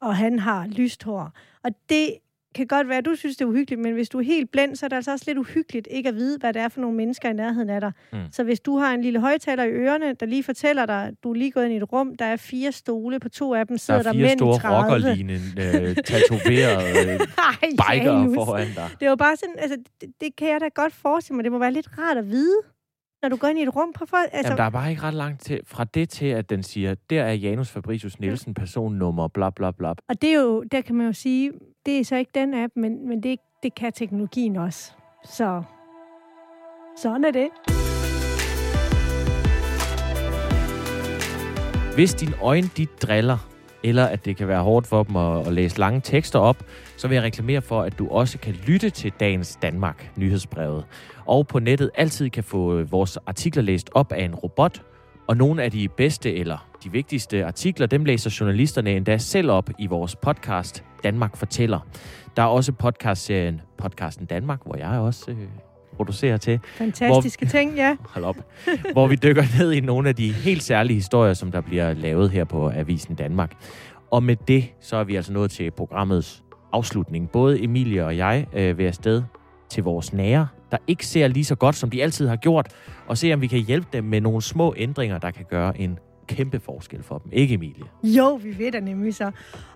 og 0.00 0.16
han 0.16 0.38
har 0.38 0.66
lyst 0.66 1.02
hår. 1.02 1.32
Og 1.62 1.70
det 1.88 2.18
kan 2.54 2.66
godt 2.66 2.88
være, 2.88 2.98
at 2.98 3.04
du 3.04 3.14
synes, 3.14 3.36
det 3.36 3.44
er 3.44 3.48
uhyggeligt, 3.48 3.80
men 3.82 3.92
hvis 3.92 4.08
du 4.08 4.18
er 4.18 4.22
helt 4.22 4.50
blind, 4.50 4.76
så 4.76 4.86
er 4.86 4.88
det 4.88 4.96
altså 4.96 5.12
også 5.12 5.24
lidt 5.28 5.38
uhyggeligt 5.38 5.88
ikke 5.90 6.08
at 6.08 6.14
vide, 6.14 6.38
hvad 6.38 6.52
det 6.52 6.62
er 6.62 6.68
for 6.68 6.80
nogle 6.80 6.96
mennesker 6.96 7.30
i 7.30 7.32
nærheden 7.32 7.70
af 7.70 7.80
dig. 7.80 7.92
Mm. 8.12 8.18
Så 8.32 8.44
hvis 8.44 8.60
du 8.60 8.78
har 8.78 8.94
en 8.94 9.02
lille 9.02 9.20
højtaler 9.20 9.64
i 9.64 9.70
ørerne, 9.70 10.14
der 10.14 10.26
lige 10.26 10.42
fortæller 10.42 10.86
dig, 10.86 11.06
at 11.06 11.14
du 11.24 11.30
er 11.30 11.34
lige 11.34 11.50
gået 11.50 11.64
ind 11.64 11.72
i 11.74 11.76
et 11.76 11.92
rum, 11.92 12.16
der 12.16 12.24
er 12.24 12.36
fire 12.36 12.72
stole, 12.72 13.20
på 13.20 13.28
to 13.28 13.54
af 13.54 13.66
dem 13.66 13.76
Der 13.76 13.78
sidder 13.80 14.00
er 14.00 14.02
der, 14.02 14.12
fire 14.12 14.22
mænd 14.22 14.38
store 14.38 14.56
i 14.56 14.60
30. 14.60 14.94
rockerlignende, 14.94 15.40
øh, 15.56 15.96
tatoverede 16.04 17.12
øh, 17.12 17.20
biker 17.62 18.34
foran 18.34 18.66
dig. 18.66 18.88
Det 19.00 19.06
er 19.06 19.10
jo 19.10 19.16
bare 19.16 19.36
sådan, 19.36 19.54
altså, 19.58 19.76
det, 20.00 20.08
det 20.20 20.36
kan 20.36 20.48
jeg 20.48 20.60
da 20.60 20.68
godt 20.74 20.92
forestille 20.92 21.36
mig. 21.36 21.44
Det 21.44 21.52
må 21.52 21.58
være 21.58 21.72
lidt 21.72 21.88
rart 21.98 22.16
at 22.16 22.30
vide, 22.30 22.56
når 23.22 23.28
du 23.28 23.36
går 23.36 23.48
ind 23.48 23.58
i 23.58 23.62
et 23.62 23.76
rum 23.76 23.92
på 23.92 24.06
folk. 24.06 24.28
Altså, 24.32 24.48
Jamen, 24.48 24.58
der 24.58 24.64
er 24.64 24.70
bare 24.70 24.90
ikke 24.90 25.02
ret 25.02 25.14
langt 25.14 25.40
til, 25.42 25.60
fra 25.66 25.84
det 25.84 26.08
til, 26.08 26.26
at 26.26 26.50
den 26.50 26.62
siger, 26.62 26.94
der 27.10 27.22
er 27.22 27.32
Janus 27.32 27.68
Fabricius 27.70 28.20
Nielsen, 28.20 28.54
personnummer, 28.54 29.28
bla 29.28 29.50
bla 29.50 29.70
bla. 29.70 29.88
Og 29.88 30.22
det 30.22 30.30
er 30.30 30.40
jo, 30.40 30.62
der 30.62 30.80
kan 30.80 30.94
man 30.94 31.06
jo 31.06 31.12
sige, 31.12 31.52
det 31.86 31.98
er 31.98 32.04
så 32.04 32.16
ikke 32.16 32.30
den 32.34 32.54
app, 32.54 32.72
men, 32.76 33.08
men 33.08 33.22
det, 33.22 33.38
det 33.62 33.74
kan 33.74 33.92
teknologien 33.92 34.56
også. 34.56 34.92
Så 35.24 35.62
sådan 36.96 37.24
er 37.24 37.30
det. 37.30 37.48
Hvis 41.94 42.14
dine 42.14 42.32
øjne 42.42 42.70
de 42.76 42.86
driller, 42.86 43.38
eller 43.84 44.06
at 44.06 44.24
det 44.24 44.36
kan 44.36 44.48
være 44.48 44.62
hårdt 44.62 44.86
for 44.86 45.02
dem 45.02 45.16
at, 45.16 45.46
at 45.46 45.52
læse 45.52 45.78
lange 45.78 46.00
tekster 46.00 46.38
op, 46.38 46.64
så 46.96 47.08
vil 47.08 47.14
jeg 47.14 47.24
reklamere 47.24 47.62
for, 47.62 47.82
at 47.82 47.98
du 47.98 48.08
også 48.08 48.38
kan 48.38 48.54
lytte 48.66 48.90
til 48.90 49.12
dagens 49.20 49.58
Danmark 49.62 50.10
nyhedsbrevet. 50.16 50.84
Og 51.30 51.46
på 51.46 51.58
nettet 51.58 51.90
altid 51.94 52.30
kan 52.30 52.44
få 52.44 52.78
øh, 52.78 52.92
vores 52.92 53.16
artikler 53.16 53.62
læst 53.62 53.90
op 53.94 54.12
af 54.12 54.24
en 54.24 54.34
robot, 54.34 54.82
og 55.28 55.36
nogle 55.36 55.62
af 55.62 55.70
de 55.70 55.88
bedste 55.88 56.34
eller 56.34 56.68
de 56.84 56.92
vigtigste 56.92 57.44
artikler, 57.44 57.86
dem 57.86 58.04
læser 58.04 58.36
journalisterne 58.40 58.90
endda 58.90 59.18
selv 59.18 59.50
op 59.50 59.70
i 59.78 59.86
vores 59.86 60.16
podcast 60.16 60.84
Danmark 61.04 61.36
Fortæller. 61.36 61.80
Der 62.36 62.42
er 62.42 62.46
også 62.46 62.72
podcastserien 62.72 63.60
Podcasten 63.78 64.26
Danmark, 64.26 64.60
hvor 64.66 64.76
jeg 64.76 64.88
også 64.88 65.30
øh, 65.30 65.36
producerer 65.96 66.36
til. 66.36 66.60
Fantastiske 66.64 67.46
ting, 67.46 67.74
ja. 67.76 67.96
Hold 68.14 68.24
op. 68.24 68.36
hvor 68.92 69.06
vi 69.06 69.14
dykker 69.14 69.44
ned 69.58 69.72
i 69.72 69.80
nogle 69.80 70.08
af 70.08 70.16
de 70.16 70.32
helt 70.32 70.62
særlige 70.62 70.94
historier, 70.94 71.34
som 71.34 71.52
der 71.52 71.60
bliver 71.60 71.94
lavet 71.94 72.30
her 72.30 72.44
på 72.44 72.70
Avisen 72.70 73.14
Danmark. 73.14 73.52
Og 74.10 74.22
med 74.22 74.36
det, 74.48 74.64
så 74.80 74.96
er 74.96 75.04
vi 75.04 75.16
altså 75.16 75.32
nået 75.32 75.50
til 75.50 75.70
programmets 75.70 76.42
afslutning. 76.72 77.30
Både 77.30 77.64
Emilie 77.64 78.06
og 78.06 78.16
jeg 78.16 78.46
øh, 78.52 78.78
vil 78.78 78.84
afsted 78.84 79.22
til 79.68 79.82
vores 79.84 80.12
nære, 80.12 80.48
der 80.70 80.78
ikke 80.86 81.06
ser 81.06 81.28
lige 81.28 81.44
så 81.44 81.54
godt, 81.54 81.76
som 81.76 81.90
de 81.90 82.02
altid 82.02 82.28
har 82.28 82.36
gjort, 82.36 82.68
og 83.06 83.18
se, 83.18 83.32
om 83.32 83.40
vi 83.40 83.46
kan 83.46 83.58
hjælpe 83.58 83.88
dem 83.92 84.04
med 84.04 84.20
nogle 84.20 84.42
små 84.42 84.74
ændringer, 84.76 85.18
der 85.18 85.30
kan 85.30 85.44
gøre 85.50 85.80
en 85.80 85.98
kæmpe 86.26 86.60
forskel 86.60 87.02
for 87.02 87.18
dem. 87.18 87.32
Ikke, 87.32 87.54
Emilie? 87.54 87.84
Jo, 88.02 88.34
vi 88.34 88.58
ved 88.58 88.72
det 88.72 88.82
nemlig 88.82 89.14
så. 89.14 89.30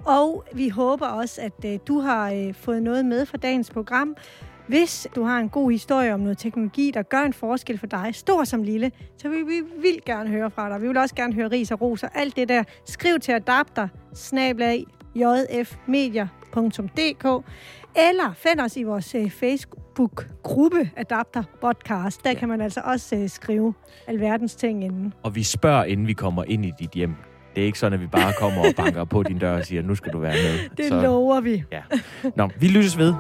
Og 0.05 0.45
vi 0.55 0.69
håber 0.69 1.07
også, 1.07 1.41
at 1.41 1.65
øh, 1.73 1.79
du 1.89 1.99
har 1.99 2.33
øh, 2.33 2.55
fået 2.55 2.83
noget 2.83 3.05
med 3.05 3.27
fra 3.27 3.39
dagens 3.39 3.71
program. 3.71 4.17
Hvis 4.67 5.07
du 5.15 5.25
har 5.25 5.39
en 5.39 5.49
god 5.49 5.71
historie 5.71 6.15
om 6.15 6.21
noget 6.21 6.39
teknologi, 6.39 6.91
der 6.95 7.03
gør 7.03 7.23
en 7.23 7.33
forskel 7.33 7.79
for 7.79 7.87
dig, 7.87 8.11
stor 8.13 8.45
som 8.45 8.63
lille, 8.63 8.93
så 9.19 9.29
vil 9.29 9.47
vi 9.47 9.63
vildt 9.83 10.05
gerne 10.05 10.31
høre 10.31 10.51
fra 10.51 10.71
dig. 10.71 10.83
Vi 10.83 10.87
vil 10.87 10.97
også 10.97 11.15
gerne 11.15 11.35
høre 11.35 11.49
ris 11.49 11.71
og 11.71 11.81
ros 11.81 12.03
og 12.03 12.11
alt 12.15 12.37
det 12.37 12.49
der. 12.49 12.65
Skriv 12.87 13.19
til 13.21 13.33
adapter, 13.33 13.89
snablag, 14.15 14.85
jfmedia.dk 15.17 16.44
eller 17.97 18.33
find 18.37 18.61
os 18.61 18.77
i 18.77 18.83
vores 18.83 19.15
øh, 19.15 19.31
Facebook-gruppe 19.31 20.91
Adapter 20.97 21.43
Podcast. 21.61 22.25
Der 22.25 22.31
Ja. 22.31 22.35
kan 22.39 22.49
man 22.49 22.61
altså 22.61 22.81
også 22.85 23.17
øh, 23.17 23.29
skrive 23.29 23.75
alverdens 24.07 24.55
ting 24.55 24.85
inden. 24.85 25.13
Og 25.23 25.35
vi 25.35 25.43
spørger, 25.43 25.85
inden 25.85 26.07
vi 26.07 26.13
kommer 26.13 26.45
ind 26.45 26.65
i 26.67 26.73
dit 26.79 26.91
hjem. 26.91 27.15
Det 27.55 27.61
er 27.63 27.67
ikke 27.67 27.79
sådan, 27.79 27.93
at 27.93 28.01
vi 28.01 28.07
bare 28.07 28.33
kommer 28.39 28.61
og 28.61 28.75
banker 28.77 29.05
på 29.05 29.23
din 29.23 29.39
dør 29.39 29.57
og 29.57 29.65
siger, 29.65 29.83
nu 29.83 29.95
skal 29.95 30.13
du 30.13 30.19
være 30.19 30.33
med. 30.33 30.69
Det 30.77 30.87
så... 30.89 31.01
lover 31.03 31.41
vi. 31.41 31.65
Ja. 31.73 31.83
Nå, 32.37 32.49
vi 32.61 32.69
lyttes 32.69 32.99
ved. 32.99 33.15